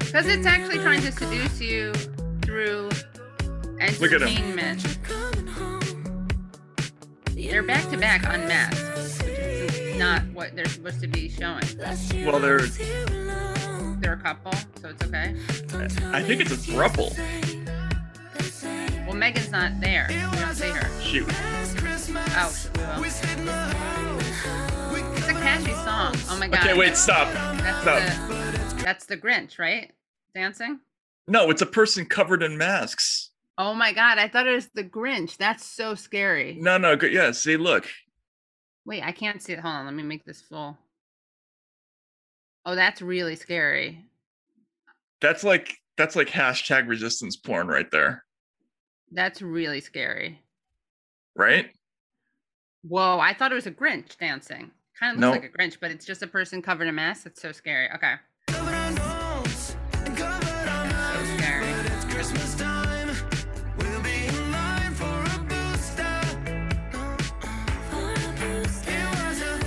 Because 0.00 0.26
it's 0.26 0.44
actually 0.44 0.78
trying 0.78 1.00
to 1.02 1.12
seduce 1.12 1.60
you 1.60 1.92
through 2.42 2.88
Look 4.00 4.10
at 4.10 4.22
'em. 4.22 4.26
entertainment. 4.26 4.98
They're 7.36 7.62
back 7.62 7.88
to 7.90 7.96
back 7.98 8.24
unmasked, 8.24 8.96
which 9.22 9.28
is 9.78 9.96
not 9.96 10.22
what 10.32 10.56
they're 10.56 10.64
supposed 10.66 11.00
to 11.02 11.06
be 11.06 11.28
showing. 11.28 11.62
Well, 12.26 12.40
they're. 12.40 12.62
They're 14.00 14.14
a 14.14 14.20
couple, 14.20 14.52
so 14.82 14.88
it's 14.88 15.04
okay. 15.04 15.36
I 16.12 16.20
think 16.20 16.40
it's 16.40 16.50
a 16.50 16.56
thruple. 16.56 17.16
Well, 19.06 19.14
Megan's 19.14 19.52
not 19.52 19.80
there. 19.80 20.08
We 20.10 20.16
don't 20.40 20.52
see 20.56 20.68
her. 20.70 21.00
Shoot. 21.00 21.28
Oh, 22.08 22.52
sh- 22.54 22.68
we 22.98 23.08
will. 23.44 25.16
It's 25.16 25.28
a 25.28 25.32
catchy 25.32 25.72
song. 25.72 26.14
Oh 26.30 26.36
my 26.38 26.48
god. 26.48 26.60
Okay, 26.64 26.78
wait. 26.78 26.96
Stop. 26.96 27.32
That's 27.32 27.82
Stop. 27.82 28.28
the, 28.28 28.82
that's 28.84 29.06
the 29.06 29.16
Grinch, 29.16 29.58
right? 29.58 29.92
Dancing? 30.34 30.80
No, 31.26 31.50
it's 31.50 31.62
a 31.62 31.66
person 31.66 32.06
covered 32.06 32.42
in 32.42 32.56
masks. 32.56 33.30
Oh 33.58 33.74
my 33.74 33.92
god, 33.92 34.18
I 34.18 34.28
thought 34.28 34.46
it 34.46 34.54
was 34.54 34.68
the 34.74 34.84
Grinch. 34.84 35.36
That's 35.36 35.64
so 35.64 35.94
scary. 35.94 36.56
No, 36.60 36.78
no. 36.78 36.94
Good. 36.94 37.12
Yeah. 37.12 37.32
See, 37.32 37.56
look. 37.56 37.88
Wait, 38.84 39.02
I 39.02 39.10
can't 39.12 39.42
see 39.42 39.54
it. 39.54 39.58
Hold 39.58 39.74
on, 39.74 39.84
let 39.86 39.94
me 39.94 40.02
make 40.04 40.24
this 40.24 40.40
full. 40.42 40.78
Oh, 42.64 42.74
that's 42.76 43.02
really 43.02 43.34
scary. 43.36 44.04
That's 45.20 45.42
like 45.42 45.74
that's 45.96 46.14
like 46.14 46.28
hashtag 46.28 46.86
resistance 46.88 47.36
porn 47.36 47.66
right 47.68 47.90
there, 47.90 48.24
That's 49.10 49.40
really 49.42 49.80
scary. 49.80 50.42
right? 51.34 51.70
Whoa, 52.88 53.18
I 53.18 53.32
thought 53.34 53.52
it 53.52 53.54
was 53.56 53.66
a 53.66 53.70
Grinch 53.72 54.16
dancing. 54.18 54.70
Kind 54.98 55.14
of 55.16 55.20
looks 55.20 55.20
No. 55.20 55.30
like 55.30 55.44
a 55.44 55.48
Grinch, 55.48 55.78
but 55.80 55.90
it's 55.90 56.04
just 56.06 56.22
a 56.22 56.26
person 56.26 56.62
covered 56.62 56.88
in 56.88 56.94
mask. 56.94 57.24
That's 57.24 57.40
so 57.42 57.52
scary. 57.52 57.88
Okay. 57.94 58.14
Nose 58.50 59.76
and 60.04 60.16
covered 60.16 60.68
our 60.68 60.84
mouth. 60.86 61.26
So 61.26 61.36
scary. 61.36 61.72
But 61.72 61.86
it's 61.92 62.04
Christmas 62.14 62.54
time. 62.54 63.08
We'll 63.78 64.02
be 64.02 64.26
in 64.26 64.52
line 64.52 64.92
for 64.94 65.04
a 65.04 65.38
booster. 65.44 66.04
It 68.88 69.04
was 69.10 69.42
a 69.42 69.58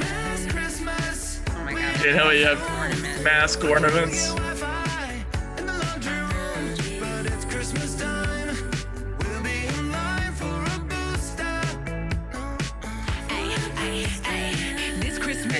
mass 0.00 0.46
Christmas. 0.52 1.40
Oh 1.50 1.64
my 1.64 1.72
god. 1.74 2.04
You 2.04 2.12
know, 2.14 2.30
you 2.30 2.46
have 2.46 3.22
mask 3.24 3.64
ornaments. 3.64 4.32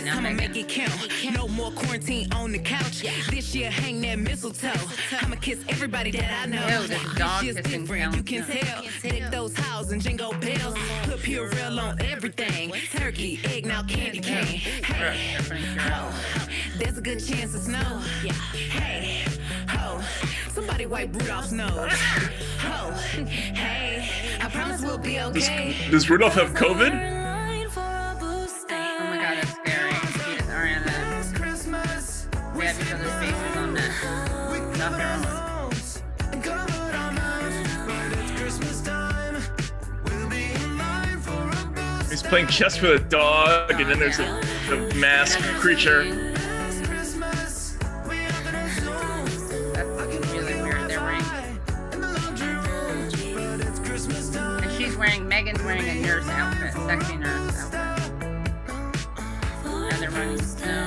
This 0.09 0.15
Christmas, 0.15 0.15
Okay, 0.15 0.15
now 0.15 0.17
I'ma 0.19 0.23
Megan. 0.23 0.37
make 0.37 0.57
it 0.57 0.69
count. 0.69 1.35
No 1.37 1.49
more 1.49 1.71
quarantine 1.73 2.33
on 2.33 2.53
the 2.53 2.59
couch. 2.59 3.03
This 3.31 3.55
year, 3.55 3.71
hang 3.71 4.01
that 4.03 4.19
mistletoe. 4.19 4.73
I'ma 5.21 5.37
kiss 5.37 5.59
everybody 5.69 6.11
that 6.13 6.43
I 6.43 6.47
know. 6.47 6.63
Ew, 6.67 6.87
there's 6.87 6.91
a 6.91 7.19
dog 7.19 7.41
this 7.41 7.43
year's 7.45 7.57
kissing 7.67 7.81
different, 7.83 8.17
you 8.17 8.23
can 8.23 8.45
sound. 8.45 8.59
tell. 8.61 8.83
Take 9.03 9.31
those 9.31 9.55
hows 9.57 9.93
and 9.93 10.01
jingle 10.03 10.33
bells. 10.35 10.75
Put 11.05 11.19
Purell 11.21 11.79
on 11.81 12.01
everything. 12.03 12.73
Turkey, 12.93 13.41
egg, 13.45 13.67
now 13.67 13.83
candy 13.83 14.21
cane. 14.21 14.45
Hey, 14.45 15.33
They're 15.35 15.43
putting 15.43 15.65
Purell. 15.65 16.11
ho, 16.11 16.49
there's 16.79 16.99
a 16.99 17.03
good 17.03 17.25
chance 17.25 17.55
of 17.55 17.63
snow. 17.63 18.03
Yeah. 18.25 18.33
Hey, 18.33 19.25
ho, 19.69 20.01
somebody 20.53 20.87
wipe 20.87 21.13
Rudolph's 21.15 21.53
nose. 21.53 21.93
Ho, 22.59 22.91
hey, 23.25 24.09
I 24.43 24.49
promise 24.49 24.83
we'll 24.83 24.99
be 24.99 25.15
Does, 25.15 25.37
okay. 25.49 25.77
does 25.93 26.11
Rudolph 26.11 26.35
have 26.35 26.51
COVID? 26.55 27.18
He's 42.11 42.23
playing 42.23 42.47
chess 42.49 42.81
with 42.81 42.91
a 42.93 43.05
dog, 43.09 43.71
and 43.81 43.89
then 43.91 43.99
there's 43.99 44.19
a, 44.19 44.25
a 44.73 44.95
masked 44.95 45.43
creature. 45.61 46.05
That's 49.75 50.33
really 50.33 50.55
weird. 50.63 50.89
They're 50.91 51.01
wearing. 51.01 51.23
And 54.33 54.73
she's 54.73 54.97
wearing. 54.97 55.29
Megan's 55.29 55.63
wearing 55.63 55.87
a 55.87 55.95
nurse 56.01 56.27
outfit, 56.29 56.73
sexy 56.73 57.17
nurse 57.17 57.73
outfit. 57.75 58.13
And 59.65 60.03
they're 60.03 60.11
running. 60.11 60.41
So. 60.43 60.87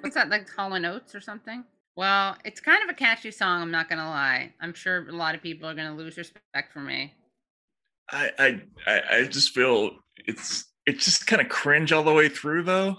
What's 0.00 0.16
that 0.16 0.28
like? 0.28 0.50
Hall 0.50 0.74
and 0.74 0.84
Oates 0.84 1.14
or 1.14 1.20
something? 1.20 1.64
Well, 1.96 2.36
it's 2.44 2.60
kind 2.60 2.82
of 2.82 2.88
a 2.88 2.94
catchy 2.94 3.30
song. 3.30 3.60
I'm 3.62 3.70
not 3.70 3.88
gonna 3.88 4.08
lie. 4.08 4.54
I'm 4.60 4.72
sure 4.74 5.06
a 5.08 5.12
lot 5.12 5.34
of 5.34 5.42
people 5.42 5.68
are 5.68 5.74
gonna 5.74 5.94
lose 5.96 6.16
respect 6.16 6.72
for 6.72 6.80
me. 6.80 7.14
I 8.10 8.30
I 8.38 8.62
I 8.86 9.02
I 9.18 9.24
just 9.24 9.50
feel 9.54 9.92
it's 10.16 10.64
it's 10.86 11.04
just 11.04 11.26
kind 11.26 11.42
of 11.42 11.48
cringe 11.48 11.92
all 11.92 12.02
the 12.02 12.12
way 12.12 12.28
through 12.28 12.62
though. 12.64 12.96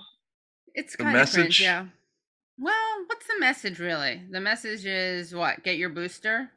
It's 0.75 0.95
The 0.95 1.03
kind 1.03 1.17
of 1.17 1.29
cringe, 1.31 1.59
message? 1.59 1.61
yeah. 1.61 1.85
Well, 2.57 3.03
what's 3.07 3.27
the 3.27 3.39
message 3.39 3.79
really? 3.79 4.21
The 4.31 4.39
message 4.39 4.85
is 4.85 5.33
what? 5.33 5.63
Get 5.63 5.77
your 5.77 5.89
booster. 5.89 6.51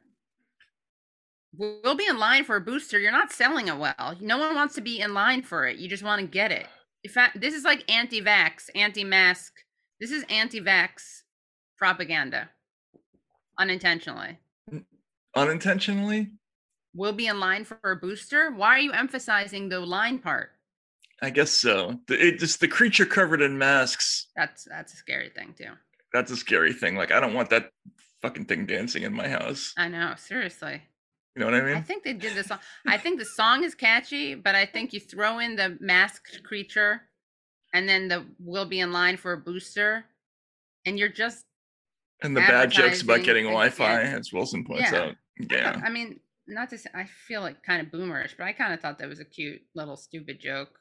We'll 1.55 1.79
we'll 1.83 1.95
be 1.95 2.05
in 2.07 2.19
line 2.19 2.43
for 2.43 2.55
a 2.55 2.61
booster. 2.61 2.99
You're 2.99 3.11
not 3.11 3.31
selling 3.31 3.67
it 3.67 3.77
well. 3.77 4.15
No 4.21 4.37
one 4.37 4.53
wants 4.55 4.75
to 4.75 4.81
be 4.81 4.99
in 4.99 5.13
line 5.13 5.41
for 5.41 5.65
it. 5.67 5.77
You 5.77 5.89
just 5.89 6.03
want 6.03 6.21
to 6.21 6.27
get 6.27 6.51
it. 6.51 6.67
In 7.03 7.11
fact, 7.11 7.39
this 7.41 7.53
is 7.53 7.63
like 7.63 7.89
anti-vax, 7.89 8.69
anti-mask. 8.75 9.53
This 9.99 10.11
is 10.11 10.23
anti-vax 10.29 11.16
propaganda, 11.77 12.49
unintentionally. 13.59 14.39
Mm, 14.71 14.85
unintentionally, 15.35 16.31
We'll 16.97 17.13
be 17.13 17.27
in 17.27 17.39
line 17.39 17.63
for 17.63 17.77
a 17.83 17.95
booster. 17.95 18.49
Why 18.49 18.69
are 18.69 18.79
you 18.79 18.91
emphasizing 18.91 19.69
the 19.69 19.79
line 19.79 20.17
part? 20.17 20.49
I 21.21 21.29
guess 21.29 21.51
so. 21.51 21.99
It 22.09 22.39
just 22.39 22.59
the 22.59 22.67
creature 22.67 23.05
covered 23.05 23.41
in 23.41 23.55
masks. 23.55 24.27
That's 24.35 24.63
that's 24.63 24.93
a 24.93 24.97
scary 24.97 25.29
thing 25.29 25.53
too. 25.55 25.71
That's 26.11 26.31
a 26.31 26.37
scary 26.37 26.73
thing. 26.73 26.95
Like 26.95 27.11
I 27.11 27.19
don't 27.19 27.35
want 27.35 27.51
that 27.51 27.69
fucking 28.23 28.45
thing 28.45 28.65
dancing 28.65 29.03
in 29.03 29.13
my 29.13 29.27
house. 29.27 29.73
I 29.77 29.89
know, 29.89 30.15
seriously. 30.17 30.81
You 31.35 31.41
know 31.41 31.45
what 31.45 31.61
I 31.61 31.61
mean? 31.61 31.75
I 31.75 31.81
think 31.81 32.03
they 32.03 32.13
did 32.13 32.33
this 32.33 32.47
song. 32.47 32.59
I 32.87 32.97
think 32.97 33.19
the 33.19 33.25
song 33.25 33.63
is 33.63 33.75
catchy, 33.75 34.33
but 34.33 34.55
I 34.55 34.65
think 34.65 34.91
you 34.91 34.99
throw 34.99 35.37
in 35.37 35.55
the 35.55 35.77
masked 35.79 36.41
creature 36.43 37.01
and 37.75 37.87
then 37.87 38.07
the 38.07 38.25
we'll 38.39 38.65
be 38.65 38.79
in 38.79 38.91
line 38.91 39.17
for 39.17 39.33
a 39.33 39.37
booster 39.37 40.05
and 40.83 40.97
you're 40.97 41.09
just 41.09 41.45
And 42.23 42.35
the 42.35 42.41
bad 42.41 42.71
jokes 42.71 43.01
about 43.01 43.23
getting 43.23 43.45
Wi-Fi, 43.45 44.01
yeah. 44.01 44.17
as 44.17 44.33
Wilson 44.33 44.63
points 44.63 44.91
Yeah. 44.91 45.01
out. 45.01 45.15
Yeah. 45.39 45.81
I 45.83 45.89
mean, 45.89 46.19
not 46.47 46.69
to 46.71 46.77
say 46.77 46.89
I 46.95 47.05
feel 47.27 47.41
like 47.41 47.61
kind 47.63 47.85
of 47.85 47.91
boomerish, 47.91 48.35
but 48.37 48.45
I 48.45 48.53
kind 48.53 48.73
of 48.73 48.79
thought 48.79 48.97
that 48.99 49.09
was 49.09 49.19
a 49.19 49.25
cute 49.25 49.61
little 49.75 49.97
stupid 49.97 50.39
joke. 50.39 50.79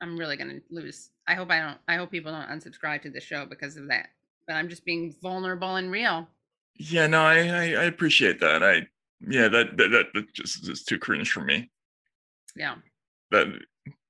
I'm 0.00 0.16
really 0.16 0.36
gonna 0.36 0.60
lose. 0.70 1.10
I 1.26 1.34
hope 1.34 1.50
I 1.50 1.60
don't. 1.60 1.78
I 1.88 1.96
hope 1.96 2.10
people 2.10 2.32
don't 2.32 2.48
unsubscribe 2.48 3.02
to 3.02 3.10
the 3.10 3.20
show 3.20 3.46
because 3.46 3.76
of 3.76 3.88
that. 3.88 4.08
But 4.46 4.54
I'm 4.54 4.68
just 4.68 4.84
being 4.84 5.14
vulnerable 5.22 5.76
and 5.76 5.90
real. 5.90 6.28
Yeah, 6.76 7.06
no, 7.06 7.22
I, 7.22 7.38
I 7.38 7.62
I 7.62 7.84
appreciate 7.84 8.40
that. 8.40 8.62
I 8.62 8.86
yeah, 9.26 9.48
that 9.48 9.76
that 9.76 9.88
that, 9.90 10.06
that 10.14 10.32
just 10.34 10.68
is 10.68 10.84
too 10.84 10.98
cringe 10.98 11.30
for 11.32 11.40
me. 11.40 11.70
Yeah. 12.56 12.76
That 13.30 13.46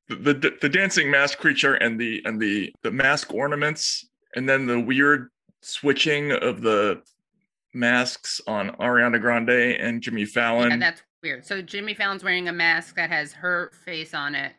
the, 0.08 0.34
the 0.34 0.58
the 0.60 0.68
dancing 0.68 1.10
mask 1.10 1.38
creature 1.38 1.74
and 1.74 1.98
the 2.00 2.22
and 2.24 2.40
the 2.40 2.74
the 2.82 2.90
mask 2.90 3.32
ornaments 3.32 4.06
and 4.36 4.48
then 4.48 4.66
the 4.66 4.80
weird 4.80 5.30
switching 5.64 6.32
of 6.32 6.62
the 6.62 7.02
masks 7.72 8.40
on 8.46 8.70
Ariana 8.76 9.20
Grande 9.20 9.50
and 9.50 10.00
Jimmy 10.00 10.24
Fallon. 10.24 10.72
And 10.72 10.82
that's 10.82 11.02
weird. 11.22 11.44
So 11.44 11.60
Jimmy 11.62 11.94
Fallon's 11.94 12.22
wearing 12.22 12.48
a 12.48 12.52
mask 12.52 12.96
that 12.96 13.10
has 13.10 13.32
her 13.32 13.72
face 13.84 14.14
on 14.14 14.34
it, 14.34 14.52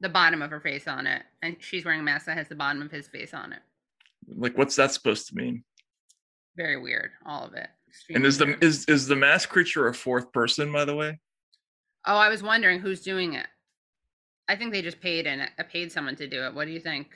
the 0.00 0.08
bottom 0.08 0.42
of 0.42 0.50
her 0.50 0.60
face 0.60 0.88
on 0.88 1.06
it, 1.06 1.22
and 1.42 1.56
she's 1.60 1.84
wearing 1.84 2.00
a 2.00 2.04
mask 2.04 2.26
that 2.26 2.36
has 2.36 2.48
the 2.48 2.54
bottom 2.54 2.82
of 2.82 2.90
his 2.90 3.08
face 3.08 3.34
on 3.34 3.52
it. 3.52 3.60
like 4.28 4.56
what's 4.56 4.76
that 4.76 4.92
supposed 4.92 5.28
to 5.28 5.34
mean? 5.36 5.64
Very 6.56 6.80
weird, 6.80 7.10
all 7.26 7.44
of 7.44 7.54
it. 7.54 7.68
And 8.14 8.24
is 8.24 8.38
the 8.38 8.46
weird. 8.46 8.64
is 8.64 8.84
is 8.86 9.06
the 9.06 9.16
mask 9.16 9.50
creature 9.50 9.88
a 9.88 9.94
fourth 9.94 10.32
person, 10.32 10.72
by 10.72 10.84
the 10.84 10.94
way? 10.94 11.18
Oh, 12.06 12.16
I 12.16 12.28
was 12.28 12.42
wondering 12.42 12.80
who's 12.80 13.00
doing 13.02 13.34
it. 13.34 13.46
I 14.48 14.56
think 14.56 14.72
they 14.72 14.82
just 14.82 15.00
paid 15.00 15.26
and 15.26 15.48
paid 15.70 15.90
someone 15.90 16.16
to 16.16 16.28
do 16.28 16.44
it. 16.44 16.54
What 16.54 16.66
do 16.66 16.72
you 16.72 16.80
think? 16.80 17.08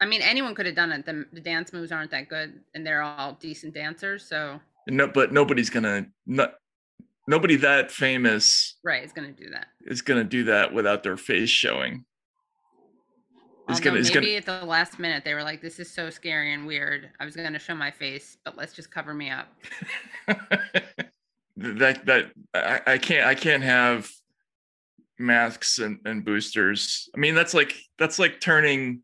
I 0.00 0.06
mean, 0.06 0.22
anyone 0.22 0.54
could 0.54 0.66
have 0.66 0.74
done 0.74 0.92
it. 0.92 1.06
The, 1.06 1.24
the 1.32 1.40
dance 1.40 1.72
moves 1.72 1.92
aren't 1.92 2.10
that 2.10 2.28
good, 2.28 2.60
and 2.74 2.86
they're 2.86 3.02
all 3.02 3.38
decent 3.40 3.74
dancers. 3.74 4.24
So, 4.26 4.60
No, 4.88 5.06
but 5.06 5.32
nobody's 5.32 5.70
gonna 5.70 6.06
not 6.26 6.54
nobody 7.26 7.56
that 7.56 7.90
famous 7.90 8.76
right, 8.82 9.04
is 9.04 9.12
gonna 9.12 9.32
do 9.32 9.50
that. 9.50 9.66
is 9.86 10.02
gonna 10.02 10.24
do 10.24 10.44
that 10.44 10.72
without 10.72 11.02
their 11.02 11.16
face 11.16 11.48
showing. 11.48 12.04
It's 13.68 13.78
Although 13.78 13.84
gonna 13.84 14.00
it's 14.00 14.14
maybe 14.14 14.26
gonna 14.26 14.56
at 14.56 14.60
the 14.60 14.66
last 14.66 14.98
minute 14.98 15.24
they 15.24 15.32
were 15.32 15.42
like, 15.42 15.62
"This 15.62 15.78
is 15.78 15.90
so 15.90 16.10
scary 16.10 16.52
and 16.52 16.66
weird." 16.66 17.10
I 17.18 17.24
was 17.24 17.34
gonna 17.34 17.58
show 17.58 17.74
my 17.74 17.90
face, 17.90 18.36
but 18.44 18.56
let's 18.58 18.74
just 18.74 18.90
cover 18.90 19.14
me 19.14 19.30
up. 19.30 19.48
that 21.56 22.04
that 22.04 22.32
I, 22.52 22.80
I 22.86 22.98
can't 22.98 23.26
I 23.26 23.34
can't 23.34 23.62
have 23.62 24.10
masks 25.18 25.78
and, 25.78 25.98
and 26.04 26.24
boosters. 26.24 27.08
I 27.14 27.18
mean 27.18 27.34
that's 27.34 27.54
like 27.54 27.74
that's 27.98 28.18
like 28.18 28.40
turning 28.40 29.00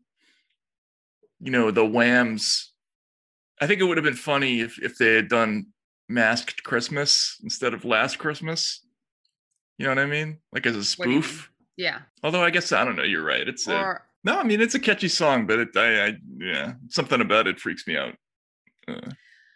you 1.41 1.51
know 1.51 1.71
the 1.71 1.85
whams. 1.85 2.71
I 3.59 3.67
think 3.67 3.81
it 3.81 3.83
would 3.83 3.97
have 3.97 4.03
been 4.03 4.13
funny 4.13 4.61
if 4.61 4.81
if 4.81 4.97
they 4.97 5.15
had 5.15 5.27
done 5.27 5.67
masked 6.07 6.63
Christmas 6.63 7.37
instead 7.43 7.73
of 7.73 7.85
last 7.85 8.19
Christmas. 8.19 8.85
You 9.77 9.85
know 9.85 9.91
what 9.91 9.99
I 9.99 10.05
mean? 10.05 10.39
Like 10.53 10.65
as 10.65 10.75
a 10.75 10.99
What 10.99 11.07
do 11.07 11.11
you 11.11 11.21
spoof. 11.23 11.51
Yeah. 11.77 11.99
Although 12.23 12.43
I 12.43 12.49
guess 12.51 12.71
I 12.71 12.85
don't 12.85 12.95
know. 12.95 13.03
You're 13.03 13.25
right. 13.25 13.47
It's 13.47 13.67
a 13.67 13.99
no. 14.23 14.39
I 14.39 14.43
mean 14.43 14.61
it's 14.61 14.75
a 14.75 14.79
catchy 14.79 15.07
song, 15.07 15.47
but 15.47 15.59
it 15.59 15.69
I, 15.75 16.07
I 16.07 16.13
yeah 16.37 16.73
something 16.89 17.21
about 17.21 17.47
it 17.47 17.59
freaks 17.59 17.87
me 17.87 17.97
out. 17.97 18.15
Uh, 18.87 19.09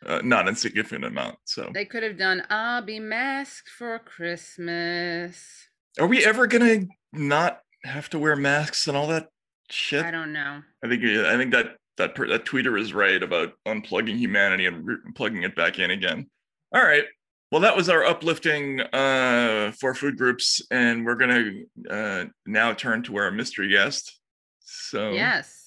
uh, 0.05 0.21
not 0.23 0.47
insignificant 0.47 1.05
amount. 1.05 1.37
So 1.45 1.71
they 1.73 1.85
could 1.85 2.03
have 2.03 2.17
done 2.17 2.43
"I'll 2.49 2.81
be 2.81 2.99
masked 2.99 3.69
for 3.69 3.99
Christmas." 3.99 5.67
Are 5.99 6.07
we 6.07 6.25
ever 6.25 6.47
gonna 6.47 6.85
not 7.13 7.61
have 7.83 8.09
to 8.09 8.19
wear 8.19 8.35
masks 8.35 8.87
and 8.87 8.97
all 8.97 9.07
that 9.07 9.27
shit? 9.69 10.05
I 10.05 10.11
don't 10.11 10.33
know. 10.33 10.61
I 10.83 10.87
think 10.87 11.03
I 11.03 11.37
think 11.37 11.51
that 11.53 11.77
that 11.97 12.15
per, 12.15 12.27
that 12.27 12.45
tweeter 12.45 12.79
is 12.79 12.93
right 12.93 13.21
about 13.21 13.53
unplugging 13.65 14.17
humanity 14.17 14.65
and 14.65 14.85
re- 14.85 14.97
plugging 15.15 15.43
it 15.43 15.55
back 15.55 15.79
in 15.79 15.91
again. 15.91 16.27
All 16.73 16.83
right. 16.83 17.05
Well, 17.51 17.61
that 17.61 17.75
was 17.77 17.89
our 17.89 18.03
uplifting 18.03 18.81
uh, 18.81 19.71
for 19.79 19.93
food 19.93 20.17
groups, 20.17 20.61
and 20.71 21.05
we're 21.05 21.15
gonna 21.15 21.51
uh, 21.89 22.25
now 22.45 22.73
turn 22.73 23.03
to 23.03 23.15
our 23.17 23.31
mystery 23.31 23.69
guest. 23.69 24.19
So 24.59 25.11
Yes. 25.11 25.61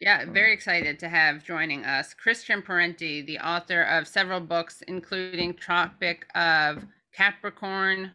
Yeah, 0.00 0.22
Um, 0.22 0.34
very 0.34 0.52
excited 0.52 0.98
to 0.98 1.08
have 1.08 1.44
joining 1.44 1.84
us 1.84 2.12
Christian 2.12 2.60
Parenti, 2.60 3.22
the 3.22 3.38
author 3.38 3.82
of 3.82 4.06
several 4.06 4.40
books, 4.40 4.82
including 4.86 5.54
Tropic 5.54 6.26
of 6.34 6.84
Capricorn. 7.14 8.10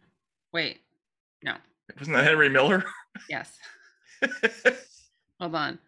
Wait, 0.52 0.80
no, 1.42 1.56
wasn't 1.98 2.16
that 2.16 2.24
Henry 2.24 2.48
Miller? 2.50 2.84
yes. 3.28 3.58
Hold 5.40 5.54
on. 5.54 5.78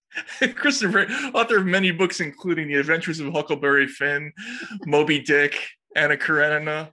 Christopher, 0.54 1.06
author 1.34 1.58
of 1.58 1.66
many 1.66 1.90
books, 1.90 2.20
including 2.20 2.68
The 2.68 2.74
Adventures 2.74 3.20
of 3.20 3.32
Huckleberry 3.32 3.86
Finn, 3.86 4.32
Moby 4.86 5.20
Dick, 5.20 5.58
Anna 5.96 6.16
Karenina, 6.16 6.90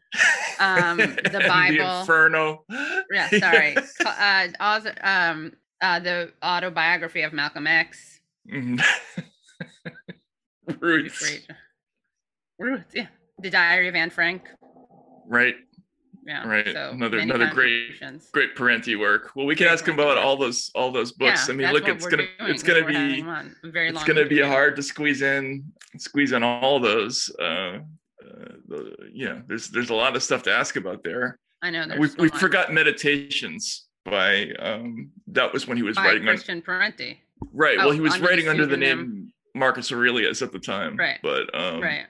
Um, 0.59 0.97
the 0.97 1.43
Bible. 1.47 1.99
Inferno. 2.01 2.63
Yeah, 3.13 3.29
sorry. 3.39 3.75
Uh, 4.05 4.47
author, 4.59 4.93
um, 5.01 5.53
uh, 5.81 5.99
the 5.99 6.31
autobiography 6.43 7.21
of 7.21 7.31
Malcolm 7.33 7.65
X. 7.67 8.19
Ruth 10.79 11.47
Roots, 12.59 12.93
yeah. 12.93 13.07
The 13.41 13.49
Diary 13.49 13.87
of 13.87 13.95
Anne 13.95 14.09
Frank. 14.09 14.43
right? 15.27 15.55
Yeah. 16.29 16.47
Right. 16.47 16.71
So 16.71 16.91
Another- 16.91 17.17
another 17.17 17.47
great- 17.47 17.99
Great 18.31 18.55
Parenti 18.55 18.95
work. 18.95 19.31
Well, 19.35 19.47
we 19.47 19.55
can 19.55 19.65
ask 19.67 19.87
him 19.87 19.95
about 19.95 20.17
all 20.19 20.37
those 20.37 20.69
all 20.75 20.91
those 20.91 21.11
books. 21.11 21.47
Yeah, 21.47 21.53
I 21.53 21.57
mean, 21.57 21.73
look, 21.73 21.87
it's 21.87 22.05
gonna 22.05 22.27
doing, 22.37 22.51
it's 22.51 22.61
gonna 22.61 22.85
be 22.85 23.23
on. 23.23 23.55
Very 23.63 23.89
it's 23.89 24.03
gonna 24.03 24.25
be 24.25 24.39
hard 24.39 24.75
to 24.75 24.83
squeeze 24.83 25.23
in 25.23 25.63
squeeze 25.97 26.31
in 26.31 26.43
all 26.43 26.79
those. 26.79 27.31
Uh, 27.39 27.43
uh, 27.43 27.79
the, 28.67 29.09
know, 29.25 29.41
there's 29.47 29.69
there's 29.69 29.89
a 29.89 29.95
lot 29.95 30.15
of 30.15 30.21
stuff 30.21 30.43
to 30.43 30.53
ask 30.53 30.75
about 30.75 31.03
there. 31.03 31.39
I 31.63 31.71
know. 31.71 31.87
There's 31.87 31.99
We 31.99 32.07
so 32.09 32.15
we 32.19 32.29
forgot 32.29 32.71
meditations 32.71 33.87
by 34.05 34.51
um 34.59 35.09
that 35.27 35.51
was 35.51 35.67
when 35.67 35.77
he 35.77 35.83
was 35.83 35.95
By 35.95 36.05
writing 36.05 36.21
on 36.21 36.35
Christian 36.35 36.61
Parenti. 36.61 37.19
right. 37.51 37.77
well, 37.79 37.89
oh, 37.89 37.91
he 37.91 38.01
was 38.01 38.13
under 38.13 38.23
the 38.23 38.29
writing 38.29 38.47
under 38.49 38.65
the 38.67 38.77
name 38.77 39.33
Marcus 39.55 39.91
Aurelius 39.91 40.43
at 40.43 40.51
the 40.51 40.59
time. 40.59 40.95
Right. 40.95 41.17
But 41.23 41.53
um, 41.59 41.81
right. 41.81 42.05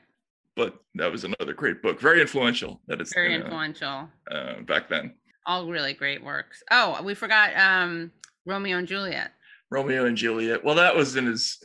But 0.60 0.76
that 0.96 1.10
was 1.12 1.24
another 1.24 1.54
great 1.54 1.82
book, 1.82 2.00
very 2.02 2.20
influential. 2.22 2.82
That 2.88 3.00
is 3.02 3.12
Very 3.14 3.34
uh, 3.36 3.40
influential. 3.40 4.10
uh, 4.30 4.60
back 4.68 4.90
then. 4.90 5.16
All 5.46 5.68
really 5.68 5.94
great 5.94 6.22
works. 6.24 6.62
Oh, 6.70 7.02
we 7.02 7.14
forgot 7.16 7.56
um 7.58 8.12
Romeo 8.46 8.78
and 8.78 8.88
Juliet. 8.88 9.32
Romeo 9.72 10.06
and 10.06 10.18
Juliet. 10.18 10.64
Well, 10.66 10.76
that 10.76 10.96
was 10.96 11.16
in 11.16 11.26
his 11.26 11.58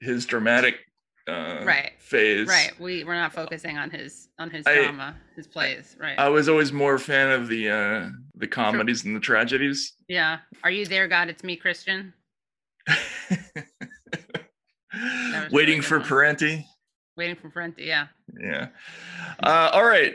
his 0.00 0.26
dramatic 0.26 0.76
uh, 1.26 1.62
Right. 1.64 1.92
phase. 1.98 2.46
Right. 2.46 2.78
We 2.78 3.02
we're 3.04 3.14
not 3.14 3.32
focusing 3.32 3.78
on 3.78 3.90
his 3.90 4.28
on 4.38 4.50
his 4.50 4.66
I- 4.66 4.74
drama, 4.82 5.16
his 5.36 5.46
plays. 5.46 5.96
Right. 5.98 6.18
I 6.18 6.28
was 6.28 6.48
always 6.50 6.70
more 6.72 6.94
a 6.96 7.00
fan 7.00 7.30
of 7.30 7.48
the 7.48 7.70
uh, 7.70 8.08
the 8.36 8.46
comedies 8.46 9.04
and 9.06 9.16
the 9.16 9.20
tragedies. 9.20 9.94
yeah. 10.06 10.38
Are 10.62 10.70
you 10.70 10.84
there, 10.84 11.08
God? 11.08 11.28
It's 11.30 11.42
me, 11.42 11.56
Christian. 11.56 12.12
Waiting 15.50 15.78
really 15.78 15.80
for 15.80 15.98
one. 15.98 16.06
Parenti. 16.06 16.66
Waiting 17.16 17.36
for 17.36 17.48
Parenti. 17.50 17.84
Yeah. 17.84 18.08
Yeah. 18.40 18.68
Uh, 19.42 19.70
all 19.72 19.84
right. 19.84 20.14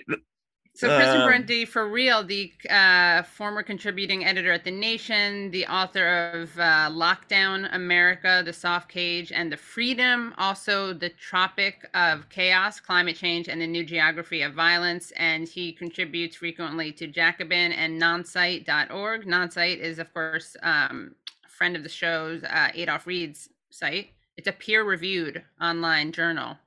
So 0.76 0.88
Christian 0.96 1.22
Um, 1.22 1.28
Parenti, 1.28 1.66
for 1.66 1.90
real, 1.90 2.24
the 2.24 2.54
uh, 2.70 3.24
former 3.24 3.64
contributing 3.64 4.24
editor 4.24 4.54
at 4.54 4.64
The 4.64 4.72
Nation, 4.72 5.52
the 5.52 5.66
author 5.68 6.32
of 6.32 6.58
uh, 6.58 6.90
Lockdown 6.90 7.68
America, 7.76 8.44
The 8.46 8.54
Soft 8.54 8.88
Cage, 8.90 9.34
and 9.34 9.52
The 9.52 9.58
Freedom, 9.58 10.34
also 10.38 10.94
The 10.94 11.10
Tropic 11.10 11.90
of 11.94 12.30
Chaos, 12.30 12.80
Climate 12.80 13.18
Change, 13.18 13.50
and 13.50 13.60
the 13.62 13.68
New 13.68 13.84
Geography 13.84 14.42
of 14.42 14.54
Violence. 14.54 15.12
And 15.18 15.50
he 15.50 15.74
contributes 15.74 16.38
frequently 16.38 16.94
to 16.94 17.08
Jacobin 17.08 17.74
and 17.74 18.02
nonsite.org. 18.02 19.26
Nonsite 19.26 19.80
is, 19.80 20.00
of 20.00 20.14
course, 20.14 20.56
um, 20.64 21.16
friend 21.50 21.76
of 21.76 21.84
the 21.84 21.90
show's 21.90 22.42
uh, 22.44 22.70
Adolph 22.74 23.06
Reed's 23.06 23.50
site. 23.70 24.12
It's 24.38 24.48
a 24.48 24.54
peer 24.54 24.86
reviewed 24.86 25.44
online 25.60 26.14
journal 26.14 26.58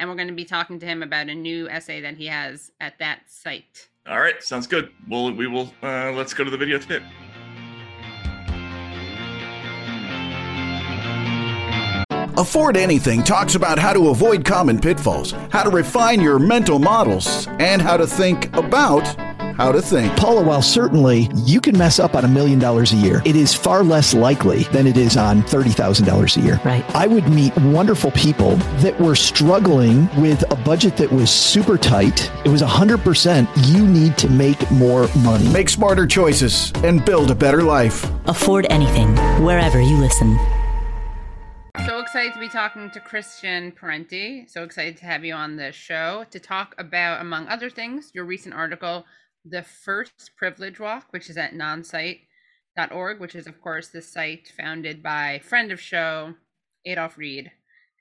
and 0.00 0.08
we're 0.08 0.16
going 0.16 0.28
to 0.28 0.34
be 0.34 0.46
talking 0.46 0.80
to 0.80 0.86
him 0.86 1.02
about 1.02 1.28
a 1.28 1.34
new 1.34 1.68
essay 1.68 2.00
that 2.00 2.16
he 2.16 2.26
has 2.26 2.72
at 2.80 2.98
that 2.98 3.20
site. 3.28 3.88
All 4.08 4.18
right, 4.18 4.42
sounds 4.42 4.66
good. 4.66 4.90
Well, 5.06 5.30
we 5.30 5.46
will. 5.46 5.72
Uh, 5.82 6.10
let's 6.12 6.32
go 6.32 6.42
to 6.42 6.50
the 6.50 6.56
video 6.56 6.78
tip. 6.78 7.02
Afford 12.36 12.78
Anything 12.78 13.22
talks 13.22 13.54
about 13.54 13.78
how 13.78 13.92
to 13.92 14.08
avoid 14.08 14.46
common 14.46 14.80
pitfalls, 14.80 15.32
how 15.50 15.62
to 15.62 15.68
refine 15.68 16.22
your 16.22 16.38
mental 16.38 16.78
models, 16.78 17.46
and 17.58 17.82
how 17.82 17.98
to 17.98 18.06
think 18.06 18.56
about 18.56 19.04
how 19.60 19.70
to 19.70 19.82
think. 19.82 20.16
Paula, 20.16 20.42
while 20.42 20.62
certainly 20.62 21.28
you 21.34 21.60
can 21.60 21.76
mess 21.76 21.98
up 21.98 22.14
on 22.14 22.24
a 22.24 22.28
million 22.28 22.58
dollars 22.58 22.94
a 22.94 22.96
year, 22.96 23.20
it 23.26 23.36
is 23.36 23.54
far 23.54 23.82
less 23.82 24.14
likely 24.14 24.62
than 24.72 24.86
it 24.86 24.96
is 24.96 25.18
on 25.18 25.42
$30,000 25.42 26.36
a 26.36 26.40
year. 26.40 26.58
Right. 26.64 26.82
I 26.96 27.06
would 27.06 27.28
meet 27.28 27.54
wonderful 27.58 28.10
people 28.12 28.56
that 28.80 28.98
were 28.98 29.14
struggling 29.14 30.08
with 30.18 30.50
a 30.50 30.56
budget 30.56 30.96
that 30.96 31.12
was 31.12 31.30
super 31.30 31.76
tight. 31.76 32.32
It 32.46 32.48
was 32.48 32.62
100% 32.62 33.46
you 33.74 33.86
need 33.86 34.16
to 34.16 34.30
make 34.30 34.70
more 34.70 35.08
money. 35.18 35.46
Make 35.50 35.68
smarter 35.68 36.06
choices 36.06 36.72
and 36.76 37.04
build 37.04 37.30
a 37.30 37.34
better 37.34 37.62
life. 37.62 38.10
Afford 38.24 38.66
anything, 38.70 39.14
wherever 39.44 39.78
you 39.78 39.98
listen. 39.98 40.38
So 41.86 41.98
excited 41.98 42.32
to 42.32 42.40
be 42.40 42.48
talking 42.48 42.90
to 42.92 43.00
Christian 43.00 43.72
Parenti. 43.72 44.46
So 44.48 44.64
excited 44.64 44.96
to 44.98 45.04
have 45.04 45.22
you 45.22 45.34
on 45.34 45.56
the 45.56 45.70
show 45.70 46.24
to 46.30 46.40
talk 46.40 46.74
about, 46.78 47.20
among 47.20 47.46
other 47.48 47.68
things, 47.68 48.10
your 48.14 48.24
recent 48.24 48.54
article, 48.54 49.04
The 49.44 49.62
First 49.62 50.32
Privilege 50.36 50.78
Walk, 50.78 51.06
which 51.10 51.30
is 51.30 51.36
at 51.36 51.54
nonsite.org, 51.54 53.20
which 53.20 53.34
is, 53.34 53.46
of 53.46 53.60
course, 53.60 53.88
the 53.88 54.02
site 54.02 54.52
founded 54.56 55.02
by 55.02 55.40
friend 55.42 55.72
of 55.72 55.80
show, 55.80 56.34
Adolph 56.84 57.16
Reed. 57.16 57.50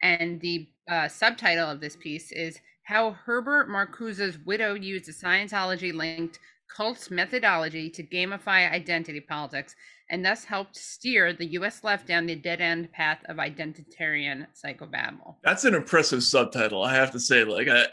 And 0.01 0.41
the 0.41 0.67
uh, 0.89 1.07
subtitle 1.07 1.69
of 1.69 1.81
this 1.81 1.95
piece 1.95 2.31
is 2.31 2.59
How 2.83 3.11
Herbert 3.11 3.69
Marcuse's 3.69 4.37
widow 4.45 4.73
used 4.73 5.07
a 5.09 5.13
Scientology 5.13 5.93
linked 5.93 6.39
cult's 6.75 7.09
methodology 7.09 7.89
to 7.89 8.03
gamify 8.03 8.71
identity 8.71 9.19
politics 9.19 9.75
and 10.09 10.25
thus 10.25 10.43
helped 10.43 10.75
steer 10.75 11.33
the 11.33 11.45
US 11.53 11.83
left 11.83 12.07
down 12.07 12.25
the 12.25 12.35
dead 12.35 12.61
end 12.61 12.91
path 12.91 13.19
of 13.27 13.37
identitarian 13.37 14.47
psychobabble. 14.53 15.35
That's 15.43 15.65
an 15.65 15.75
impressive 15.75 16.23
subtitle, 16.23 16.83
I 16.83 16.95
have 16.95 17.11
to 17.11 17.19
say. 17.19 17.43
Like 17.43 17.67
I, 17.67 17.85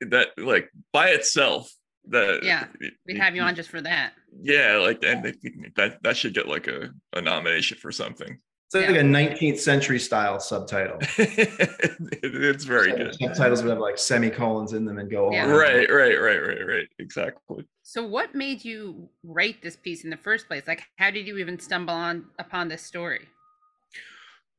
that, 0.00 0.28
like 0.36 0.70
by 0.92 1.08
itself, 1.08 1.72
that 2.08 2.40
Yeah, 2.42 2.66
We'd 3.06 3.18
have 3.18 3.36
you 3.36 3.42
on 3.42 3.54
just 3.54 3.70
for 3.70 3.80
that. 3.80 4.12
Yeah, 4.40 4.76
like 4.76 5.02
and 5.04 5.36
that 5.76 6.02
that 6.02 6.16
should 6.16 6.34
get 6.34 6.48
like 6.48 6.66
a, 6.66 6.90
a 7.12 7.20
nomination 7.20 7.78
for 7.78 7.92
something. 7.92 8.38
It's 8.74 8.88
like 8.88 8.96
a 8.96 9.02
19th 9.02 9.58
century 9.58 9.98
style 9.98 10.40
subtitle. 10.40 10.96
it's 11.18 12.64
very 12.64 12.90
good. 12.92 13.14
Subtitles 13.20 13.62
would 13.62 13.68
have 13.68 13.78
like 13.78 13.98
semicolons 13.98 14.72
in 14.72 14.86
them 14.86 14.98
and 14.98 15.10
go 15.10 15.26
on. 15.34 15.46
Right, 15.50 15.90
right, 15.90 16.18
right, 16.18 16.38
right, 16.38 16.66
right. 16.66 16.88
Exactly. 16.98 17.66
So 17.82 18.06
what 18.06 18.34
made 18.34 18.64
you 18.64 19.10
write 19.22 19.62
this 19.62 19.76
piece 19.76 20.04
in 20.04 20.10
the 20.10 20.16
first 20.16 20.46
place? 20.46 20.62
Like 20.66 20.84
how 20.96 21.10
did 21.10 21.26
you 21.26 21.36
even 21.36 21.58
stumble 21.58 21.92
on 21.94 22.26
upon 22.38 22.68
this 22.68 22.80
story? 22.82 23.28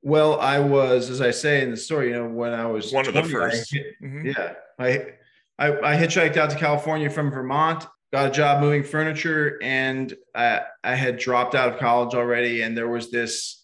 Well, 0.04 0.40
I 0.40 0.60
was, 0.60 1.10
as 1.10 1.22
I 1.22 1.32
say 1.32 1.62
in 1.64 1.72
the 1.72 1.78
story, 1.78 2.10
you 2.10 2.16
know, 2.16 2.28
when 2.28 2.54
I 2.54 2.66
was 2.66 2.92
One 2.92 3.08
of 3.08 3.14
the 3.14 3.22
20, 3.22 3.36
I 3.36 3.40
first. 3.50 3.74
hit- 3.74 3.96
Mhm. 4.04 4.36
yeah, 4.36 4.54
I, 4.78 5.14
I 5.64 5.94
I 5.94 5.98
hitchhiked 5.98 6.36
out 6.36 6.50
to 6.50 6.58
California 6.58 7.10
from 7.10 7.32
Vermont, 7.32 7.88
got 8.12 8.28
a 8.28 8.32
job 8.32 8.62
moving 8.62 8.84
furniture, 8.84 9.60
and 9.62 10.14
I, 10.36 10.62
I 10.84 10.96
had 10.96 11.18
dropped 11.18 11.56
out 11.56 11.72
of 11.72 11.80
college 11.80 12.14
already, 12.16 12.64
and 12.64 12.76
there 12.76 12.90
was 12.90 13.10
this 13.12 13.64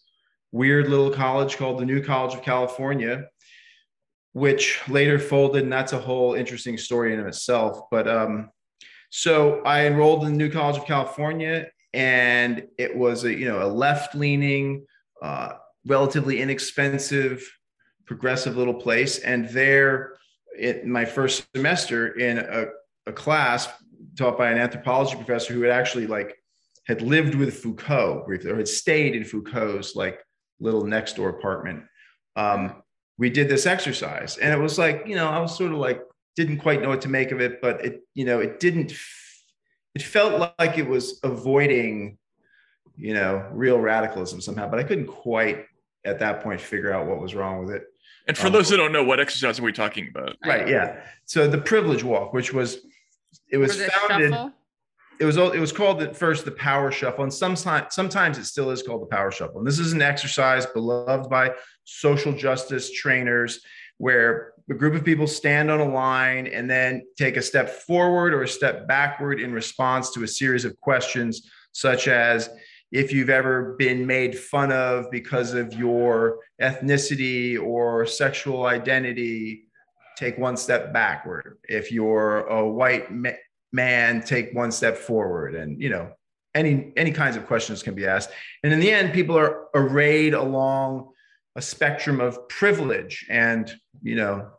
weird 0.53 0.87
little 0.87 1.11
college 1.11 1.57
called 1.57 1.79
the 1.79 1.85
New 1.85 2.01
College 2.01 2.33
of 2.33 2.41
California, 2.41 3.25
which 4.31 4.81
later 4.87 5.19
folded, 5.19 5.63
and 5.63 5.73
that's 5.73 5.91
a 5.91 5.99
whole 5.99 6.35
interesting 6.35 6.77
story 6.77 7.13
in 7.13 7.19
itself. 7.19 7.81
But 7.91 8.07
um, 8.07 8.49
so 9.09 9.61
I 9.63 9.85
enrolled 9.85 10.23
in 10.23 10.31
the 10.31 10.37
New 10.37 10.51
College 10.51 10.77
of 10.77 10.85
California, 10.85 11.67
and 11.93 12.65
it 12.77 12.95
was 12.95 13.25
a 13.25 13.33
you 13.33 13.45
know 13.45 13.61
a 13.61 13.67
left 13.67 14.15
leaning, 14.15 14.85
uh, 15.21 15.53
relatively 15.85 16.41
inexpensive, 16.41 17.45
progressive 18.05 18.55
little 18.55 18.73
place. 18.73 19.19
And 19.19 19.49
there, 19.49 20.13
in 20.59 20.91
my 20.91 21.05
first 21.05 21.47
semester 21.55 22.19
in 22.19 22.37
a, 22.37 22.65
a 23.07 23.13
class 23.13 23.67
taught 24.17 24.37
by 24.37 24.51
an 24.51 24.57
anthropology 24.57 25.15
professor 25.15 25.53
who 25.53 25.61
had 25.61 25.71
actually 25.71 26.07
like 26.07 26.35
had 26.87 27.01
lived 27.01 27.35
with 27.35 27.61
Foucault 27.61 28.23
briefly 28.25 28.51
or 28.51 28.57
had 28.57 28.67
stayed 28.67 29.15
in 29.15 29.23
Foucault's 29.23 29.95
like 29.95 30.19
little 30.59 30.83
next 30.83 31.15
door 31.15 31.29
apartment. 31.29 31.83
Um, 32.35 32.83
we 33.17 33.29
did 33.29 33.49
this 33.49 33.65
exercise 33.65 34.37
and 34.37 34.53
it 34.53 34.61
was 34.61 34.77
like, 34.77 35.03
you 35.05 35.15
know, 35.15 35.27
I 35.27 35.39
was 35.39 35.55
sort 35.55 35.71
of 35.71 35.77
like, 35.77 36.01
didn't 36.35 36.59
quite 36.59 36.81
know 36.81 36.89
what 36.89 37.01
to 37.01 37.09
make 37.09 37.31
of 37.31 37.41
it, 37.41 37.61
but 37.61 37.83
it, 37.83 38.01
you 38.13 38.25
know, 38.25 38.39
it 38.39 38.59
didn't, 38.59 38.93
it 39.93 40.01
felt 40.01 40.53
like 40.57 40.77
it 40.77 40.87
was 40.87 41.19
avoiding, 41.23 42.17
you 42.95 43.13
know, 43.13 43.45
real 43.51 43.77
radicalism 43.77 44.39
somehow, 44.39 44.69
but 44.69 44.79
I 44.79 44.83
couldn't 44.83 45.07
quite 45.07 45.65
at 46.05 46.19
that 46.19 46.41
point 46.41 46.61
figure 46.61 46.93
out 46.93 47.07
what 47.07 47.19
was 47.19 47.35
wrong 47.35 47.65
with 47.65 47.75
it. 47.75 47.83
And 48.29 48.37
for 48.37 48.47
Um, 48.47 48.53
those 48.53 48.69
that 48.69 48.77
don't 48.77 48.91
know, 48.91 49.03
what 49.03 49.19
exercise 49.19 49.59
are 49.59 49.63
we 49.63 49.73
talking 49.73 50.07
about? 50.07 50.37
Right. 50.45 50.67
Yeah. 50.69 51.01
So 51.25 51.47
the 51.47 51.57
privilege 51.57 52.03
walk, 52.03 52.31
which 52.31 52.53
was, 52.53 52.77
it 53.51 53.57
was 53.57 53.71
For 53.75 53.85
the 53.85 53.91
founded. 54.07 54.31
shuffle? 54.31 54.53
It 55.19 55.25
was 55.25 55.35
all- 55.39 55.51
it 55.51 55.59
was 55.59 55.71
called 55.71 56.01
at 56.03 56.15
first 56.15 56.45
the 56.45 56.51
power 56.51 56.91
shuffle, 56.91 57.23
and 57.23 57.33
sometimes 57.33 57.93
sometimes 57.95 58.37
it 58.37 58.45
still 58.45 58.69
is 58.69 58.83
called 58.83 59.01
the 59.01 59.07
power 59.07 59.31
shuffle. 59.31 59.57
And 59.57 59.67
this 59.67 59.79
is 59.79 59.93
an 59.93 60.01
exercise 60.03 60.67
beloved 60.67 61.27
by 61.29 61.53
social 61.85 62.31
justice 62.33 62.91
trainers, 62.91 63.65
where 63.97 64.53
a 64.69 64.75
group 64.75 64.93
of 64.93 65.03
people 65.03 65.25
stand 65.25 65.71
on 65.71 65.79
a 65.79 65.89
line 65.91 66.45
and 66.45 66.69
then 66.69 67.01
take 67.17 67.35
a 67.35 67.41
step 67.41 67.67
forward 67.69 68.31
or 68.35 68.43
a 68.43 68.47
step 68.47 68.87
backward 68.87 69.41
in 69.41 69.51
response 69.53 70.11
to 70.11 70.23
a 70.23 70.27
series 70.27 70.65
of 70.65 70.79
questions, 70.79 71.49
such 71.71 72.07
as 72.07 72.47
if 72.91 73.11
you've 73.13 73.29
ever 73.29 73.75
been 73.77 74.05
made 74.05 74.37
fun 74.37 74.71
of 74.71 75.11
because 75.11 75.53
of 75.53 75.73
your 75.73 76.39
ethnicity 76.61 77.61
or 77.61 78.05
sexual 78.05 78.65
identity, 78.65 79.67
take 80.17 80.37
one 80.37 80.57
step 80.57 80.91
backward. 80.91 81.57
If 81.65 81.91
you're 81.91 82.47
a 82.47 82.67
white 82.67 83.11
ma- 83.11 83.29
man, 83.71 84.21
take 84.23 84.53
one 84.53 84.71
step 84.71 84.97
forward. 84.97 85.55
And, 85.55 85.81
you 85.81 85.89
know, 85.89 86.11
any, 86.55 86.91
any 86.97 87.11
kinds 87.11 87.35
of 87.37 87.45
questions 87.45 87.83
can 87.83 87.93
be 87.93 88.07
asked. 88.07 88.31
And 88.63 88.73
in 88.73 88.79
the 88.79 88.91
end, 88.91 89.13
people 89.13 89.37
are 89.37 89.67
arrayed 89.75 90.33
along 90.33 91.11
a 91.55 91.61
spectrum 91.61 92.19
of 92.19 92.49
privilege 92.49 93.25
and, 93.29 93.71
you 94.01 94.15
know, 94.15 94.49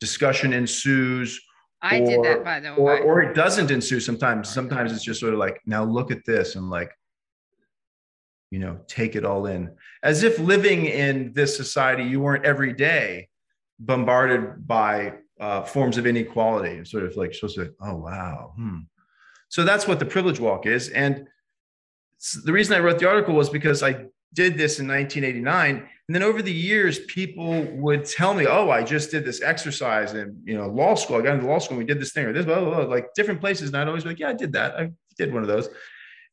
discussion 0.00 0.52
ensues. 0.52 1.40
I 1.80 2.00
did 2.00 2.22
that, 2.24 2.38
or- 2.38 2.44
by 2.44 2.60
the 2.60 2.74
or, 2.74 2.84
way. 2.84 3.00
or 3.00 3.22
it 3.22 3.34
doesn't 3.34 3.70
ensue 3.70 4.00
sometimes. 4.00 4.50
Sometimes 4.50 4.92
it's 4.92 5.04
just 5.04 5.20
sort 5.20 5.32
of 5.32 5.38
like, 5.38 5.60
now 5.64 5.82
look 5.82 6.10
at 6.10 6.24
this 6.26 6.56
and 6.56 6.68
like, 6.68 6.90
you 8.54 8.60
know, 8.60 8.78
take 8.86 9.16
it 9.16 9.24
all 9.24 9.46
in. 9.46 9.68
As 10.04 10.22
if 10.22 10.38
living 10.38 10.86
in 10.86 11.32
this 11.32 11.56
society, 11.56 12.04
you 12.04 12.20
weren't 12.20 12.44
every 12.44 12.72
day 12.72 13.28
bombarded 13.80 14.64
by 14.64 15.14
uh, 15.40 15.62
forms 15.62 15.98
of 15.98 16.06
inequality. 16.06 16.84
Sort 16.84 17.02
of 17.02 17.16
like 17.16 17.34
supposed 17.34 17.56
to, 17.56 17.74
oh 17.80 17.96
wow. 17.96 18.52
Hmm. 18.54 18.78
So 19.48 19.64
that's 19.64 19.88
what 19.88 19.98
the 19.98 20.06
privilege 20.06 20.38
walk 20.38 20.66
is. 20.66 20.88
And 20.90 21.26
the 22.44 22.52
reason 22.52 22.76
I 22.76 22.78
wrote 22.78 23.00
the 23.00 23.08
article 23.08 23.34
was 23.34 23.50
because 23.50 23.82
I 23.82 24.06
did 24.34 24.56
this 24.56 24.78
in 24.78 24.86
1989, 24.86 25.88
and 26.06 26.14
then 26.14 26.22
over 26.22 26.40
the 26.40 26.52
years, 26.52 27.00
people 27.06 27.62
would 27.78 28.04
tell 28.04 28.34
me, 28.34 28.46
"Oh, 28.46 28.70
I 28.70 28.84
just 28.84 29.10
did 29.10 29.24
this 29.24 29.42
exercise 29.42 30.14
in 30.14 30.40
you 30.44 30.56
know 30.56 30.68
law 30.68 30.94
school. 30.94 31.16
I 31.16 31.22
got 31.22 31.34
into 31.34 31.48
law 31.48 31.58
school. 31.58 31.76
and 31.76 31.86
We 31.86 31.92
did 31.92 32.00
this 32.00 32.12
thing 32.12 32.26
or 32.26 32.32
this, 32.32 32.46
blah, 32.46 32.60
blah, 32.60 32.84
blah, 32.84 32.84
like 32.84 33.14
different 33.14 33.40
places." 33.40 33.70
And 33.70 33.76
I'd 33.78 33.88
always 33.88 34.04
be 34.04 34.10
like, 34.10 34.20
"Yeah, 34.20 34.28
I 34.28 34.34
did 34.34 34.52
that. 34.52 34.76
I 34.78 34.92
did 35.18 35.34
one 35.34 35.42
of 35.42 35.48
those." 35.48 35.68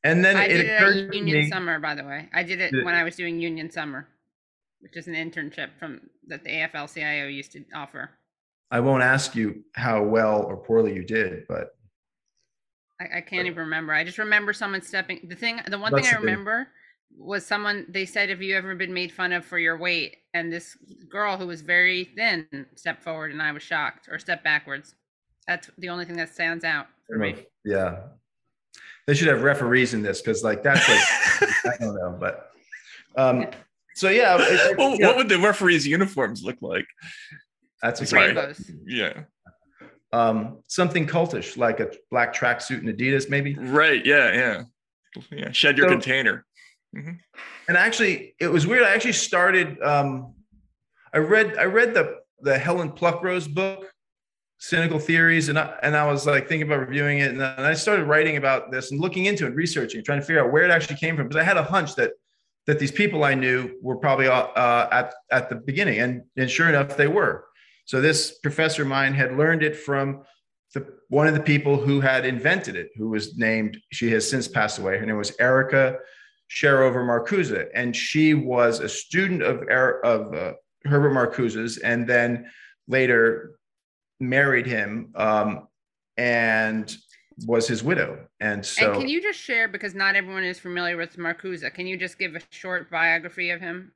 And 0.04 0.26
then 0.26 0.36
I 0.36 0.46
it 0.46 0.58
did 0.58 0.66
occurred 0.66 0.98
at 1.10 1.14
Union 1.14 1.38
me, 1.42 1.50
Summer, 1.50 1.80
by 1.80 1.96
the 1.96 2.04
way. 2.04 2.28
I 2.34 2.44
did 2.44 2.60
it 2.60 2.84
when 2.84 2.96
I 2.96 3.04
was 3.04 3.16
doing 3.16 3.40
Union 3.40 3.70
Summer, 3.70 4.08
which 4.80 4.98
is 4.98 5.08
an 5.08 5.14
internship 5.14 5.70
from 5.78 6.02
that 6.28 6.44
the 6.44 6.50
AFL-CIO 6.50 7.28
used 7.28 7.52
to 7.54 7.64
offer. 7.76 8.10
I 8.72 8.80
won't 8.80 9.04
ask 9.04 9.36
you 9.36 9.64
how 9.76 10.02
well 10.04 10.42
or 10.44 10.58
poorly 10.58 10.96
you 10.96 11.04
did, 11.04 11.46
but 11.48 11.76
I, 13.00 13.18
I 13.18 13.22
can't 13.22 13.46
even 13.46 13.60
remember. 13.60 13.94
I 13.94 14.04
just 14.04 14.18
remember 14.18 14.54
someone 14.54 14.82
stepping. 14.82 15.20
The 15.28 15.36
thing, 15.36 15.62
the 15.68 15.78
one 15.78 15.94
thing 15.94 16.06
I 16.06 16.10
the 16.10 16.16
thing. 16.16 16.20
remember 16.22 16.68
was 17.16 17.46
someone. 17.46 17.86
They 17.90 18.06
said, 18.06 18.30
"Have 18.30 18.42
you 18.42 18.56
ever 18.56 18.74
been 18.76 18.94
made 18.94 19.12
fun 19.12 19.34
of 19.34 19.46
for 19.46 19.60
your 19.60 19.78
weight?" 19.78 20.18
And 20.34 20.52
this 20.52 20.78
girl 21.10 21.38
who 21.38 21.48
was 21.48 21.62
very 21.62 22.06
thin 22.16 22.48
stepped 22.76 23.04
forward, 23.04 23.32
and 23.32 23.42
I 23.42 23.52
was 23.52 23.62
shocked, 23.62 24.08
or 24.10 24.18
stepped 24.18 24.44
backwards. 24.44 24.96
That's 25.48 25.70
the 25.78 25.90
only 25.90 26.06
thing 26.06 26.18
that 26.18 26.34
stands 26.34 26.64
out. 26.64 26.88
for 27.08 27.18
me. 27.18 27.46
Yeah. 27.66 28.04
They 29.08 29.14
should 29.16 29.28
have 29.28 29.42
referees 29.44 29.94
in 29.94 30.02
this 30.02 30.22
because, 30.22 30.44
like, 30.44 30.64
that's 30.64 30.88
like, 30.88 31.50
I 31.74 31.78
don't 31.80 31.96
know. 31.96 32.16
But 32.20 32.50
um, 33.16 33.48
so, 33.96 34.10
yeah. 34.10 34.38
it- 34.40 34.72
it- 34.72 34.78
well, 34.78 34.96
yeah, 35.00 35.08
what 35.08 35.18
would 35.18 35.30
the 35.30 35.40
referees' 35.40 35.86
uniforms 35.88 36.44
look 36.44 36.58
like? 36.62 36.86
that's 37.82 38.00
a 38.02 38.06
Sorry. 38.06 38.34
great 38.34 38.56
Yeah. 38.86 39.24
um, 40.14 40.60
something 40.68 41.08
cultish, 41.08 41.58
like 41.58 41.80
a 41.80 41.92
black 42.12 42.34
tracksuit 42.36 42.78
and 42.80 42.90
Adidas, 42.90 43.30
maybe. 43.30 43.56
Right. 43.56 44.06
Yeah. 44.06 44.34
Yeah. 44.34 44.64
Yeah. 45.32 45.52
Shed 45.52 45.78
your 45.78 45.88
So- 45.88 45.94
container. 45.94 46.46
and 46.94 47.78
actually 47.78 48.36
it 48.40 48.48
was 48.48 48.68
weird 48.68 48.84
i 48.84 48.94
actually 48.94 49.14
started 49.14 49.82
um 49.82 50.34
i 51.14 51.18
read 51.20 51.56
i 51.58 51.64
read 51.64 51.94
the 51.94 52.18
the 52.42 52.58
helen 52.58 52.92
pluckrose 52.92 53.48
book 53.48 53.91
cynical 54.62 55.00
theories 55.00 55.50
and 55.50 55.58
I, 55.58 55.74
and 55.82 55.98
I 55.98 56.06
was 56.06 56.28
like 56.28 56.48
thinking 56.48 56.68
about 56.68 56.88
reviewing 56.88 57.18
it 57.18 57.32
and 57.32 57.40
then 57.40 57.60
i 57.60 57.74
started 57.74 58.06
writing 58.06 58.38
about 58.38 58.72
this 58.72 58.92
and 58.92 59.02
looking 59.02 59.26
into 59.26 59.48
it 59.48 59.56
researching 59.56 60.04
trying 60.04 60.20
to 60.20 60.26
figure 60.26 60.46
out 60.46 60.52
where 60.52 60.64
it 60.64 60.70
actually 60.70 60.98
came 60.98 61.18
from 61.18 61.28
because 61.28 61.42
i 61.42 61.44
had 61.44 61.58
a 61.58 61.64
hunch 61.64 61.96
that 61.96 62.12
that 62.68 62.78
these 62.78 62.92
people 62.92 63.24
i 63.24 63.34
knew 63.34 63.76
were 63.82 63.98
probably 63.98 64.28
uh, 64.28 64.88
at 64.92 65.14
at 65.32 65.50
the 65.50 65.56
beginning 65.56 66.00
and 66.00 66.22
and 66.38 66.50
sure 66.50 66.70
enough 66.70 66.96
they 66.98 67.08
were. 67.08 67.46
So 67.86 68.00
this 68.00 68.40
professor 68.40 68.84
of 68.84 68.88
mine 68.88 69.14
had 69.14 69.36
learned 69.36 69.64
it 69.64 69.76
from 69.76 70.24
the, 70.74 70.86
one 71.10 71.28
of 71.28 71.34
the 71.34 71.42
people 71.42 71.78
who 71.78 72.00
had 72.00 72.26
invented 72.26 72.76
it 72.76 72.90
who 72.96 73.10
was 73.10 73.38
named 73.38 73.78
she 73.92 74.10
has 74.12 74.30
since 74.30 74.48
passed 74.48 74.80
away. 74.80 74.98
Her 74.98 75.06
name 75.06 75.18
was 75.18 75.36
erica 75.40 75.98
Sherover 76.50 77.04
Marcuse, 77.06 77.68
and 77.74 77.96
she 77.96 78.34
was 78.34 78.80
a 78.80 78.90
student 78.90 79.42
of 79.42 79.64
Er- 79.64 80.02
of 80.06 80.34
uh, 80.34 80.54
Herbert 80.86 81.14
Marcuse's, 81.14 81.78
and 81.80 82.08
then 82.08 82.46
later 82.88 83.56
married 84.22 84.66
him 84.66 85.12
um, 85.16 85.68
and 86.18 86.96
was 87.46 87.68
his 87.68 87.84
widow. 87.84 88.26
And 88.40 88.66
so, 88.66 88.92
and 88.92 89.02
can 89.02 89.10
you 89.10 89.22
just 89.22 89.40
share 89.40 89.68
because 89.68 89.96
not 89.96 90.16
everyone 90.16 90.44
is 90.44 90.60
familiar 90.60 90.96
with 90.96 91.18
Marcuse? 91.18 91.62
Can 91.74 91.88
you 91.88 91.98
just 91.98 92.18
give 92.18 92.36
a 92.36 92.42
short 92.52 92.90
biography 92.90 93.50
of 93.50 93.60
him 93.60 93.92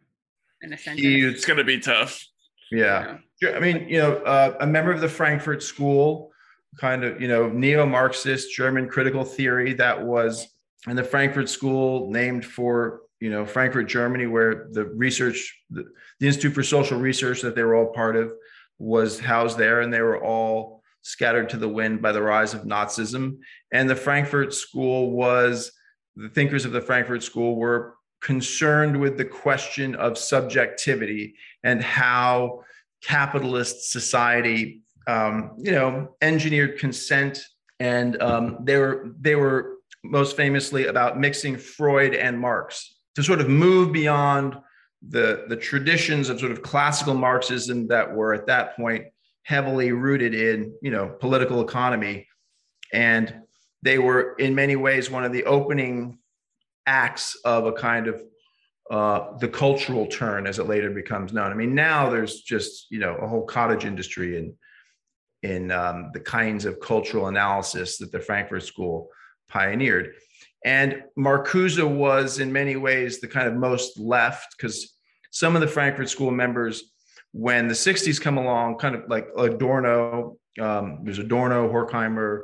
in 0.61 0.73
a 0.73 0.77
sentence? 0.77 1.01
he, 1.01 1.21
It's 1.21 1.45
going 1.45 1.57
to 1.57 1.63
be 1.63 1.79
tough. 1.79 2.25
yeah, 2.71 3.17
Sure, 3.41 3.55
I 3.55 3.59
mean, 3.59 3.87
you 3.87 3.97
know, 3.97 4.15
uh, 4.17 4.55
a 4.61 4.67
member 4.67 4.91
of 4.91 5.01
the 5.01 5.09
Frankfurt 5.09 5.61
School, 5.61 6.31
kind 6.79 7.03
of, 7.03 7.21
you 7.21 7.27
know, 7.27 7.49
neo-Marxist 7.49 8.53
German 8.55 8.87
critical 8.87 9.23
theory 9.23 9.73
that 9.73 10.01
was 10.01 10.47
in 10.87 10.95
the 10.95 11.03
Frankfurt 11.03 11.49
School, 11.49 12.09
named 12.11 12.45
for 12.45 13.01
you 13.19 13.29
know 13.29 13.45
Frankfurt, 13.45 13.87
Germany, 13.87 14.27
where 14.27 14.67
the 14.71 14.85
research, 14.85 15.61
the, 15.69 15.85
the 16.19 16.27
Institute 16.27 16.53
for 16.53 16.63
Social 16.63 16.99
Research 16.99 17.41
that 17.41 17.55
they 17.55 17.63
were 17.63 17.75
all 17.75 17.87
part 17.87 18.15
of, 18.15 18.31
was 18.77 19.19
housed 19.19 19.57
there, 19.57 19.81
and 19.81 19.93
they 19.93 20.01
were 20.01 20.23
all 20.23 20.81
scattered 21.01 21.49
to 21.49 21.57
the 21.57 21.69
wind 21.69 22.01
by 22.01 22.11
the 22.11 22.21
rise 22.21 22.53
of 22.53 22.63
Nazism. 22.63 23.37
And 23.71 23.89
the 23.89 23.95
Frankfurt 23.95 24.53
School 24.53 25.11
was 25.11 25.71
the 26.15 26.29
thinkers 26.29 26.65
of 26.65 26.71
the 26.71 26.81
Frankfurt 26.81 27.23
School 27.23 27.55
were 27.55 27.95
concerned 28.21 28.99
with 28.99 29.17
the 29.17 29.25
question 29.25 29.95
of 29.95 30.17
subjectivity 30.17 31.35
and 31.63 31.81
how 31.81 32.63
capitalist 33.03 33.91
society, 33.91 34.81
um, 35.07 35.51
you 35.57 35.71
know, 35.71 36.15
engineered 36.21 36.79
consent, 36.79 37.45
and 37.79 38.21
um, 38.21 38.57
they 38.63 38.77
were 38.77 39.11
they 39.19 39.35
were 39.35 39.75
most 40.03 40.35
famously 40.35 40.87
about 40.87 41.19
mixing 41.19 41.57
Freud 41.57 42.15
and 42.15 42.39
Marx 42.39 42.95
to 43.15 43.23
sort 43.23 43.41
of 43.41 43.49
move 43.49 43.91
beyond 43.91 44.55
the 45.09 45.45
the 45.47 45.55
traditions 45.55 46.29
of 46.29 46.39
sort 46.39 46.51
of 46.51 46.61
classical 46.61 47.13
Marxism 47.13 47.87
that 47.87 48.13
were 48.13 48.33
at 48.33 48.47
that 48.47 48.75
point 48.75 49.05
heavily 49.43 49.91
rooted 49.91 50.33
in 50.33 50.73
you 50.81 50.91
know 50.91 51.07
political 51.19 51.61
economy, 51.61 52.27
and 52.93 53.33
they 53.81 53.99
were 53.99 54.33
in 54.39 54.55
many 54.55 54.75
ways 54.75 55.09
one 55.09 55.23
of 55.23 55.31
the 55.31 55.45
opening 55.45 56.19
acts 56.85 57.35
of 57.45 57.65
a 57.65 57.73
kind 57.73 58.07
of 58.07 58.21
uh, 58.91 59.37
the 59.39 59.47
cultural 59.47 60.05
turn 60.07 60.45
as 60.45 60.59
it 60.59 60.67
later 60.67 60.91
becomes 60.91 61.33
known. 61.33 61.51
I 61.51 61.55
mean, 61.55 61.73
now 61.73 62.09
there's 62.09 62.41
just 62.41 62.87
you 62.89 62.99
know 62.99 63.15
a 63.15 63.27
whole 63.27 63.45
cottage 63.45 63.85
industry 63.85 64.37
in 64.37 64.55
in 65.43 65.71
um, 65.71 66.09
the 66.13 66.19
kinds 66.19 66.65
of 66.65 66.79
cultural 66.79 67.27
analysis 67.27 67.97
that 67.99 68.11
the 68.11 68.19
Frankfurt 68.19 68.63
School 68.63 69.09
pioneered. 69.47 70.15
And 70.63 71.03
Marcuse 71.15 71.83
was 71.87 72.39
in 72.39 72.51
many 72.51 72.75
ways 72.75 73.19
the 73.19 73.27
kind 73.27 73.47
of 73.47 73.53
most 73.53 73.99
left 73.99 74.55
because 74.57 74.94
some 75.35 75.53
of 75.53 75.61
the 75.61 75.67
Frankfurt 75.67 76.09
School 76.09 76.31
members, 76.31 76.93
when 77.33 77.67
the 77.67 77.73
60s 77.73 78.21
come 78.21 78.37
along, 78.37 78.77
kind 78.77 78.95
of 78.95 79.03
like 79.09 79.27
Adorno, 79.37 80.37
um, 80.61 80.99
there's 81.03 81.19
Adorno, 81.19 81.69
Horkheimer, 81.69 82.43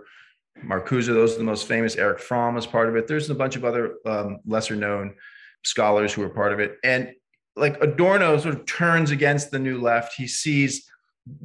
Marcuse, 0.61 1.05
those 1.05 1.35
are 1.35 1.37
the 1.37 1.45
most 1.45 1.67
famous. 1.67 1.95
Eric 1.95 2.19
Fromm 2.19 2.57
is 2.57 2.67
part 2.67 2.89
of 2.89 2.97
it. 2.97 3.07
There's 3.07 3.29
a 3.29 3.33
bunch 3.33 3.55
of 3.55 3.63
other 3.63 3.93
um, 4.05 4.39
lesser 4.45 4.75
known 4.75 5.15
scholars 5.63 6.11
who 6.11 6.21
are 6.21 6.29
part 6.29 6.51
of 6.51 6.59
it. 6.59 6.79
And 6.83 7.13
like 7.55 7.81
Adorno 7.81 8.37
sort 8.37 8.55
of 8.55 8.65
turns 8.65 9.11
against 9.11 9.51
the 9.51 9.59
new 9.59 9.79
left. 9.79 10.15
He 10.15 10.27
sees 10.27 10.91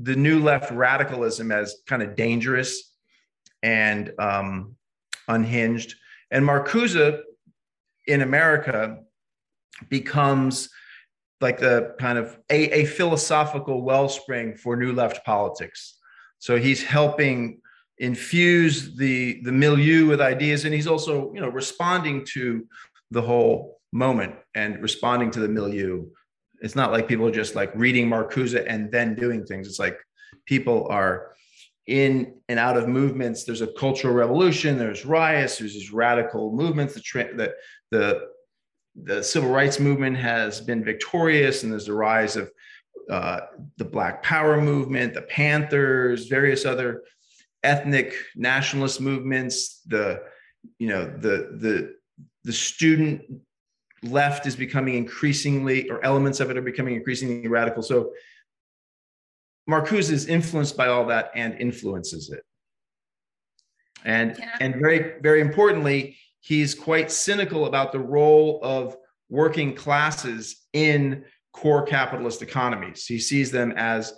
the 0.03 0.17
new 0.17 0.43
left 0.43 0.73
radicalism 0.73 1.53
as 1.53 1.77
kind 1.87 2.03
of 2.03 2.17
dangerous 2.17 2.93
and 3.63 4.13
um, 4.19 4.75
unhinged. 5.29 5.95
And 6.33 6.45
Marcuse 6.45 7.21
in 8.09 8.23
America 8.23 8.99
becomes 9.89 10.71
like 11.41 11.59
the 11.59 11.95
kind 11.99 12.19
of 12.19 12.39
a, 12.51 12.83
a 12.83 12.85
philosophical 12.87 13.83
wellspring 13.83 14.57
for 14.57 14.77
new 14.77 14.93
left 14.93 15.25
politics. 15.25 15.99
So 16.39 16.59
he's 16.59 16.83
helping 16.83 17.61
infuse 17.99 18.97
the 18.97 19.41
the 19.43 19.53
milieu 19.53 20.07
with 20.07 20.21
ideas, 20.21 20.65
and 20.65 20.75
he's 20.75 20.87
also 20.87 21.33
you 21.35 21.41
know 21.41 21.49
responding 21.49 22.25
to 22.33 22.67
the 23.11 23.23
whole 23.23 23.81
moment 23.93 24.35
and 24.55 24.83
responding 24.83 25.31
to 25.33 25.41
the 25.41 25.49
milieu. 25.49 26.07
It's 26.61 26.77
not 26.77 26.93
like 26.93 27.09
people 27.09 27.27
are 27.27 27.33
just 27.33 27.55
like 27.55 27.73
reading 27.75 28.09
Marcuse 28.09 28.63
and 28.67 28.91
then 28.91 29.15
doing 29.15 29.45
things. 29.45 29.69
It's 29.69 29.79
like 29.79 29.99
people 30.47 30.87
are 30.89 31.37
in 31.87 32.35
and 32.49 32.59
out 32.59 32.77
of 32.77 32.89
movements. 32.89 33.45
There's 33.45 33.61
a 33.61 33.67
cultural 33.67 34.15
revolution. 34.15 34.79
There's 34.79 35.05
riots. 35.05 35.59
There's 35.59 35.75
these 35.75 35.93
radical 35.93 36.53
movements. 36.53 36.95
The 36.95 37.01
tra- 37.01 37.37
the 37.37 37.55
the 37.91 38.29
the 39.03 39.23
civil 39.23 39.51
rights 39.51 39.79
movement 39.79 40.17
has 40.17 40.61
been 40.61 40.85
victorious, 40.85 41.63
and 41.63 41.73
there's 41.73 41.87
the 41.87 41.93
rise 41.93 42.37
of 42.37 42.51
uh, 43.11 43.41
the 43.77 43.85
Black 43.85 44.23
Power 44.23 44.61
movement, 44.61 45.15
the 45.15 45.23
Panthers, 45.23 46.27
various 46.27 46.65
other 46.65 47.03
ethnic 47.63 48.15
nationalist 48.35 49.01
movements. 49.01 49.83
The 49.87 50.23
you 50.79 50.89
know 50.89 51.05
the 51.05 51.57
the 51.61 51.95
the 52.45 52.53
student 52.53 53.23
left 54.03 54.47
is 54.47 54.57
becoming 54.57 54.95
increasingly, 54.95 55.89
or 55.91 56.05
elements 56.05 56.41
of 56.41 56.51
it 56.51 56.57
are 56.57 56.63
becoming 56.63 56.95
increasingly 56.95 57.49
radical. 57.49 57.83
So 57.83 58.13
Marcuse 59.69 60.11
is 60.11 60.27
influenced 60.27 60.77
by 60.77 60.87
all 60.89 61.07
that 61.07 61.31
and 61.35 61.61
influences 61.61 62.31
it. 62.31 62.43
And, 64.05 64.41
and 64.61 64.77
very, 64.77 65.21
very 65.21 65.41
importantly, 65.41 66.17
he's 66.47 66.77
quite 66.77 67.11
cynical 67.11 67.67
about 67.67 67.91
the 67.91 67.99
role 67.99 68.61
of 68.63 68.97
working 69.29 69.75
classes 69.75 70.63
in 70.73 71.25
core 71.53 71.83
capitalist 71.83 72.41
economies. 72.41 73.05
He 73.05 73.19
sees 73.19 73.51
them 73.51 73.73
as 73.77 74.15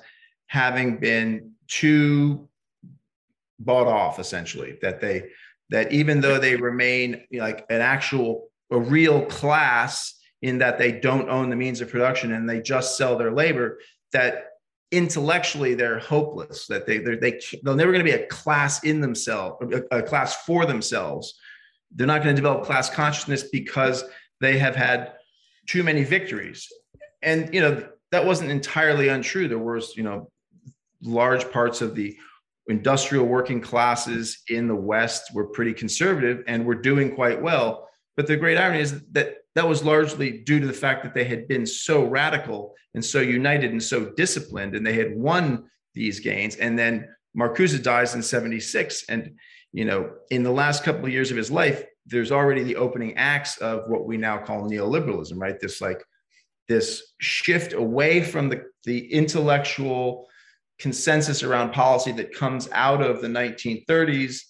having 0.47 0.99
been 0.99 1.53
too 1.69 2.47
bought 3.59 3.87
off, 3.87 4.19
essentially, 4.19 4.79
that 4.83 5.01
they 5.01 5.31
that 5.71 5.91
even 5.91 6.21
though 6.21 6.39
they 6.39 6.55
remain 6.57 7.25
like 7.33 7.65
an 7.71 7.81
actual 7.81 8.49
a 8.71 8.79
real 8.79 9.25
class 9.25 10.15
in 10.43 10.59
that 10.59 10.77
they 10.77 10.93
don't 10.93 11.31
own 11.31 11.49
the 11.49 11.57
means 11.57 11.81
of 11.81 11.89
production 11.89 12.33
and 12.35 12.49
they 12.49 12.61
just 12.61 12.99
sell 12.99 13.17
their 13.17 13.33
labor, 13.33 13.79
that 14.13 14.49
intellectually 14.91 15.73
they're 15.75 15.99
hopeless 15.99 16.67
that 16.67 16.85
they 16.85 16.99
they're, 16.99 17.17
they 17.17 17.41
they're 17.63 17.75
never 17.75 17.93
going 17.93 18.05
to 18.05 18.13
be 18.13 18.23
a 18.23 18.27
class 18.27 18.85
in 18.85 19.01
themselves 19.01 19.57
a, 19.91 19.99
a 19.99 20.03
class 20.03 20.45
for 20.45 20.67
themselves 20.67 21.39
they're 21.95 22.07
not 22.07 22.23
going 22.23 22.35
to 22.35 22.41
develop 22.41 22.65
class 22.65 22.91
consciousness 22.91 23.45
because 23.45 24.05
they 24.41 24.59
have 24.59 24.77
had 24.77 25.13
too 25.67 25.83
many 25.83 26.05
victories 26.05 26.69
and 27.23 27.53
you 27.53 27.61
know 27.61 27.87
that 28.11 28.25
wasn't 28.25 28.51
entirely 28.51 29.09
untrue 29.09 29.49
there 29.49 29.59
was 29.59 29.97
you 29.97 30.03
know 30.03 30.31
large 31.03 31.51
parts 31.51 31.81
of 31.81 31.95
the 31.95 32.17
industrial 32.69 33.25
working 33.25 33.61
classes 33.61 34.43
in 34.49 34.69
the 34.69 34.75
west 34.75 35.35
were 35.35 35.47
pretty 35.47 35.73
conservative 35.73 36.43
and 36.47 36.65
were 36.65 36.75
doing 36.75 37.15
quite 37.15 37.41
well 37.41 37.89
but 38.17 38.27
the 38.27 38.37
great 38.37 38.59
irony 38.59 38.81
is 38.81 39.01
that 39.13 39.37
that 39.55 39.69
was 39.69 39.85
largely 39.85 40.39
due 40.39 40.61
to 40.61 40.67
the 40.67 40.73
fact 40.73 41.03
that 41.03 41.15
they 41.15 41.25
had 41.25 41.49
been 41.49 41.67
so 41.67 42.05
radical 42.05 42.75
and 42.95 43.05
so 43.05 43.21
united 43.21 43.71
and 43.71 43.83
so 43.83 44.07
disciplined, 44.17 44.75
and 44.75 44.87
they 44.87 44.93
had 44.93 45.17
won 45.17 45.69
these 45.95 46.21
gains. 46.21 46.57
And 46.57 46.79
then 46.79 47.09
Marcuse 47.37 47.83
dies 47.83 48.15
in 48.15 48.23
76. 48.23 49.05
And, 49.09 49.37
you 49.73 49.85
know, 49.85 50.11
in 50.31 50.43
the 50.43 50.51
last 50.51 50.85
couple 50.85 51.05
of 51.05 51.13
years 51.13 51.31
of 51.31 51.37
his 51.37 51.51
life, 51.51 51.85
there's 52.07 52.33
already 52.33 52.63
the 52.63 52.77
opening 52.77 53.17
acts 53.17 53.59
of 53.59 53.89
what 53.89 54.07
we 54.07 54.17
now 54.17 54.39
call 54.39 54.69
neoliberalism, 54.69 55.39
right? 55.39 55.61
This 55.61 55.81
like 55.81 56.03
this 56.69 57.15
shift 57.21 57.73
away 57.73 58.23
from 58.23 58.49
the, 58.49 58.63
the 58.85 59.13
intellectual 59.13 60.27
consensus 60.79 61.43
around 61.43 61.73
policy 61.73 62.13
that 62.13 62.35
comes 62.35 62.69
out 62.73 63.03
of 63.03 63.21
the 63.21 63.29
1930s 63.29 64.41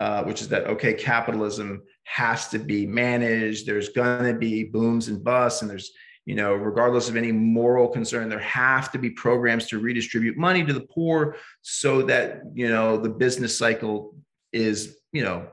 uh, 0.00 0.24
which 0.24 0.40
is 0.40 0.48
that 0.48 0.66
okay, 0.66 0.92
capitalism 0.92 1.82
has 2.02 2.48
to 2.48 2.58
be 2.58 2.86
managed. 2.86 3.66
There's 3.66 3.90
to 3.90 4.36
be 4.38 4.64
booms 4.64 5.08
and 5.08 5.22
busts, 5.22 5.62
and 5.62 5.70
there's 5.70 5.92
you 6.26 6.34
know, 6.34 6.54
regardless 6.54 7.10
of 7.10 7.16
any 7.16 7.32
moral 7.32 7.86
concern, 7.86 8.30
there 8.30 8.38
have 8.38 8.90
to 8.92 8.98
be 8.98 9.10
programs 9.10 9.66
to 9.68 9.78
redistribute 9.78 10.38
money 10.38 10.64
to 10.64 10.72
the 10.72 10.80
poor 10.80 11.36
so 11.62 12.02
that 12.02 12.42
you 12.54 12.68
know 12.68 12.96
the 12.96 13.08
business 13.08 13.56
cycle 13.56 14.14
is 14.54 14.96
you 15.12 15.22
know 15.22 15.46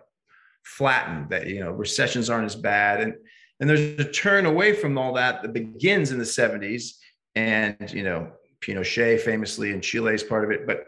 flattened. 0.63 1.29
That 1.29 1.47
you 1.47 1.59
know 1.59 1.71
recessions 1.71 2.29
aren't 2.29 2.45
as 2.45 2.55
bad, 2.55 3.01
and 3.01 3.13
and 3.59 3.69
there's 3.69 3.99
a 3.99 4.09
turn 4.09 4.45
away 4.45 4.73
from 4.73 4.97
all 4.97 5.13
that 5.13 5.41
that 5.41 5.53
begins 5.53 6.11
in 6.11 6.17
the 6.17 6.23
70s, 6.23 6.93
and 7.35 7.91
you 7.91 8.03
know 8.03 8.31
Pinochet 8.61 9.19
famously 9.19 9.71
in 9.71 9.81
Chile 9.81 10.13
is 10.13 10.23
part 10.23 10.43
of 10.43 10.51
it, 10.51 10.65
but 10.65 10.85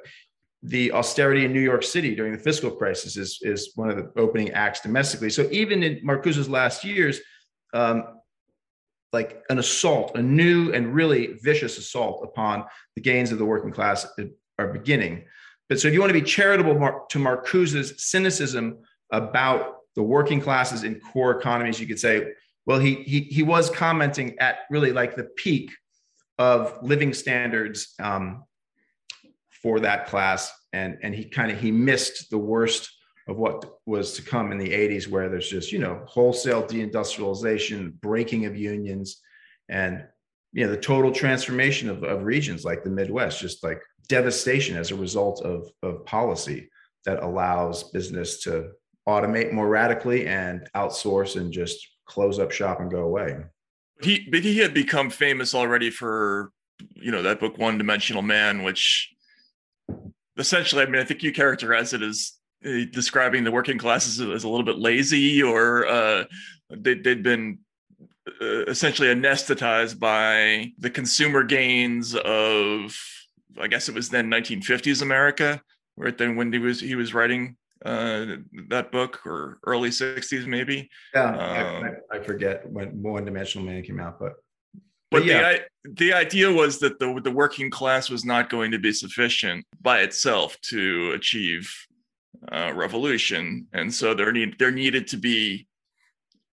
the 0.64 0.94
austerity 0.94 1.44
in 1.44 1.52
New 1.52 1.60
York 1.60 1.84
City 1.84 2.16
during 2.16 2.32
the 2.32 2.38
fiscal 2.38 2.72
crisis 2.72 3.18
is, 3.18 3.40
is 3.42 3.74
one 3.76 3.90
of 3.90 3.98
the 3.98 4.10
opening 4.16 4.52
acts 4.52 4.80
domestically. 4.80 5.30
So 5.30 5.48
even 5.52 5.84
in 5.84 6.00
Marcuse's 6.04 6.48
last 6.48 6.86
years, 6.86 7.20
um, 7.74 8.06
like 9.12 9.44
an 9.50 9.60
assault, 9.60 10.16
a 10.16 10.22
new 10.22 10.72
and 10.72 10.96
really 10.96 11.38
vicious 11.44 11.78
assault 11.78 12.22
upon 12.24 12.64
the 12.96 13.02
gains 13.02 13.32
of 13.32 13.40
the 13.40 13.46
working 13.46 13.72
class 13.72 14.08
are 14.58 14.68
beginning. 14.68 15.26
But 15.70 15.80
so 15.80 15.88
if 15.88 15.94
you 15.94 16.00
want 16.00 16.10
to 16.10 16.20
be 16.20 16.26
charitable 16.26 17.06
to 17.10 17.20
Marcuse's 17.20 17.94
cynicism 17.98 18.80
about 19.12 19.78
the 19.96 20.04
working 20.04 20.42
classes 20.42 20.84
in 20.84 21.00
core 21.00 21.38
economies, 21.38 21.80
you 21.80 21.88
could 21.88 22.00
say, 22.00 22.34
well, 22.66 22.80
he, 22.80 22.96
he, 23.04 23.22
he 23.22 23.44
was 23.44 23.70
commenting 23.70 24.38
at 24.40 24.60
really 24.70 24.92
like 24.92 25.16
the 25.16 25.26
peak 25.36 25.72
of 26.40 26.78
living 26.82 27.14
standards 27.14 27.94
um, 28.00 28.44
for 29.50 29.80
that 29.82 30.08
class. 30.08 30.52
And 30.74 30.98
and 31.04 31.14
he 31.14 31.26
kind 31.26 31.52
of 31.52 31.60
he 31.60 31.72
missed 31.72 32.30
the 32.32 32.38
worst 32.38 32.90
of 33.28 33.38
what 33.38 33.78
was 33.86 34.14
to 34.14 34.22
come 34.22 34.52
in 34.52 34.58
the 34.58 34.72
80s 34.72 35.08
where 35.08 35.30
there's 35.30 35.50
just 35.50 35.72
you 35.72 35.80
know 35.80 36.04
wholesale 36.08 36.64
deindustrialization 36.64 37.94
breaking 38.02 38.46
of 38.46 38.58
unions 38.58 39.22
and 39.70 40.04
you 40.52 40.66
know 40.66 40.72
the 40.72 40.78
total 40.78 41.12
transformation 41.12 41.90
of, 41.90 42.04
of 42.04 42.24
regions 42.24 42.66
like 42.66 42.84
the 42.84 42.90
midwest 42.90 43.40
just 43.40 43.64
like 43.64 43.82
devastation 44.08 44.78
as 44.78 44.92
a 44.92 44.96
result 44.96 45.42
of, 45.44 45.72
of 45.82 46.06
policy 46.06 46.70
that 47.06 47.24
allows 47.24 47.92
business 47.92 48.42
to 48.44 48.72
automate 49.08 49.52
more 49.52 49.68
radically 49.68 50.28
and 50.28 50.70
outsource 50.76 51.40
and 51.40 51.52
just 51.52 51.88
close 52.06 52.40
up 52.40 52.52
shop 52.52 52.80
and 52.80 52.92
go 52.92 53.02
away. 53.02 53.38
He 54.02 54.28
but 54.30 54.42
he 54.42 54.58
had 54.58 54.74
become 54.74 55.10
famous 55.10 55.54
already 55.54 55.90
for 55.90 56.52
you 56.96 57.12
know 57.12 57.22
that 57.22 57.40
book 57.40 57.58
one 57.58 57.78
dimensional 57.78 58.22
man 58.22 58.64
which 58.64 59.14
essentially 60.38 60.82
i 60.82 60.86
mean 60.86 61.00
i 61.00 61.04
think 61.04 61.22
you 61.22 61.32
characterize 61.32 61.94
it 61.94 62.02
as 62.02 62.34
uh, 62.66 62.86
describing 62.92 63.44
the 63.44 63.52
working 63.52 63.78
classes 63.78 64.20
as 64.20 64.44
a 64.44 64.50
little 64.50 64.66
bit 64.66 64.78
lazy 64.78 65.44
or 65.44 65.86
uh, 65.86 66.24
they, 66.70 66.96
they'd 66.96 67.24
been 67.24 67.60
uh, 68.42 68.66
essentially 68.66 69.10
anesthetized 69.10 70.00
by 70.00 70.72
the 70.80 70.90
consumer 70.90 71.44
gains 71.44 72.16
of 72.16 72.98
i 73.60 73.68
guess 73.68 73.90
it 73.90 73.96
was 73.96 74.10
then 74.10 74.30
1950s 74.30 75.02
america 75.02 75.62
right 75.98 76.18
then 76.18 76.36
when 76.36 76.52
he 76.52 76.60
was 76.60 76.80
he 76.80 76.96
was 76.96 77.14
writing 77.14 77.56
uh, 77.86 78.38
that 78.70 78.92
book 78.92 79.26
or 79.26 79.60
early 79.66 79.90
60s 79.90 80.48
maybe. 80.48 80.90
Yeah 81.14 81.30
um, 81.30 81.92
I, 82.12 82.18
I, 82.18 82.24
forget 82.24 82.70
when 82.70 83.02
one 83.02 83.26
dimensional 83.26 83.68
man 83.68 83.84
came 83.84 84.00
out 84.00 84.20
but 84.20 84.34
but, 85.12 85.20
but 85.20 85.26
yeah. 85.26 85.58
the, 85.84 85.92
the 85.92 86.14
idea 86.14 86.52
was 86.52 86.80
that 86.80 86.98
the, 87.00 87.20
the 87.22 87.30
working 87.30 87.70
class 87.70 88.10
was 88.10 88.26
not 88.26 88.50
going 88.50 88.72
to 88.72 88.80
be 88.80 88.94
sufficient 88.94 89.66
by 89.82 90.00
itself 90.00 90.58
to 90.70 91.12
achieve 91.12 91.72
uh, 92.52 92.72
revolution 92.74 93.68
and 93.74 93.94
so 93.94 94.14
there 94.14 94.32
need 94.32 94.58
there 94.60 94.72
needed 94.72 95.08
to 95.08 95.18
be 95.18 95.68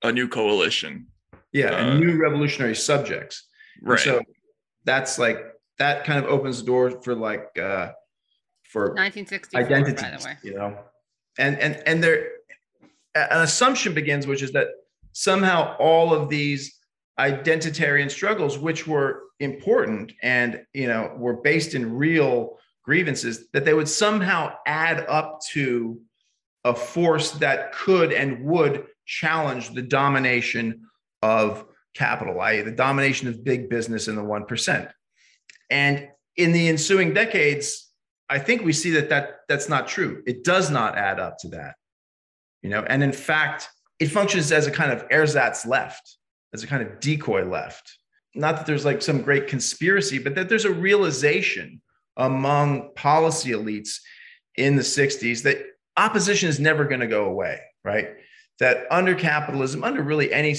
a 0.02 0.10
new 0.10 0.28
coalition. 0.28 1.06
Yeah 1.52 1.76
uh, 1.76 1.94
new 1.94 2.20
revolutionary 2.20 2.74
subjects. 2.74 3.46
Right 3.82 4.04
and 4.06 4.18
so 4.18 4.22
that's 4.84 5.18
like 5.18 5.44
that 5.80 6.04
kind 6.04 6.22
of 6.24 6.30
opens 6.30 6.60
the 6.60 6.66
door 6.66 7.02
for 7.02 7.16
like 7.16 7.48
uh 7.58 7.90
for 8.62 8.94
1964 8.94 9.60
identity 9.60 10.00
by 10.00 10.16
the 10.16 10.24
way 10.24 10.36
you 10.44 10.54
know 10.54 10.78
and 11.38 11.58
and 11.58 11.82
and 11.86 12.04
there 12.04 12.28
an 13.16 13.42
assumption 13.42 13.92
begins 13.92 14.28
which 14.28 14.42
is 14.42 14.52
that 14.52 14.68
somehow 15.12 15.74
all 15.78 16.14
of 16.14 16.28
these 16.28 16.78
identitarian 17.18 18.08
struggles 18.08 18.56
which 18.58 18.86
were 18.86 19.22
important 19.40 20.12
and 20.22 20.62
you 20.72 20.86
know 20.86 21.12
were 21.16 21.34
based 21.34 21.74
in 21.74 21.92
real 21.96 22.56
grievances 22.84 23.48
that 23.52 23.64
they 23.64 23.74
would 23.74 23.88
somehow 23.88 24.52
add 24.66 25.04
up 25.08 25.40
to 25.50 26.00
a 26.64 26.74
force 26.74 27.32
that 27.32 27.72
could 27.72 28.12
and 28.12 28.44
would 28.44 28.86
challenge 29.06 29.70
the 29.70 29.82
domination 29.82 30.82
of 31.22 31.64
capital 31.94 32.40
i.e. 32.42 32.62
the 32.62 32.70
domination 32.70 33.26
of 33.28 33.42
big 33.42 33.68
business 33.68 34.06
in 34.08 34.14
the 34.14 34.22
1% 34.22 34.90
and 35.70 36.08
in 36.36 36.52
the 36.52 36.68
ensuing 36.68 37.12
decades 37.14 37.90
I 38.30 38.38
think 38.38 38.62
we 38.62 38.72
see 38.72 38.92
that, 38.92 39.08
that 39.08 39.40
that's 39.48 39.68
not 39.68 39.88
true. 39.88 40.22
It 40.24 40.44
does 40.44 40.70
not 40.70 40.96
add 40.96 41.18
up 41.18 41.36
to 41.38 41.48
that. 41.48 41.74
You 42.62 42.70
know, 42.70 42.84
and 42.86 43.02
in 43.02 43.12
fact, 43.12 43.68
it 43.98 44.06
functions 44.06 44.52
as 44.52 44.68
a 44.68 44.70
kind 44.70 44.92
of 44.92 45.04
ersatz 45.10 45.66
left, 45.66 46.16
as 46.54 46.62
a 46.62 46.68
kind 46.68 46.82
of 46.82 47.00
decoy 47.00 47.44
left. 47.44 47.98
Not 48.36 48.56
that 48.56 48.66
there's 48.66 48.84
like 48.84 49.02
some 49.02 49.22
great 49.22 49.48
conspiracy, 49.48 50.18
but 50.18 50.36
that 50.36 50.48
there's 50.48 50.64
a 50.64 50.72
realization 50.72 51.82
among 52.16 52.94
policy 52.94 53.50
elites 53.50 53.98
in 54.56 54.76
the 54.76 54.82
60s 54.82 55.42
that 55.42 55.58
opposition 55.96 56.48
is 56.48 56.60
never 56.60 56.84
going 56.84 57.00
to 57.00 57.08
go 57.08 57.24
away, 57.24 57.60
right? 57.84 58.10
That 58.60 58.86
under 58.92 59.16
capitalism, 59.16 59.82
under 59.82 60.02
really 60.02 60.32
any 60.32 60.54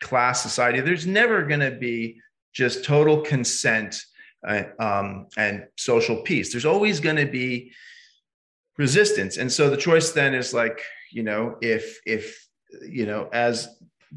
class 0.00 0.42
society, 0.42 0.80
there's 0.80 1.06
never 1.06 1.42
going 1.42 1.60
to 1.60 1.72
be 1.72 2.18
just 2.54 2.84
total 2.84 3.20
consent 3.20 4.02
um, 4.78 5.26
and 5.36 5.66
social 5.76 6.22
peace. 6.22 6.52
There's 6.52 6.66
always 6.66 7.00
going 7.00 7.16
to 7.16 7.26
be 7.26 7.72
resistance, 8.78 9.36
and 9.36 9.50
so 9.50 9.70
the 9.70 9.76
choice 9.76 10.12
then 10.12 10.34
is 10.34 10.52
like, 10.52 10.80
you 11.12 11.22
know, 11.22 11.56
if 11.60 12.00
if 12.06 12.48
you 12.88 13.06
know, 13.06 13.28
as 13.32 13.68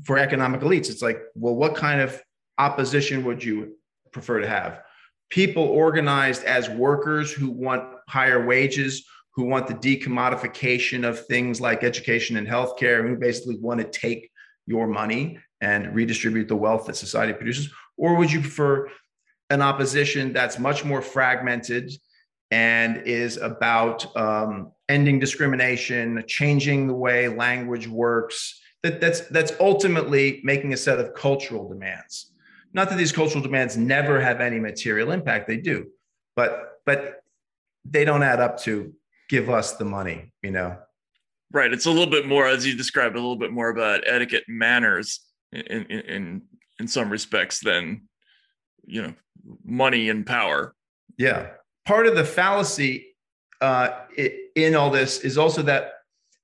for 0.03 0.17
economic 0.17 0.61
elites, 0.61 0.89
it's 0.89 1.01
like, 1.01 1.19
well, 1.36 1.55
what 1.55 1.75
kind 1.75 2.01
of 2.01 2.21
opposition 2.57 3.23
would 3.23 3.43
you 3.43 3.78
prefer 4.11 4.39
to 4.39 4.47
have? 4.47 4.82
People 5.30 5.63
organized 5.63 6.43
as 6.43 6.69
workers 6.69 7.32
who 7.32 7.49
want 7.49 7.84
higher 8.07 8.45
wages, 8.45 9.05
who 9.32 9.45
want 9.45 9.67
the 9.67 9.73
decommodification 9.73 11.07
of 11.07 11.25
things 11.28 11.59
like 11.61 11.84
education 11.84 12.38
and 12.38 12.47
healthcare, 12.47 13.07
who 13.07 13.15
basically 13.15 13.57
want 13.57 13.80
to 13.80 13.99
take 13.99 14.32
your 14.65 14.88
money 14.88 15.38
and 15.61 15.93
redistribute 15.93 16.47
the 16.47 16.55
wealth 16.55 16.86
that 16.86 16.95
society 16.95 17.34
produces? 17.34 17.69
Or 17.97 18.15
would 18.15 18.32
you 18.32 18.41
prefer 18.41 18.89
an 19.49 19.61
opposition 19.61 20.33
that's 20.33 20.59
much 20.59 20.83
more 20.83 21.01
fragmented 21.01 21.91
and 22.51 22.97
is 23.05 23.37
about 23.37 24.15
um, 24.15 24.71
ending 24.89 25.19
discrimination, 25.19 26.23
changing 26.27 26.87
the 26.87 26.93
way 26.93 27.27
language 27.27 27.87
works. 27.87 28.59
That, 28.83 29.01
that's 29.01 29.21
that's 29.29 29.53
ultimately 29.59 30.41
making 30.43 30.73
a 30.73 30.77
set 30.77 30.99
of 30.99 31.13
cultural 31.13 31.67
demands. 31.67 32.31
Not 32.73 32.89
that 32.89 32.97
these 32.97 33.11
cultural 33.11 33.41
demands 33.41 33.75
never 33.75 34.21
have 34.21 34.39
any 34.39 34.59
material 34.59 35.11
impact; 35.11 35.47
they 35.47 35.57
do, 35.57 35.87
but 36.35 36.79
but 36.85 37.21
they 37.85 38.05
don't 38.05 38.23
add 38.23 38.39
up 38.39 38.59
to 38.61 38.93
give 39.29 39.49
us 39.49 39.73
the 39.73 39.85
money. 39.85 40.31
You 40.43 40.51
know, 40.51 40.77
right? 41.51 41.73
It's 41.73 41.85
a 41.85 41.91
little 41.91 42.11
bit 42.11 42.27
more, 42.27 42.47
as 42.47 42.65
you 42.67 42.77
described, 42.77 43.15
a 43.15 43.19
little 43.19 43.35
bit 43.35 43.51
more 43.51 43.69
about 43.69 44.03
etiquette, 44.05 44.43
manners, 44.47 45.21
in 45.51 45.61
in 45.61 45.99
in, 46.01 46.41
in 46.79 46.87
some 46.87 47.09
respects 47.09 47.59
than 47.59 48.07
you 48.85 49.01
know 49.01 49.13
money 49.63 50.09
and 50.09 50.25
power. 50.25 50.75
Yeah. 51.17 51.49
Part 51.85 52.07
of 52.07 52.15
the 52.15 52.23
fallacy 52.23 53.15
uh, 53.61 53.89
in 54.55 54.75
all 54.75 54.89
this 54.89 55.19
is 55.19 55.37
also 55.37 55.61
that 55.63 55.93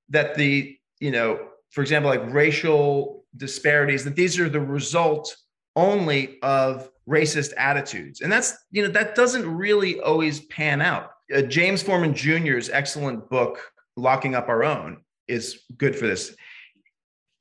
that 0.09 0.35
the 0.35 0.77
you 0.99 1.11
know, 1.11 1.47
for 1.71 1.81
example, 1.81 2.09
like 2.09 2.33
racial 2.33 3.25
disparities, 3.35 4.03
that 4.03 4.15
these 4.15 4.39
are 4.39 4.49
the 4.49 4.59
result 4.59 5.35
only 5.75 6.39
of 6.41 6.89
racist 7.07 7.53
attitudes, 7.57 8.21
and 8.21 8.31
that's 8.31 8.55
you 8.71 8.81
know 8.81 8.89
that 8.89 9.15
doesn't 9.15 9.47
really 9.47 9.99
always 9.99 10.41
pan 10.41 10.81
out. 10.81 11.11
Uh, 11.33 11.41
James 11.41 11.83
Forman 11.83 12.13
Jr.'s 12.13 12.69
excellent 12.69 13.29
book, 13.29 13.71
"Locking 13.97 14.33
Up 14.33 14.49
Our 14.49 14.63
Own," 14.63 15.03
is 15.27 15.61
good 15.77 15.95
for 15.95 16.07
this 16.07 16.35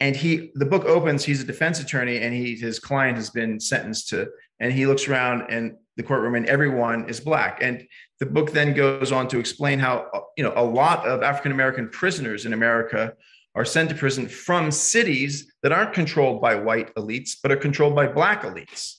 and 0.03 0.17
he 0.17 0.51
the 0.57 0.67
book 0.67 0.85
opens 0.85 1.25
he's 1.25 1.41
a 1.41 1.45
defense 1.45 1.79
attorney 1.79 2.19
and 2.19 2.35
he 2.35 2.57
his 2.57 2.81
client 2.81 3.17
has 3.17 3.31
been 3.31 3.61
sentenced 3.61 4.09
to 4.09 4.29
and 4.63 4.73
he 4.73 4.87
looks 4.87 5.09
around 5.09 5.51
and 5.51 5.77
the 5.97 6.03
courtroom 6.03 6.37
and 6.37 6.47
everyone 6.47 7.07
is 7.11 7.21
black. 7.21 7.59
And 7.61 7.87
the 8.21 8.27
book 8.27 8.53
then 8.53 8.73
goes 8.73 9.13
on 9.13 9.29
to 9.29 9.39
explain 9.39 9.79
how 9.79 10.09
you 10.39 10.45
know 10.45 10.53
a 10.57 10.65
lot 10.65 11.05
of 11.07 11.23
african 11.23 11.53
american 11.53 11.89
prisoners 11.89 12.47
in 12.47 12.53
america 12.53 13.15
are 13.55 13.65
sent 13.65 13.91
to 13.91 13.95
prison 13.95 14.29
from 14.29 14.71
cities 14.71 15.53
that 15.63 15.73
aren't 15.73 15.93
controlled 15.93 16.41
by 16.41 16.55
white 16.55 16.95
elites 16.95 17.33
but 17.43 17.53
are 17.53 17.57
controlled 17.57 17.95
by 17.95 18.07
black 18.07 18.43
elites. 18.43 18.99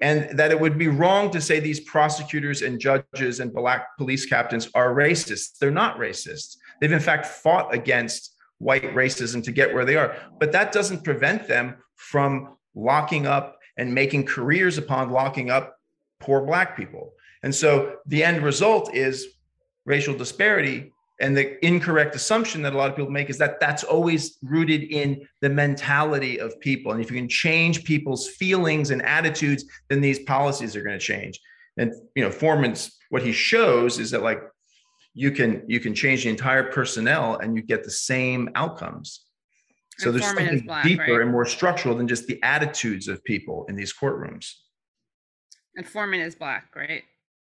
And 0.00 0.36
that 0.36 0.50
it 0.50 0.60
would 0.60 0.76
be 0.76 0.88
wrong 0.88 1.30
to 1.30 1.40
say 1.40 1.60
these 1.60 1.80
prosecutors 1.80 2.62
and 2.62 2.80
judges 2.80 3.40
and 3.40 3.54
black 3.54 3.96
police 3.96 4.26
captains 4.26 4.68
are 4.74 4.92
racist. 4.92 5.58
They're 5.58 5.70
not 5.70 5.98
racist. 5.98 6.56
They've 6.80 6.92
in 6.92 7.00
fact 7.00 7.26
fought 7.26 7.72
against 7.72 8.34
white 8.58 8.92
racism 8.94 9.42
to 9.44 9.52
get 9.52 9.72
where 9.72 9.84
they 9.84 9.96
are. 9.96 10.16
But 10.40 10.52
that 10.52 10.72
doesn't 10.72 11.04
prevent 11.04 11.46
them 11.46 11.76
from 11.94 12.56
locking 12.74 13.26
up 13.26 13.53
and 13.76 13.94
making 13.94 14.26
careers 14.26 14.78
upon 14.78 15.10
locking 15.10 15.50
up 15.50 15.76
poor 16.20 16.42
black 16.42 16.76
people. 16.76 17.12
And 17.42 17.54
so 17.54 17.96
the 18.06 18.24
end 18.24 18.42
result 18.42 18.94
is 18.94 19.26
racial 19.84 20.16
disparity. 20.16 20.92
And 21.20 21.36
the 21.36 21.64
incorrect 21.64 22.16
assumption 22.16 22.62
that 22.62 22.72
a 22.72 22.76
lot 22.76 22.90
of 22.90 22.96
people 22.96 23.10
make 23.10 23.30
is 23.30 23.38
that 23.38 23.60
that's 23.60 23.84
always 23.84 24.38
rooted 24.42 24.82
in 24.82 25.26
the 25.42 25.48
mentality 25.48 26.40
of 26.40 26.58
people. 26.60 26.92
And 26.92 27.00
if 27.00 27.10
you 27.10 27.16
can 27.16 27.28
change 27.28 27.84
people's 27.84 28.28
feelings 28.28 28.90
and 28.90 29.02
attitudes, 29.02 29.64
then 29.88 30.00
these 30.00 30.20
policies 30.20 30.74
are 30.74 30.82
going 30.82 30.98
to 30.98 31.04
change. 31.04 31.40
And 31.76 31.92
you 32.16 32.24
know, 32.24 32.30
Forman's 32.30 32.96
what 33.10 33.22
he 33.22 33.32
shows 33.32 33.98
is 33.98 34.10
that 34.10 34.22
like 34.22 34.40
you 35.12 35.30
can 35.30 35.62
you 35.68 35.80
can 35.80 35.94
change 35.94 36.24
the 36.24 36.30
entire 36.30 36.64
personnel 36.64 37.36
and 37.36 37.56
you 37.56 37.62
get 37.62 37.84
the 37.84 37.90
same 37.90 38.50
outcomes. 38.54 39.23
So 39.98 40.10
there's 40.10 40.26
something 40.26 40.60
black, 40.60 40.84
deeper 40.84 41.02
right? 41.02 41.20
and 41.22 41.30
more 41.30 41.44
structural 41.44 41.96
than 41.96 42.08
just 42.08 42.26
the 42.26 42.42
attitudes 42.42 43.08
of 43.08 43.22
people 43.24 43.64
in 43.68 43.76
these 43.76 43.92
courtrooms. 43.92 44.52
And 45.76 45.86
Forman 45.86 46.20
is 46.20 46.34
black, 46.34 46.74
right? 46.74 47.02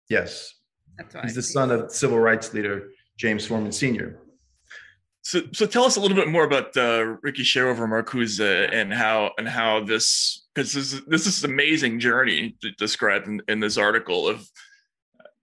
Yes. 0.08 0.54
That's 0.96 1.14
why. 1.14 1.22
He's 1.22 1.34
the 1.34 1.42
son 1.42 1.70
of 1.70 1.90
civil 1.90 2.18
rights 2.18 2.52
leader 2.54 2.90
James 3.18 3.46
Forman 3.46 3.72
Sr. 3.72 4.20
So, 5.22 5.42
so 5.52 5.66
tell 5.66 5.84
us 5.84 5.96
a 5.96 6.00
little 6.00 6.16
bit 6.16 6.28
more 6.28 6.44
about 6.44 6.74
uh, 6.76 7.16
Ricky 7.22 7.42
Sherover 7.42 7.86
Marcuse 7.86 8.40
and 8.72 8.94
how 8.94 9.32
and 9.36 9.46
how 9.46 9.84
this 9.84 10.46
because 10.54 10.72
this 10.72 10.94
is 10.94 11.04
this 11.04 11.26
is 11.26 11.44
an 11.44 11.50
amazing 11.50 12.00
journey 12.00 12.56
described 12.78 13.26
in, 13.26 13.42
in 13.46 13.60
this 13.60 13.76
article 13.76 14.26
of 14.26 14.48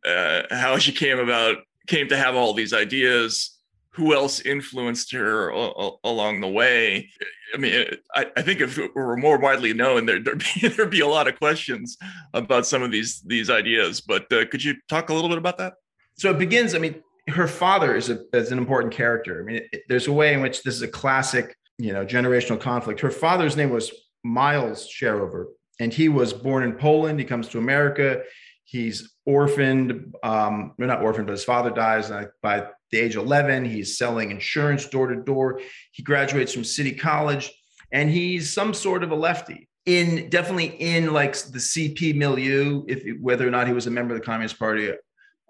uh, 0.03 0.43
how 0.49 0.80
she 0.80 0.91
came 0.91 1.20
about 1.20 1.58
came 1.88 2.08
to 2.08 2.18
have 2.18 2.36
all 2.36 2.53
these 2.53 2.74
ideas. 2.74 3.55
Who 3.96 4.14
else 4.14 4.41
influenced 4.41 5.12
her 5.14 5.50
a- 5.50 5.56
a- 5.56 5.98
along 6.04 6.41
the 6.41 6.48
way? 6.48 7.10
I 7.54 7.58
mean, 7.58 7.86
I, 8.14 8.26
I 8.36 8.41
think 8.41 8.60
if 8.62 8.78
it 8.78 8.93
were 8.96 9.16
more 9.16 9.38
widely 9.38 9.74
known, 9.74 10.06
there, 10.06 10.20
there'd 10.20 10.43
be 10.54 10.68
there'd 10.68 10.89
be 10.89 11.00
a 11.00 11.08
lot 11.08 11.28
of 11.28 11.38
questions 11.38 11.98
about 12.34 12.66
some 12.66 12.84
of 12.84 12.91
these 12.91 13.22
these 13.22 13.50
ideas. 13.50 14.02
But 14.02 14.32
uh, 14.34 14.46
could 14.48 14.64
you 14.64 14.76
talk 14.89 15.10
a 15.10 15.14
little 15.14 15.30
bit 15.30 15.38
about 15.38 15.58
that? 15.60 15.74
So 16.18 16.30
it 16.32 16.39
begins. 16.39 16.76
I 16.76 16.80
mean, 16.80 17.02
her 17.28 17.48
father 17.48 17.96
is, 17.96 18.10
a, 18.10 18.20
is 18.34 18.52
an 18.52 18.58
important 18.58 18.93
character. 18.93 19.41
I 19.41 19.43
mean, 19.43 19.62
it, 19.72 19.84
there's 19.89 20.08
a 20.08 20.14
way 20.14 20.34
in 20.34 20.41
which 20.41 20.64
this 20.64 20.76
is 20.76 20.82
a 20.82 20.88
classic, 20.88 21.56
you 21.78 21.91
know, 21.93 22.06
generational 22.06 22.60
conflict. 22.60 23.00
Her 23.02 23.12
father's 23.12 23.56
name 23.58 23.70
was 23.70 23.91
Miles 24.24 24.88
Sherover, 24.88 25.46
and 25.80 25.93
he 25.93 26.10
was 26.10 26.34
born 26.34 26.64
in 26.64 26.74
Poland. 26.74 27.20
He 27.20 27.26
comes 27.26 27.48
to 27.50 27.58
America. 27.58 28.22
He's 28.64 29.14
orphaned. 29.26 30.14
Um, 30.24 30.74
not 30.78 31.02
orphaned, 31.02 31.28
but 31.28 31.34
his 31.34 31.43
father 31.43 31.70
dies 31.70 32.12
uh, 32.12 32.26
by 32.41 32.68
the 32.96 33.02
age 33.02 33.16
of 33.16 33.26
11. 33.26 33.66
He's 33.66 33.98
selling 33.98 34.32
insurance 34.32 34.88
door 34.88 35.08
to 35.08 35.16
door. 35.16 35.60
He 35.91 36.02
graduates 36.02 36.54
from 36.54 36.64
City 36.64 36.93
College, 36.93 37.52
and 37.91 38.10
he's 38.10 38.54
some 38.54 38.74
sort 38.74 39.04
of 39.04 39.12
a 39.12 39.16
lefty. 39.16 39.68
In 39.86 40.30
definitely 40.30 40.76
in 40.80 41.14
like 41.14 41.34
the 41.34 41.60
CP 41.60 42.16
milieu, 42.16 42.84
if 42.88 43.04
whether 43.22 43.48
or 43.48 43.52
not 43.52 43.68
he 43.68 43.74
was 43.74 43.86
a 43.86 43.91
member 43.91 44.16
of 44.16 44.20
the 44.20 44.26
Communist 44.26 44.58
Party, 44.58 44.91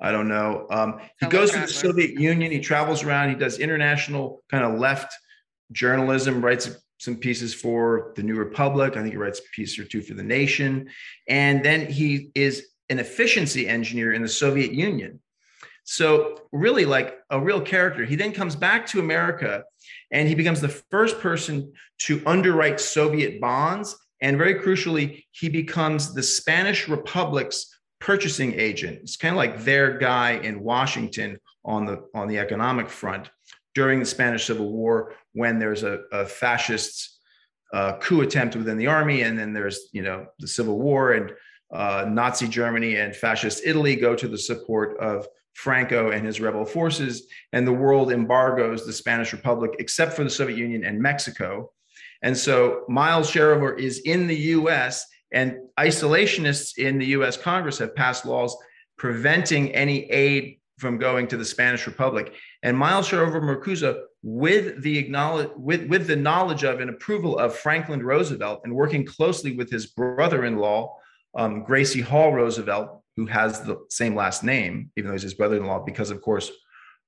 I 0.02 0.12
don't 0.12 0.28
know. 0.28 0.68
Um, 0.70 1.00
he 1.22 1.28
goes 1.28 1.52
to 1.52 1.60
the. 1.60 1.68
Soviet 1.68 2.20
Union. 2.20 2.52
He 2.52 2.60
travels 2.60 3.04
around. 3.04 3.30
He 3.30 3.36
does 3.36 3.60
international 3.60 4.43
kind 4.52 4.66
of 4.66 4.78
left 4.78 5.14
journalism. 5.72 6.43
Writes 6.43 6.70
some 6.98 7.16
pieces 7.16 7.54
for 7.54 8.12
the 8.18 8.24
New 8.24 8.36
Republic. 8.36 8.98
I 8.98 9.02
think 9.02 9.14
he 9.14 9.18
writes 9.18 9.39
a 9.39 9.56
piece 9.56 9.78
or 9.80 9.86
two 9.86 10.02
for 10.02 10.16
the 10.16 10.24
Nation. 10.24 10.89
And 11.30 11.64
then 11.64 11.86
he 11.86 12.32
is 12.36 12.68
an 12.89 13.00
efficiency 13.00 13.68
engineer 13.68 14.14
in 14.14 14.22
the 14.22 14.28
Soviet 14.28 14.74
Union. 14.74 15.22
So 15.86 16.41
really, 16.51 16.83
like 16.83 17.19
a 17.29 17.39
real 17.39 17.61
character. 17.61 18.05
He 18.05 18.15
then 18.15 18.31
comes 18.31 18.55
back 18.55 18.88
to 18.88 18.99
America, 18.99 19.63
and 20.11 20.27
he 20.27 20.36
becomes 20.36 20.59
the 20.59 20.83
first 20.89 21.19
person 21.19 21.71
to 21.99 22.21
underwrite 22.25 22.79
Soviet 22.79 23.39
bonds. 23.39 23.95
And 24.19 24.38
very 24.38 24.55
crucially, 24.55 25.23
he 25.31 25.47
becomes 25.47 26.13
the 26.13 26.23
Spanish 26.23 26.88
Republic's 26.88 27.67
purchasing 27.99 28.53
agent. 28.59 28.99
It's 29.03 29.15
kind 29.15 29.33
of 29.33 29.38
like 29.38 29.63
their 29.63 29.97
guy 29.97 30.31
in 30.31 30.63
Washington 30.63 31.38
on 31.63 31.86
the 31.86 32.07
on 32.15 32.27
the 32.27 32.39
economic 32.39 32.89
front 32.89 33.29
during 33.75 33.99
the 33.99 34.05
Spanish 34.05 34.45
Civil 34.47 34.71
War 34.71 35.13
when 35.33 35.59
there's 35.59 35.83
a, 35.83 36.01
a 36.11 36.25
fascist 36.25 37.19
uh, 37.73 37.97
coup 37.97 38.21
attempt 38.21 38.55
within 38.55 38.77
the 38.77 38.88
army, 38.88 39.21
and 39.21 39.38
then 39.38 39.53
there's 39.53 39.89
you 39.91 40.01
know 40.01 40.25
the 40.39 40.47
Civil 40.47 40.79
War 40.79 41.13
and 41.13 41.31
uh, 41.71 42.05
Nazi 42.09 42.47
Germany 42.47 42.95
and 42.95 43.15
fascist 43.15 43.61
Italy 43.65 43.95
go 43.95 44.15
to 44.15 44.27
the 44.27 44.38
support 44.38 44.97
of 44.99 45.27
Franco 45.56 46.12
and 46.12 46.26
his 46.26 46.39
rebel 46.39 46.66
forces, 46.66 47.28
and 47.53 47.66
the 47.66 47.74
world 47.74 48.12
embargoes 48.12 48.86
the 48.86 48.93
Spanish 48.93 49.32
Republic 49.32 49.72
except 49.80 50.14
for 50.14 50.24
the 50.24 50.30
Soviet 50.30 50.58
Union 50.58 50.84
and 50.84 51.01
Mexico. 51.01 51.72
And 52.22 52.38
so 52.38 52.84
Miles 52.88 53.32
Sherover 53.32 53.78
is 53.80 53.99
in 53.99 54.28
the 54.28 54.36
US, 54.36 55.06
and 55.32 55.58
isolationists 55.80 56.78
in 56.78 56.99
the 56.99 57.08
US 57.08 57.38
Congress 57.38 57.78
have 57.80 57.95
passed 57.95 58.26
laws 58.26 58.56
preventing 58.97 59.74
any 59.74 60.10
aid 60.12 60.60
from 60.78 60.97
going 60.97 61.28
to 61.28 61.38
the 61.38 61.45
Spanish 61.45 61.88
Republic. 61.88 62.34
And 62.62 62.78
Miles 62.78 63.08
Sherover 63.08 63.41
Marcuse, 63.41 63.97
with 64.24 64.82
the 64.84 64.97
acknowledge, 64.97 65.49
with, 65.56 65.88
with 65.88 66.08
the 66.08 66.16
knowledge 66.18 66.64
of 66.64 66.82
and 66.82 66.89
approval 66.89 67.38
of 67.38 67.56
Franklin 67.56 68.03
Roosevelt 68.03 68.62
and 68.66 68.76
working 68.76 69.06
closely 69.06 69.56
with 69.56 69.72
his 69.72 69.86
brother-in-law, 69.88 70.93
um, 71.36 71.64
Gracie 71.64 72.01
Hall 72.01 72.34
Roosevelt, 72.34 73.01
who 73.16 73.26
has 73.26 73.61
the 73.61 73.78
same 73.89 74.16
last 74.16 74.43
name, 74.43 74.91
even 74.97 75.07
though 75.07 75.13
he's 75.13 75.22
his 75.24 75.34
brother-in-law, 75.34 75.84
because 75.86 76.11
of 76.11 76.22
course 76.22 76.51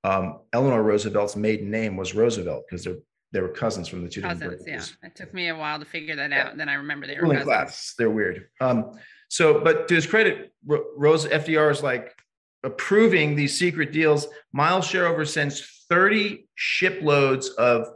um, 0.04 0.40
Eleanor 0.54 0.84
Roosevelt's 0.84 1.36
maiden 1.36 1.70
name 1.70 1.98
was 1.98 2.16
Roosevelt 2.16 2.66
because 2.70 2.84
they're 2.84 2.98
they 3.34 3.42
were 3.42 3.50
cousins 3.50 3.88
from 3.88 4.04
the 4.04 4.10
two 4.10 4.22
different 4.22 4.42
Cousins, 4.42 4.64
yeah. 4.66 5.08
It 5.08 5.16
took 5.16 5.34
me 5.34 5.50
a 5.50 5.56
while 5.56 5.80
to 5.80 5.86
figure 5.86 6.16
that 6.16 6.32
out. 6.32 6.52
and 6.52 6.60
Then 6.60 6.70
I 6.70 6.76
remember 6.76 7.08
they 7.08 7.16
were 7.16 7.28
cousins. 7.28 7.44
class. 7.44 7.94
They're 7.98 8.10
weird. 8.10 8.48
Um, 8.62 8.98
so, 9.30 9.60
but 9.60 9.88
to 9.90 9.96
his 9.96 10.08
credit, 10.08 10.54
Rose 10.66 11.26
FDR 11.26 11.70
is 11.72 11.84
like 11.84 12.16
approving 12.64 13.36
these 13.36 13.58
secret 13.58 13.92
deals. 13.92 14.28
Miles 14.54 14.88
Sherover 14.88 15.28
sends 15.28 15.86
30 15.90 16.48
shiploads 16.56 17.50
of, 17.50 17.88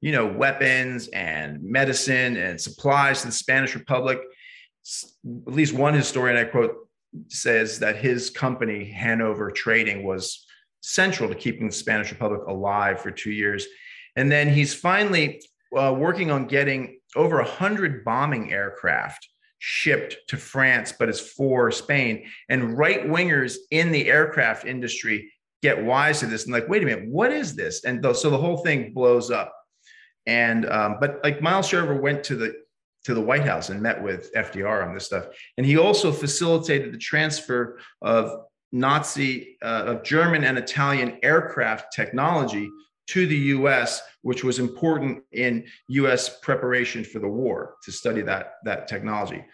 you 0.00 0.12
know, 0.12 0.26
weapons 0.26 1.08
and 1.08 1.62
medicine 1.62 2.38
and 2.38 2.58
supplies 2.58 3.20
to 3.20 3.26
the 3.26 3.32
Spanish 3.32 3.74
Republic. 3.74 4.20
At 5.46 5.52
least 5.52 5.74
one 5.74 5.92
historian 5.92 6.38
I 6.38 6.44
quote 6.44 6.88
says 7.28 7.78
that 7.80 7.96
his 7.96 8.30
company, 8.30 8.84
Hanover 8.84 9.50
Trading, 9.50 10.04
was 10.04 10.46
central 10.80 11.28
to 11.28 11.34
keeping 11.34 11.66
the 11.68 11.74
Spanish 11.74 12.10
Republic 12.10 12.42
alive 12.48 13.00
for 13.00 13.10
two 13.10 13.30
years. 13.30 13.66
And 14.16 14.30
then 14.30 14.48
he's 14.48 14.74
finally 14.74 15.42
uh, 15.76 15.94
working 15.96 16.30
on 16.30 16.46
getting 16.46 16.98
over 17.16 17.36
100 17.36 18.04
bombing 18.04 18.52
aircraft 18.52 19.28
shipped 19.58 20.16
to 20.28 20.36
France, 20.36 20.92
but 20.98 21.08
it's 21.08 21.20
for 21.20 21.70
Spain. 21.70 22.26
And 22.48 22.76
right 22.76 23.06
wingers 23.06 23.56
in 23.70 23.92
the 23.92 24.10
aircraft 24.10 24.66
industry 24.66 25.32
get 25.62 25.82
wise 25.84 26.20
to 26.20 26.26
this 26.26 26.44
and 26.44 26.52
like, 26.52 26.68
wait 26.68 26.82
a 26.82 26.86
minute, 26.86 27.08
what 27.08 27.30
is 27.30 27.54
this? 27.54 27.84
And 27.84 28.02
th- 28.02 28.16
so 28.16 28.28
the 28.28 28.38
whole 28.38 28.58
thing 28.58 28.92
blows 28.92 29.30
up. 29.30 29.54
And 30.26 30.68
um, 30.68 30.96
but 31.00 31.20
like 31.22 31.40
Miles 31.40 31.68
Sherover 31.70 32.00
went 32.00 32.24
to 32.24 32.36
the 32.36 32.54
to 33.04 33.14
the 33.14 33.20
White 33.20 33.44
House 33.44 33.68
and 33.68 33.80
met 33.80 34.02
with 34.02 34.32
FDR 34.34 34.86
on 34.86 34.94
this 34.94 35.06
stuff, 35.06 35.26
and 35.56 35.66
he 35.66 35.76
also 35.76 36.12
facilitated 36.12 36.92
the 36.92 36.98
transfer 36.98 37.78
of 38.00 38.44
Nazi, 38.72 39.58
uh, 39.62 39.84
of 39.86 40.02
German 40.02 40.44
and 40.44 40.56
Italian 40.56 41.18
aircraft 41.22 41.92
technology 41.92 42.70
to 43.08 43.26
the 43.26 43.36
US, 43.36 44.00
which 44.22 44.44
was 44.44 44.58
important 44.58 45.22
in 45.32 45.66
US 45.88 46.38
preparation 46.40 47.04
for 47.04 47.18
the 47.18 47.28
war 47.28 47.74
to 47.84 47.92
study 47.92 48.22
that, 48.22 48.54
that 48.64 48.88
technology. 48.88 49.44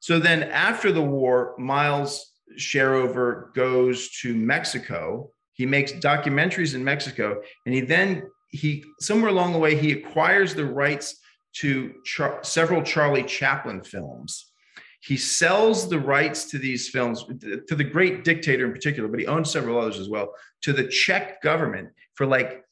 So 0.00 0.18
then 0.18 0.44
after 0.44 0.90
the 0.90 1.02
war, 1.02 1.54
Miles 1.58 2.32
Sherover 2.58 3.52
goes 3.54 4.10
to 4.20 4.34
Mexico. 4.34 5.30
He 5.54 5.66
makes 5.66 5.92
documentaries 5.92 6.74
in 6.74 6.82
Mexico, 6.84 7.42
and 7.64 7.74
he 7.74 7.80
then 7.80 8.22
he 8.50 8.84
somewhere 9.00 9.30
along 9.30 9.52
the 9.52 9.58
way 9.58 9.76
he 9.76 9.92
acquires 9.92 10.54
the 10.54 10.64
rights 10.64 11.20
to 11.60 11.94
Char- 12.04 12.42
several 12.42 12.82
Charlie 12.82 13.22
Chaplin 13.22 13.82
films. 13.82 14.52
He 15.00 15.16
sells 15.16 15.88
the 15.88 16.00
rights 16.00 16.46
to 16.50 16.58
these 16.58 16.88
films 16.88 17.24
to 17.24 17.74
the 17.74 17.84
great 17.84 18.24
dictator 18.24 18.66
in 18.66 18.72
particular, 18.72 19.08
but 19.08 19.20
he 19.20 19.26
owns 19.26 19.50
several 19.50 19.78
others 19.78 19.98
as 19.98 20.08
well 20.08 20.34
to 20.62 20.72
the 20.72 20.88
Czech 20.88 21.40
government 21.42 21.90
for 22.14 22.26
like 22.26 22.64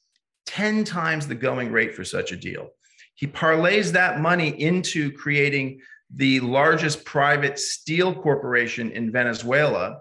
10 0.47 0.85
times 0.85 1.27
the 1.27 1.35
going 1.35 1.71
rate 1.71 1.95
for 1.95 2.05
such 2.05 2.33
a 2.33 2.37
deal. 2.37 2.71
He 3.15 3.27
parlays 3.27 3.93
that 3.93 4.21
money 4.21 4.49
into 4.61 5.13
creating 5.13 5.81
the 6.15 6.41
largest 6.41 7.05
private 7.05 7.59
steel 7.59 8.15
corporation 8.15 8.91
in 8.91 9.13
Venezuela. 9.13 10.01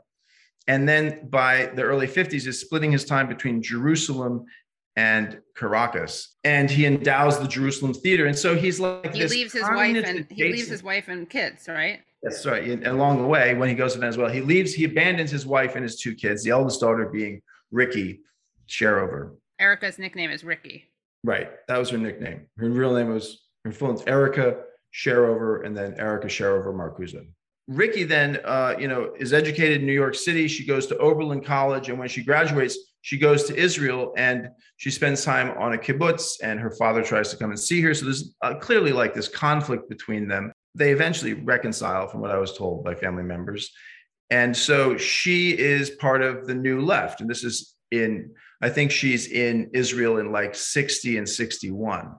And 0.68 0.88
then 0.88 1.28
by 1.30 1.72
the 1.76 1.84
early 1.84 2.08
50s, 2.08 2.48
is 2.48 2.60
splitting 2.60 2.92
his 2.92 3.06
time 3.06 3.28
between 3.28 3.62
Jerusalem 3.62 4.46
and 4.96 5.42
Caracas. 5.56 6.36
And 6.44 6.70
he 6.70 6.86
endows 6.86 7.40
the 7.40 7.48
Jerusalem 7.48 7.94
theater. 7.94 8.28
And 8.28 8.38
so 8.38 8.56
he's 8.56 8.80
like 8.80 9.14
He 9.14 9.26
leaves 9.26 9.54
his 9.54 9.64
wife 9.64 9.96
and 10.06 10.28
he 10.30 10.44
leaves 10.44 10.68
his 10.68 10.84
wife 10.84 11.08
and 11.08 11.30
kids, 11.30 11.68
right? 11.68 12.02
that's 12.24 12.46
right. 12.46 12.64
And 12.64 12.88
along 12.88 13.22
the 13.22 13.28
way, 13.28 13.54
when 13.54 13.68
he 13.68 13.76
goes 13.76 13.94
to 13.94 14.00
Venezuela, 14.00 14.32
he 14.32 14.42
leaves, 14.42 14.74
he 14.74 14.86
abandons 14.86 15.30
his 15.30 15.46
wife 15.46 15.76
and 15.76 15.84
his 15.84 16.00
two 16.00 16.16
kids, 16.16 16.44
the 16.44 16.52
eldest 16.52 16.80
daughter 16.80 17.06
being 17.08 17.42
Ricky 17.72 18.22
Sherover. 18.68 19.36
Erica's 19.60 20.00
nickname 20.00 20.32
is 20.32 20.44
Ricky. 20.44 20.86
Right. 21.26 21.50
That 21.68 21.78
was 21.78 21.90
her 21.90 21.98
nickname. 21.98 22.48
Her 22.58 22.70
real 22.70 22.96
name 22.96 23.10
was 23.10 23.44
her 23.66 23.72
full 23.72 23.90
name's 23.90 24.04
Erica 24.08 24.62
Sherover, 24.94 25.66
and 25.66 25.76
then 25.76 25.96
Erica 26.00 26.28
Sherover 26.28 26.74
Marcuse. 26.74 27.16
Ricky 27.68 28.04
then, 28.04 28.40
uh, 28.44 28.76
you 28.78 28.88
know, 28.88 29.14
is 29.18 29.34
educated 29.34 29.82
in 29.82 29.88
New 29.88 29.94
York 29.94 30.16
City. 30.16 30.48
She 30.48 30.66
goes 30.66 30.88
to 30.88 30.98
Oberlin 30.98 31.42
College, 31.42 31.90
and 31.90 31.98
when 31.98 32.10
she 32.10 32.24
graduates, 32.24 32.78
she 33.04 33.18
goes 33.18 33.44
to 33.44 33.56
Israel 33.56 34.14
and 34.16 34.48
she 34.78 34.90
spends 34.90 35.26
time 35.26 35.58
on 35.58 35.74
a 35.74 35.78
kibbutz. 35.78 36.38
And 36.42 36.58
her 36.58 36.72
father 36.72 37.04
tries 37.04 37.30
to 37.32 37.38
come 37.38 37.50
and 37.52 37.60
see 37.60 37.82
her. 37.82 37.94
So 37.94 38.06
there's 38.06 38.34
uh, 38.42 38.56
clearly 38.56 38.94
like 38.94 39.14
this 39.14 39.28
conflict 39.28 39.90
between 39.90 40.26
them. 40.28 40.54
They 40.74 40.92
eventually 40.92 41.34
reconcile, 41.34 42.08
from 42.08 42.22
what 42.22 42.32
I 42.32 42.38
was 42.38 42.58
told 42.58 42.86
by 42.86 42.96
family 42.96 43.24
members. 43.24 43.72
And 44.30 44.56
so 44.56 44.96
she 44.96 45.52
is 45.52 45.90
part 45.90 46.22
of 46.22 46.48
the 46.48 46.56
new 46.56 46.80
left, 46.80 47.20
and 47.22 47.30
this 47.30 47.44
is 47.44 47.76
in 47.92 48.32
I 48.62 48.70
think 48.70 48.90
she's 48.90 49.28
in 49.28 49.70
Israel 49.74 50.18
in 50.18 50.32
like 50.32 50.56
60 50.56 51.18
and 51.18 51.28
61. 51.28 52.16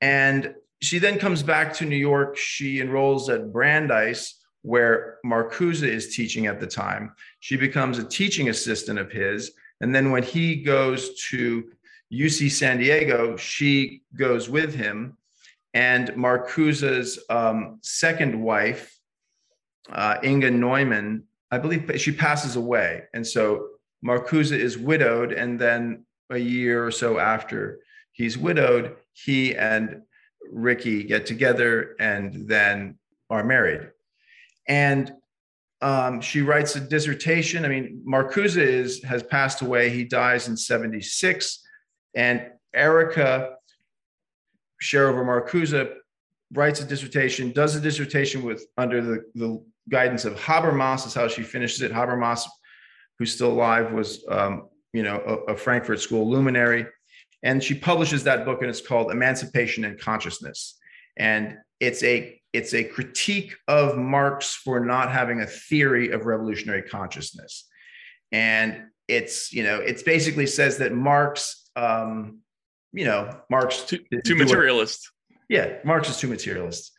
And 0.00 0.54
she 0.80 1.00
then 1.00 1.18
comes 1.18 1.42
back 1.42 1.74
to 1.74 1.84
New 1.84 1.96
York. 1.96 2.36
She 2.36 2.80
enrolls 2.80 3.28
at 3.28 3.52
Brandeis, 3.52 4.40
where 4.62 5.18
Marcuse 5.26 5.82
is 5.82 6.14
teaching 6.14 6.46
at 6.46 6.60
the 6.60 6.68
time. 6.68 7.12
She 7.40 7.56
becomes 7.56 7.98
a 7.98 8.08
teaching 8.08 8.48
assistant 8.48 9.00
of 9.00 9.10
his. 9.10 9.50
And 9.84 9.94
then 9.94 10.10
when 10.10 10.22
he 10.22 10.56
goes 10.56 11.14
to 11.28 11.70
UC 12.10 12.50
San 12.52 12.78
Diego, 12.78 13.36
she 13.36 14.00
goes 14.16 14.48
with 14.48 14.74
him. 14.74 15.18
And 15.74 16.08
Marcuse's 16.16 17.18
um, 17.28 17.80
second 17.82 18.40
wife, 18.40 18.98
uh, 19.92 20.16
Inga 20.24 20.52
Neumann, 20.52 21.24
I 21.50 21.58
believe 21.58 22.00
she 22.00 22.12
passes 22.12 22.56
away. 22.56 23.02
And 23.12 23.26
so 23.26 23.66
Marcuse 24.02 24.52
is 24.52 24.78
widowed, 24.78 25.32
and 25.32 25.58
then 25.58 26.06
a 26.30 26.38
year 26.38 26.86
or 26.86 26.90
so 26.90 27.18
after 27.18 27.80
he's 28.12 28.38
widowed, 28.38 28.96
he 29.12 29.54
and 29.54 30.00
Ricky 30.50 31.02
get 31.02 31.26
together 31.26 31.94
and 32.00 32.48
then 32.48 32.98
are 33.28 33.44
married. 33.44 33.90
And 34.66 35.12
um, 35.84 36.22
she 36.22 36.40
writes 36.40 36.76
a 36.76 36.80
dissertation. 36.80 37.66
I 37.66 37.68
mean, 37.68 38.02
Marcuse 38.08 38.56
is 38.56 39.02
has 39.04 39.22
passed 39.22 39.60
away. 39.60 39.90
He 39.90 40.04
dies 40.04 40.48
in 40.48 40.56
76. 40.56 41.62
And 42.16 42.50
Erica 42.74 43.56
Sherover 44.82 45.24
Marcuse 45.24 45.94
writes 46.54 46.80
a 46.80 46.86
dissertation, 46.86 47.52
does 47.52 47.76
a 47.76 47.80
dissertation 47.80 48.42
with 48.42 48.66
under 48.78 49.02
the, 49.02 49.24
the 49.34 49.62
guidance 49.90 50.24
of 50.24 50.36
Habermas, 50.36 51.06
is 51.06 51.12
how 51.12 51.28
she 51.28 51.42
finishes 51.42 51.82
it. 51.82 51.92
Habermas 51.92 52.46
who's 53.18 53.34
still 53.34 53.52
alive, 53.52 53.92
was 53.92 54.24
um, 54.30 54.68
you 54.94 55.02
know 55.02 55.22
a, 55.26 55.52
a, 55.52 55.56
Frankfurt 55.56 56.00
School 56.00 56.28
luminary, 56.30 56.86
and 57.42 57.62
she 57.62 57.74
publishes 57.74 58.24
that 58.24 58.46
book, 58.46 58.62
and 58.62 58.70
it's 58.70 58.80
called 58.80 59.10
Emancipation 59.10 59.84
and 59.84 60.00
Consciousness, 60.00 60.78
and 61.18 61.58
it's 61.78 62.02
a 62.02 62.40
it's 62.54 62.72
a 62.72 62.84
critique 62.84 63.56
of 63.66 63.98
Marx 63.98 64.54
for 64.54 64.78
not 64.78 65.10
having 65.10 65.40
a 65.40 65.46
theory 65.46 66.10
of 66.10 66.24
revolutionary 66.24 66.82
consciousness, 66.82 67.66
and 68.30 68.84
it's 69.08 69.52
you 69.52 69.64
know 69.64 69.80
it's 69.80 70.04
basically 70.04 70.46
says 70.46 70.78
that 70.78 70.92
Marx, 70.92 71.68
um, 71.74 72.38
you 72.92 73.04
know, 73.04 73.40
Marx 73.50 73.82
too, 73.82 73.98
too 74.24 74.36
materialist. 74.36 75.10
Yeah, 75.48 75.78
Marx 75.84 76.08
is 76.08 76.16
too 76.16 76.28
materialist, 76.28 76.92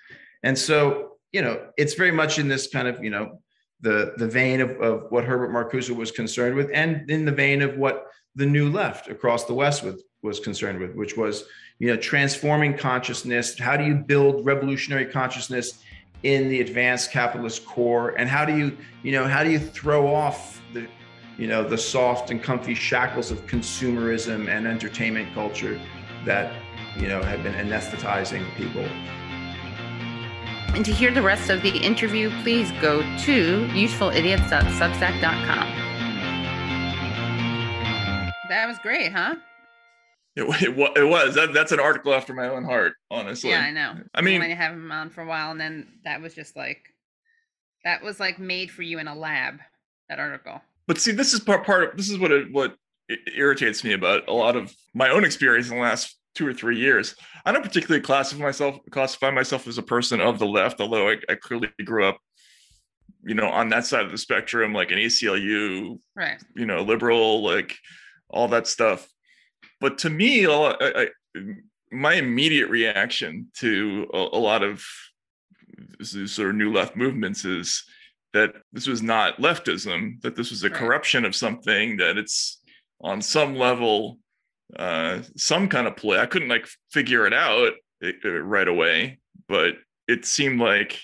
and 0.43 0.59
so 0.59 1.13
you 1.31 1.41
know 1.41 1.69
it's 1.77 1.93
very 1.93 2.11
much 2.11 2.37
in 2.37 2.49
this 2.49 2.67
kind 2.67 2.87
of 2.87 3.01
you 3.01 3.09
know 3.09 3.41
the 3.79 4.13
the 4.17 4.27
vein 4.27 4.59
of, 4.59 4.71
of 4.81 5.05
what 5.09 5.23
Herbert 5.23 5.51
Marcuse 5.51 5.89
was 5.89 6.11
concerned 6.11 6.55
with, 6.55 6.69
and 6.73 7.09
in 7.09 7.23
the 7.23 7.31
vein 7.31 7.61
of 7.61 7.77
what 7.77 8.07
the 8.35 8.45
New 8.45 8.69
Left 8.69 9.07
across 9.07 9.45
the 9.45 9.53
West 9.53 9.83
with, 9.83 10.03
was 10.21 10.41
concerned 10.41 10.79
with, 10.79 10.93
which 10.95 11.15
was 11.15 11.45
you 11.80 11.88
know 11.88 11.97
transforming 11.97 12.78
consciousness. 12.78 13.57
How 13.57 13.78
do 13.78 13.84
you 13.84 13.95
build 13.95 14.45
revolutionary 14.45 15.05
consciousness 15.05 15.84
in 16.23 16.49
the 16.49 16.61
advanced 16.61 17.11
capitalist 17.11 17.65
core, 17.65 18.15
and 18.17 18.30
how 18.30 18.45
do 18.45 18.57
you 18.57 18.78
you 19.03 19.11
know 19.11 19.28
how 19.28 19.43
do 19.43 19.51
you 19.51 19.59
throw 19.59 20.13
off 20.13 20.61
the 20.73 20.88
you 21.38 21.47
know 21.47 21.67
the 21.67 21.78
soft 21.78 22.32
and 22.32 22.41
comfy 22.41 22.73
shackles 22.73 23.32
of 23.32 23.45
consumerism 23.45 24.47
and 24.47 24.67
entertainment 24.67 25.34
culture 25.34 25.80
that 26.26 26.53
you 26.97 27.07
know 27.07 27.21
have 27.21 27.43
been 27.43 27.53
anesthetizing 27.53 28.43
people. 28.55 28.88
And 30.73 30.84
to 30.84 30.91
hear 30.91 31.13
the 31.13 31.21
rest 31.21 31.49
of 31.49 31.61
the 31.61 31.69
interview, 31.69 32.30
please 32.41 32.69
go 32.82 32.99
to 32.99 33.65
usefulidiots.substack.com. 33.67 35.67
That 38.49 38.67
was 38.67 38.78
great, 38.80 39.13
huh? 39.13 39.36
It, 40.36 40.43
it, 40.63 40.97
it 40.97 41.07
was. 41.07 41.36
That, 41.36 41.53
that's 41.53 41.71
an 41.71 41.79
article 41.79 42.13
after 42.13 42.33
my 42.33 42.49
own 42.49 42.65
heart, 42.65 42.93
honestly. 43.09 43.51
Yeah, 43.51 43.61
I 43.61 43.71
know. 43.71 43.95
I 44.13 44.21
mean, 44.21 44.41
I 44.41 44.49
have 44.49 44.73
him 44.73 44.91
on 44.91 45.09
for 45.09 45.21
a 45.21 45.25
while, 45.25 45.51
and 45.51 45.59
then 45.59 45.88
that 46.03 46.21
was 46.21 46.33
just 46.33 46.55
like, 46.55 46.79
that 47.83 48.03
was 48.03 48.19
like 48.19 48.39
made 48.39 48.71
for 48.71 48.81
you 48.81 48.99
in 48.99 49.07
a 49.07 49.15
lab. 49.15 49.59
That 50.09 50.19
article. 50.19 50.61
But 50.88 50.99
see, 50.99 51.13
this 51.13 51.33
is 51.33 51.39
part 51.39 51.65
part 51.65 51.89
of 51.89 51.97
this 51.97 52.11
is 52.11 52.19
what 52.19 52.31
it, 52.31 52.51
what 52.51 52.75
irritates 53.36 53.83
me 53.83 53.93
about 53.93 54.27
a 54.27 54.33
lot 54.33 54.55
of 54.55 54.71
my 54.93 55.09
own 55.09 55.23
experience 55.23 55.69
in 55.69 55.77
the 55.77 55.81
last 55.81 56.15
two 56.36 56.45
or 56.45 56.53
three 56.53 56.77
years. 56.77 57.15
I 57.45 57.51
don't 57.51 57.63
particularly 57.63 58.01
classify 58.01 58.43
myself 58.43 58.77
classify 58.91 59.31
myself 59.31 59.67
as 59.67 59.77
a 59.77 59.83
person 59.83 60.21
of 60.21 60.38
the 60.38 60.45
left, 60.45 60.79
although 60.79 61.09
I, 61.09 61.17
I 61.29 61.36
clearly 61.36 61.69
grew 61.83 62.05
up, 62.05 62.19
you 63.23 63.33
know, 63.33 63.49
on 63.49 63.69
that 63.69 63.86
side 63.86 64.05
of 64.05 64.11
the 64.11 64.17
spectrum, 64.17 64.73
like 64.73 64.91
an 64.91 64.99
ACLU, 64.99 65.97
right? 66.15 66.39
You 66.55 66.65
know, 66.65 66.83
liberal, 66.83 67.43
like 67.43 67.75
all 68.29 68.47
that 68.49 68.67
stuff. 68.67 69.07
But 69.82 69.97
to 69.99 70.09
me, 70.09 70.47
I, 70.47 70.76
I, 70.82 71.07
my 71.91 72.13
immediate 72.13 72.69
reaction 72.69 73.47
to 73.57 74.07
a, 74.13 74.17
a 74.17 74.39
lot 74.39 74.63
of 74.63 74.84
sort 76.01 76.49
of 76.49 76.55
new 76.55 76.71
left 76.71 76.95
movements 76.95 77.45
is 77.45 77.84
that 78.34 78.53
this 78.73 78.88
was 78.88 79.01
not 79.01 79.38
leftism, 79.38 80.21
that 80.21 80.36
this 80.36 80.49
was 80.49 80.63
a 80.63 80.69
right. 80.69 80.78
corruption 80.78 81.26
of 81.26 81.36
something, 81.36 81.97
that 81.97 82.17
it's 82.17 82.61
on 83.01 83.21
some 83.21 83.55
level 83.55 84.17
uh, 84.78 85.21
some 85.38 85.67
kind 85.69 85.88
of 85.88 85.95
play. 85.95 86.19
I 86.19 86.26
couldn't 86.26 86.49
like 86.49 86.67
figure 86.91 87.26
it 87.28 87.34
out 87.34 87.73
it, 88.01 88.15
uh, 88.26 88.30
it, 88.30 88.39
right 88.39 88.67
away, 88.67 89.19
but 89.47 89.76
it 90.07 90.26
seemed 90.26 90.59
like, 90.59 90.99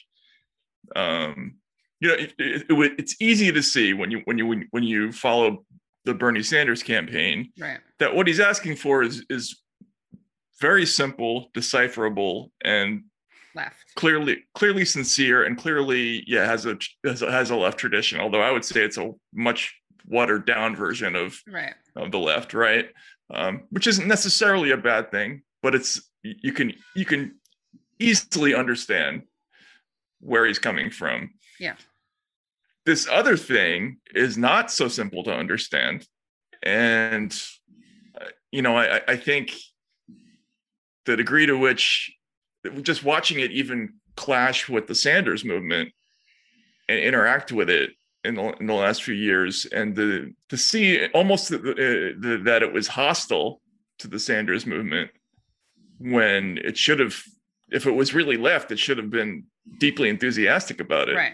um, 0.95 1.55
you 1.99 2.09
know, 2.09 2.15
it, 2.15 2.34
it, 2.38 2.65
it's 2.97 3.15
easy 3.22 3.51
to 3.51 3.61
see 3.61 3.93
when 3.93 4.09
you 4.09 4.22
when 4.26 4.38
you 4.38 4.65
when 4.72 4.84
you 4.84 5.11
follow 5.11 5.63
the 6.05 6.13
Bernie 6.13 6.43
Sanders 6.43 6.83
campaign 6.83 7.51
right. 7.59 7.79
that 7.99 8.15
what 8.15 8.27
he's 8.27 8.39
asking 8.39 8.75
for 8.75 9.03
is 9.03 9.25
is 9.29 9.61
very 10.59 10.85
simple, 10.85 11.49
decipherable, 11.53 12.51
and 12.63 13.03
left 13.53 13.83
clearly 13.95 14.43
clearly 14.55 14.85
sincere 14.85 15.43
and 15.43 15.57
clearly 15.57 16.23
yeah 16.25 16.45
has 16.45 16.65
a 16.65 16.77
has 17.05 17.21
a, 17.21 17.31
has 17.31 17.49
a 17.49 17.55
left 17.55 17.77
tradition. 17.77 18.19
Although 18.19 18.41
I 18.41 18.51
would 18.51 18.65
say 18.65 18.81
it's 18.81 18.97
a 18.97 19.11
much 19.33 19.75
watered 20.07 20.45
down 20.45 20.75
version 20.75 21.15
of 21.15 21.39
right. 21.47 21.73
of 21.95 22.11
the 22.11 22.19
left, 22.19 22.53
right? 22.53 22.89
um, 23.33 23.63
which 23.69 23.87
isn't 23.87 24.07
necessarily 24.07 24.71
a 24.71 24.77
bad 24.77 25.11
thing, 25.11 25.41
but 25.61 25.75
it's 25.75 26.01
you 26.23 26.53
can 26.53 26.73
you 26.95 27.05
can 27.05 27.35
easily 27.99 28.53
understand 28.53 29.23
where 30.19 30.45
he's 30.45 30.59
coming 30.59 30.89
from. 30.91 31.31
Yeah. 31.59 31.75
This 32.86 33.07
other 33.07 33.38
thing 33.38 33.97
is 34.15 34.38
not 34.38 34.71
so 34.71 34.88
simple 34.88 35.23
to 35.23 35.34
understand, 35.34 36.07
and 36.63 37.32
uh, 38.19 38.25
you 38.51 38.61
know 38.61 38.75
I, 38.77 39.01
I 39.07 39.17
think 39.17 39.53
the 41.05 41.15
degree 41.15 41.45
to 41.45 41.57
which 41.57 42.11
just 42.82 43.03
watching 43.03 43.39
it 43.39 43.51
even 43.51 43.93
clash 44.15 44.69
with 44.69 44.88
the 44.88 44.95
Sanders 44.95 45.43
movement 45.43 45.91
and 46.89 46.99
interact 46.99 47.51
with 47.51 47.69
it 47.69 47.91
in 48.23 48.36
the, 48.36 48.53
in 48.59 48.67
the 48.67 48.73
last 48.73 49.03
few 49.03 49.15
years, 49.15 49.65
and 49.65 49.95
the, 49.95 50.34
to 50.49 50.57
see 50.57 51.07
almost 51.07 51.49
the, 51.49 51.57
the, 51.57 52.41
that 52.43 52.61
it 52.61 52.71
was 52.71 52.88
hostile 52.88 53.61
to 53.99 54.07
the 54.07 54.19
Sanders 54.19 54.65
movement 54.65 55.09
when 55.97 56.59
it 56.59 56.77
should 56.77 56.99
have, 56.99 57.15
if 57.71 57.86
it 57.86 57.91
was 57.91 58.13
really 58.13 58.38
left, 58.38 58.71
it 58.71 58.79
should 58.79 58.97
have 58.97 59.09
been 59.09 59.45
deeply 59.79 60.09
enthusiastic 60.09 60.79
about 60.79 61.09
it. 61.09 61.15
Right. 61.15 61.34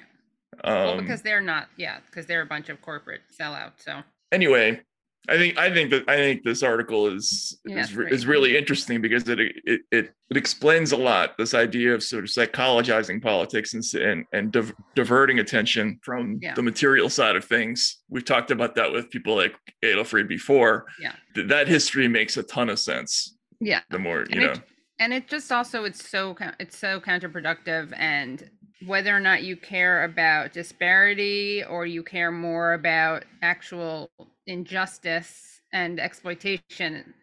Um, 0.64 0.74
well, 0.74 0.97
because 0.97 1.22
they're 1.22 1.41
not, 1.41 1.68
yeah, 1.78 1.99
because 2.05 2.26
they're 2.26 2.41
a 2.41 2.45
bunch 2.45 2.70
of 2.70 2.82
corporate 2.82 3.22
sellouts. 3.39 3.84
So 3.84 4.01
anyway, 4.32 4.82
I 5.30 5.38
think 5.38 5.58
I 5.58 5.74
think 5.74 5.91
that 5.91 6.08
I 6.08 6.16
think 6.16 6.43
this 6.43 6.64
article 6.64 7.08
is 7.08 7.60
yeah, 7.66 7.80
is, 7.80 7.97
is 7.97 8.26
really 8.26 8.55
interesting 8.58 9.01
because 9.01 9.28
it, 9.28 9.39
it 9.39 9.82
it 9.91 10.14
it 10.30 10.38
explains 10.38 10.93
a 10.93 10.97
lot 10.97 11.38
this 11.38 11.53
idea 11.53 11.93
of 11.93 12.01
sort 12.01 12.24
of 12.24 12.30
psychologizing 12.30 13.22
politics 13.22 13.74
and 13.74 13.84
and, 14.01 14.26
and 14.32 14.51
div- 14.53 14.74
diverting 14.95 15.39
attention 15.39 15.99
from 16.01 16.39
yeah. 16.41 16.53
the 16.53 16.64
material 16.64 17.10
side 17.10 17.36
of 17.36 17.43
things. 17.43 18.03
We've 18.10 18.24
talked 18.24 18.51
about 18.51 18.76
that 18.76 18.91
with 18.91 19.10
people 19.10 19.36
like 19.36 19.55
Adolph 19.84 20.14
before. 20.28 20.86
Yeah, 20.99 21.14
Th- 21.36 21.47
that 21.47 21.68
history 21.68 22.08
makes 22.08 22.38
a 22.38 22.43
ton 22.43 22.70
of 22.70 22.80
sense. 22.80 23.36
Yeah, 23.60 23.82
the 23.89 23.99
more 23.99 24.20
you 24.30 24.41
and 24.41 24.41
know, 24.41 24.53
and 24.99 25.14
it 25.14 25.28
just 25.28 25.51
also 25.51 25.84
it's 25.84 26.08
so 26.10 26.38
it's 26.58 26.78
so 26.78 27.01
counterproductive 27.01 27.91
and 27.97 28.49
whether 28.86 29.16
or 29.16 29.20
not 29.20 29.44
you 29.44 29.58
care 29.58 30.04
about 30.04 30.54
disparity 30.54 31.64
or 31.64 31.86
you 31.86 32.04
care 32.04 32.32
more 32.32 32.74
about 32.74 33.26
actual 33.42 34.10
injustice 34.46 35.62
and 35.74 36.00
exploitation, 36.00 37.14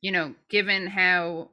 you 0.00 0.12
know, 0.12 0.34
given 0.50 0.86
how 0.86 1.50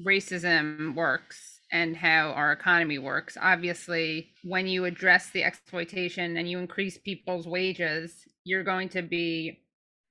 racism 0.00 0.94
works 0.94 1.60
and 1.72 1.96
how 1.96 2.30
our 2.30 2.52
economy 2.52 2.98
works, 2.98 3.36
obviously, 3.40 4.30
when 4.44 4.66
you 4.66 4.84
address 4.84 5.30
the 5.30 5.44
exploitation 5.44 6.36
and 6.36 6.48
you 6.48 6.58
increase 6.58 6.98
people's 6.98 7.46
wages, 7.46 8.24
you're 8.44 8.64
going 8.64 8.88
to 8.88 9.02
be 9.02 9.60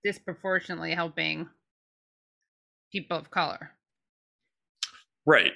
disproportionately 0.04 0.94
helping 0.94 1.48
people 2.92 3.18
of 3.18 3.32
color. 3.32 3.72
Right. 5.26 5.52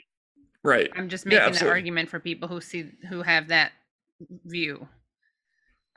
Right. 0.67 0.89
I'm 0.97 1.07
just 1.07 1.25
Yeah, 1.25 1.47
making 1.47 1.65
the 1.65 1.69
argument 1.69 2.09
for 2.09 2.19
people 2.19 2.49
who 2.49 2.59
see 2.59 2.91
who 3.09 3.21
have 3.21 3.47
that 3.47 3.71
view. 4.45 4.89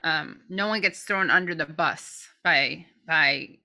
Um, 0.05 0.43
no 0.49 0.68
one 0.68 0.81
gets 0.81 1.03
thrown 1.03 1.29
under 1.29 1.57
the 1.57 1.66
bus 1.66 2.29
by 2.45 2.87
by 3.05 3.59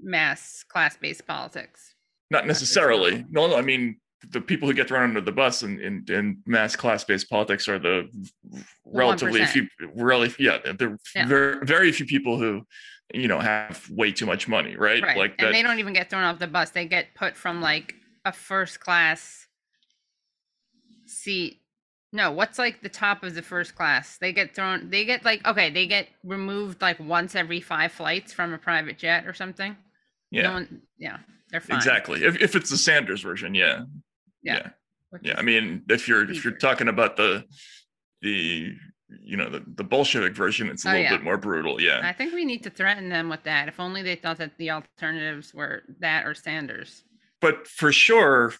mass 0.00 0.64
class 0.66 0.96
based 0.96 1.26
politics. 1.26 1.94
Not 2.30 2.46
necessarily. 2.46 3.26
No, 3.30 3.48
no. 3.48 3.56
I 3.56 3.60
mean, 3.60 4.00
the 4.30 4.40
people 4.40 4.66
who 4.66 4.72
get 4.72 4.88
thrown 4.88 5.02
under 5.02 5.20
the 5.20 5.32
bus 5.32 5.62
in, 5.62 5.78
in, 5.78 6.04
in 6.08 6.38
mass 6.46 6.74
class-based 6.76 7.28
politics 7.28 7.68
are 7.68 7.78
the 7.78 8.08
relatively 8.86 9.40
1%. 9.40 9.48
few. 9.48 9.68
Really, 9.94 10.32
yeah, 10.38 10.58
are 10.64 10.96
Yeah. 11.14 11.26
very, 11.26 11.66
very 11.66 11.90
few 11.92 12.06
people 12.06 12.38
who, 12.38 12.62
you 13.12 13.26
know, 13.28 13.40
have 13.40 13.84
way 13.90 14.12
too 14.12 14.26
much 14.26 14.46
money, 14.46 14.76
right? 14.76 15.02
Right. 15.02 15.16
Like 15.16 15.34
and 15.38 15.48
that. 15.48 15.52
they 15.52 15.62
don't 15.62 15.80
even 15.80 15.92
get 15.92 16.08
thrown 16.08 16.22
off 16.22 16.38
the 16.38 16.46
bus. 16.46 16.70
They 16.70 16.86
get 16.86 17.14
put 17.14 17.36
from 17.36 17.60
like 17.60 17.94
a 18.24 18.32
first 18.32 18.78
class 18.78 19.48
seat. 21.10 21.58
No, 22.12 22.32
what's 22.32 22.58
like 22.58 22.82
the 22.82 22.88
top 22.88 23.22
of 23.22 23.34
the 23.34 23.42
first 23.42 23.74
class? 23.76 24.18
They 24.18 24.32
get 24.32 24.54
thrown 24.54 24.90
they 24.90 25.04
get 25.04 25.24
like 25.24 25.46
okay, 25.46 25.70
they 25.70 25.86
get 25.86 26.08
removed 26.24 26.80
like 26.82 26.98
once 26.98 27.34
every 27.36 27.60
five 27.60 27.92
flights 27.92 28.32
from 28.32 28.52
a 28.52 28.58
private 28.58 28.98
jet 28.98 29.26
or 29.26 29.34
something. 29.34 29.76
yeah, 30.30 30.42
No 30.42 30.52
one 30.54 30.82
yeah, 30.98 31.18
they're 31.50 31.60
fine. 31.60 31.76
exactly. 31.76 32.24
If 32.24 32.40
if 32.40 32.56
it's 32.56 32.70
the 32.70 32.76
Sanders 32.76 33.20
version, 33.22 33.54
yeah, 33.54 33.82
Yeah. 34.42 34.54
yeah, 34.56 34.68
Which 35.10 35.22
yeah. 35.24 35.34
I 35.38 35.42
mean, 35.42 35.82
if 35.88 36.08
you're 36.08 36.28
if 36.28 36.44
you're 36.44 36.56
talking 36.56 36.88
about 36.88 37.16
the 37.16 37.44
the 38.22 38.72
you 39.22 39.36
know 39.36 39.48
the, 39.48 39.62
the 39.76 39.84
Bolshevik 39.84 40.34
version, 40.34 40.68
it's 40.68 40.84
a 40.84 40.88
Oh, 40.88 40.92
little 40.92 41.04
yeah. 41.04 41.10
bit 41.16 41.22
more 41.24 41.36
brutal. 41.36 41.80
Yeah. 41.80 42.00
I 42.02 42.12
think 42.12 42.32
we 42.34 42.44
need 42.44 42.62
to 42.64 42.70
threaten 42.70 43.08
them 43.08 43.28
with 43.28 43.42
that. 43.44 43.68
If 43.68 43.78
only 43.80 44.02
they 44.02 44.16
thought 44.16 44.38
that 44.38 44.56
the 44.58 44.70
alternatives 44.70 45.52
were 45.54 45.82
that 46.00 46.26
or 46.26 46.34
Sanders. 46.34 47.04
but 47.40 47.66
for 47.68 47.92
sure 47.92 48.52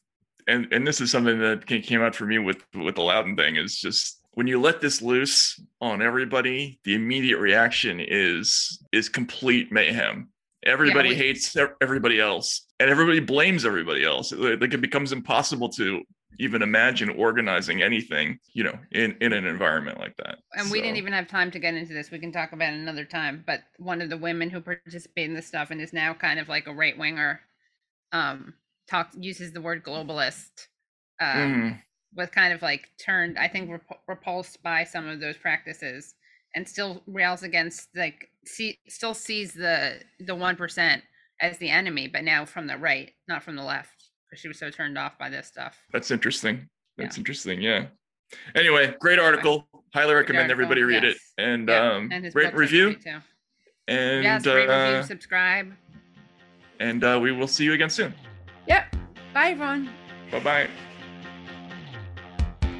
and 0.49 0.67
and 0.73 0.87
this 0.87 1.01
is 1.01 1.11
something 1.11 1.39
that 1.39 1.67
came 1.67 2.03
out 2.03 2.15
for 2.15 2.27
me 2.27 2.39
with 2.39 2.65
with 2.75 2.95
the 2.95 3.03
loudon 3.03 3.37
thing 3.37 3.57
is 3.57 3.77
just 3.77 4.21
when 4.33 4.47
you 4.47 4.61
let 4.61 4.81
this 4.81 5.03
loose 5.03 5.61
on 5.81 6.03
everybody 6.03 6.79
the 6.85 6.95
immediate 6.95 7.39
reaction 7.39 8.01
is 8.01 8.83
is 8.93 9.09
complete 9.09 9.71
mayhem 9.73 10.29
everybody 10.65 11.11
we- 11.11 11.15
hates 11.15 11.57
everybody 11.81 12.21
else 12.21 12.67
and 12.79 12.91
everybody 12.91 13.21
blames 13.21 13.65
everybody 13.65 14.05
else 14.05 14.33
like 14.33 14.75
it 14.75 14.81
becomes 14.81 15.13
impossible 15.13 15.69
to 15.69 16.03
even 16.39 16.63
imagine 16.63 17.11
organizing 17.11 17.83
anything 17.83 18.39
you 18.53 18.65
know 18.65 18.79
in 18.93 19.17
in 19.21 19.33
an 19.33 19.45
environment 19.45 19.99
like 19.99 20.17
that 20.17 20.39
And 20.55 20.71
we 20.71 20.81
didn't 20.81 20.97
even 20.97 21.13
have 21.13 21.29
time 21.29 21.51
to 21.51 21.59
get 21.59 21.75
into 21.75 21.93
this. 21.93 22.11
We 22.11 22.19
can 22.19 22.33
talk 22.33 22.53
about 22.53 22.73
it 22.73 22.79
another 22.79 23.05
time. 23.05 23.45
But 23.47 23.61
one 23.79 24.03
of 24.03 24.11
the 24.11 24.17
women 24.17 24.51
who 24.51 24.61
participated 24.61 25.31
in 25.31 25.35
this 25.35 25.47
stuff 25.47 25.71
and 25.71 25.81
is 25.81 25.93
now 25.93 26.15
kind 26.15 26.41
of 26.41 26.49
like 26.49 26.67
a 26.67 26.73
right 26.73 26.97
winger, 26.99 27.41
um, 28.13 28.55
talks 28.91 29.17
uses 29.19 29.53
the 29.53 29.61
word 29.61 29.85
globalist, 29.85 30.67
um, 31.21 31.29
Mhm. 31.39 31.83
was 32.15 32.29
kind 32.31 32.53
of 32.53 32.61
like 32.63 32.89
turned, 32.99 33.39
I 33.39 33.47
think, 33.49 33.71
repu- 33.71 33.99
repulsed 34.09 34.63
by 34.63 34.85
some 34.85 35.07
of 35.07 35.21
those 35.21 35.37
practices, 35.37 36.15
and 36.55 36.69
still 36.69 37.03
rails 37.07 37.43
against 37.45 37.89
like 37.95 38.29
see 38.45 38.81
still 38.89 39.15
sees 39.15 39.53
the 39.55 40.03
the 40.19 40.35
one 40.35 40.57
percent 40.57 41.05
as 41.41 41.57
the 41.59 41.71
enemy, 41.71 42.09
but 42.09 42.25
now 42.25 42.45
from 42.45 42.67
the 42.67 42.77
right, 42.77 43.15
not 43.29 43.43
from 43.43 43.57
the 43.57 43.63
left, 43.63 44.11
because 44.29 44.41
she 44.41 44.49
was 44.49 44.59
so 44.59 44.71
turned 44.71 44.99
off 44.99 45.17
by 45.19 45.29
this 45.31 45.47
stuff. 45.47 45.79
That's 45.93 46.11
interesting. 46.11 46.69
That's 46.99 47.17
interesting. 47.17 47.63
Yeah. 47.63 47.87
Anyway, 48.55 48.95
great 49.01 49.19
article. 49.19 49.67
Highly 49.95 50.15
recommend 50.15 50.51
article, 50.51 50.53
everybody 50.53 50.83
read 50.83 51.03
yes. 51.05 51.15
it 51.37 51.43
and 51.43 51.69
Yeah, 51.69 51.93
um, 51.93 52.11
and 52.13 52.35
rate 52.35 52.55
review. 52.55 52.95
great. 52.97 53.23
And 53.89 54.23
yes, 54.23 54.47
rate, 54.47 54.69
uh, 54.69 54.91
review, 54.91 55.03
subscribe. 55.07 55.75
and 56.79 57.03
uh, 57.03 57.19
we 57.21 57.33
will 57.33 57.49
see 57.49 57.65
you 57.65 57.73
again 57.73 57.91
soon. 57.91 58.15
Yep. 58.71 58.97
Bye, 59.35 59.51
everyone. 59.51 59.91
Bye 60.31 60.41
bye. 60.41 60.71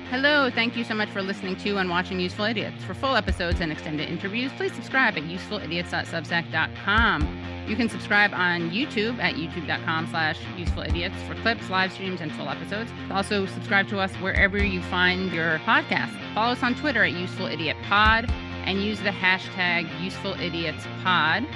Hello, 0.09 0.49
thank 0.51 0.77
you 0.77 0.85
so 0.85 0.95
much 0.95 1.09
for 1.09 1.21
listening 1.21 1.57
to 1.57 1.79
and 1.79 1.91
watching 1.91 2.21
Useful 2.21 2.45
Idiots. 2.45 2.85
For 2.85 2.95
full 2.95 3.17
episodes 3.17 3.61
and 3.61 3.73
extended 3.73 4.09
interviews, 4.09 4.53
please 4.57 4.73
subscribe 4.73 5.17
at 5.17 5.25
usefulidiots.substack.com. 5.25 7.67
You 7.69 7.75
can 7.77 7.89
subscribe 7.89 8.33
on 8.33 8.71
YouTube 8.71 9.19
at 9.19 9.35
youtube.com 9.35 10.07
slash 10.09 10.39
usefulidiots 10.57 11.17
for 11.27 11.35
clips, 11.43 11.69
live 11.71 11.93
streams, 11.93 12.21
and 12.21 12.31
full 12.33 12.49
episodes. 12.49 12.93
Also, 13.11 13.47
subscribe 13.47 13.89
to 13.89 13.99
us 13.99 14.15
wherever 14.17 14.59
you 14.59 14.81
find 14.83 15.33
your 15.33 15.59
podcast. 15.61 16.13
Follow 16.35 16.53
us 16.53 16.63
on 16.63 16.77
Twitter 16.77 17.03
at 17.05 17.13
Useful 17.13 17.47
Idiot 17.47 17.77
Pod 17.89 18.31
and 18.65 18.83
use 18.83 19.01
the 19.01 19.11
hashtag 19.11 19.89
Useful 20.01 20.35
Idiots 20.41 20.85
Pod. 21.03 21.47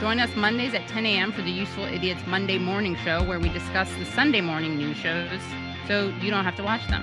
Join 0.00 0.20
us 0.20 0.36
Mondays 0.36 0.74
at 0.74 0.86
10 0.88 1.06
a.m. 1.06 1.32
for 1.32 1.40
the 1.40 1.50
Useful 1.50 1.84
Idiots 1.84 2.20
Monday 2.26 2.58
Morning 2.58 2.96
Show, 2.96 3.24
where 3.24 3.40
we 3.40 3.48
discuss 3.48 3.90
the 3.94 4.04
Sunday 4.04 4.42
morning 4.42 4.76
news 4.76 4.98
shows 4.98 5.40
so 5.88 6.08
you 6.20 6.30
don't 6.30 6.44
have 6.44 6.56
to 6.56 6.62
watch 6.62 6.86
them. 6.88 7.02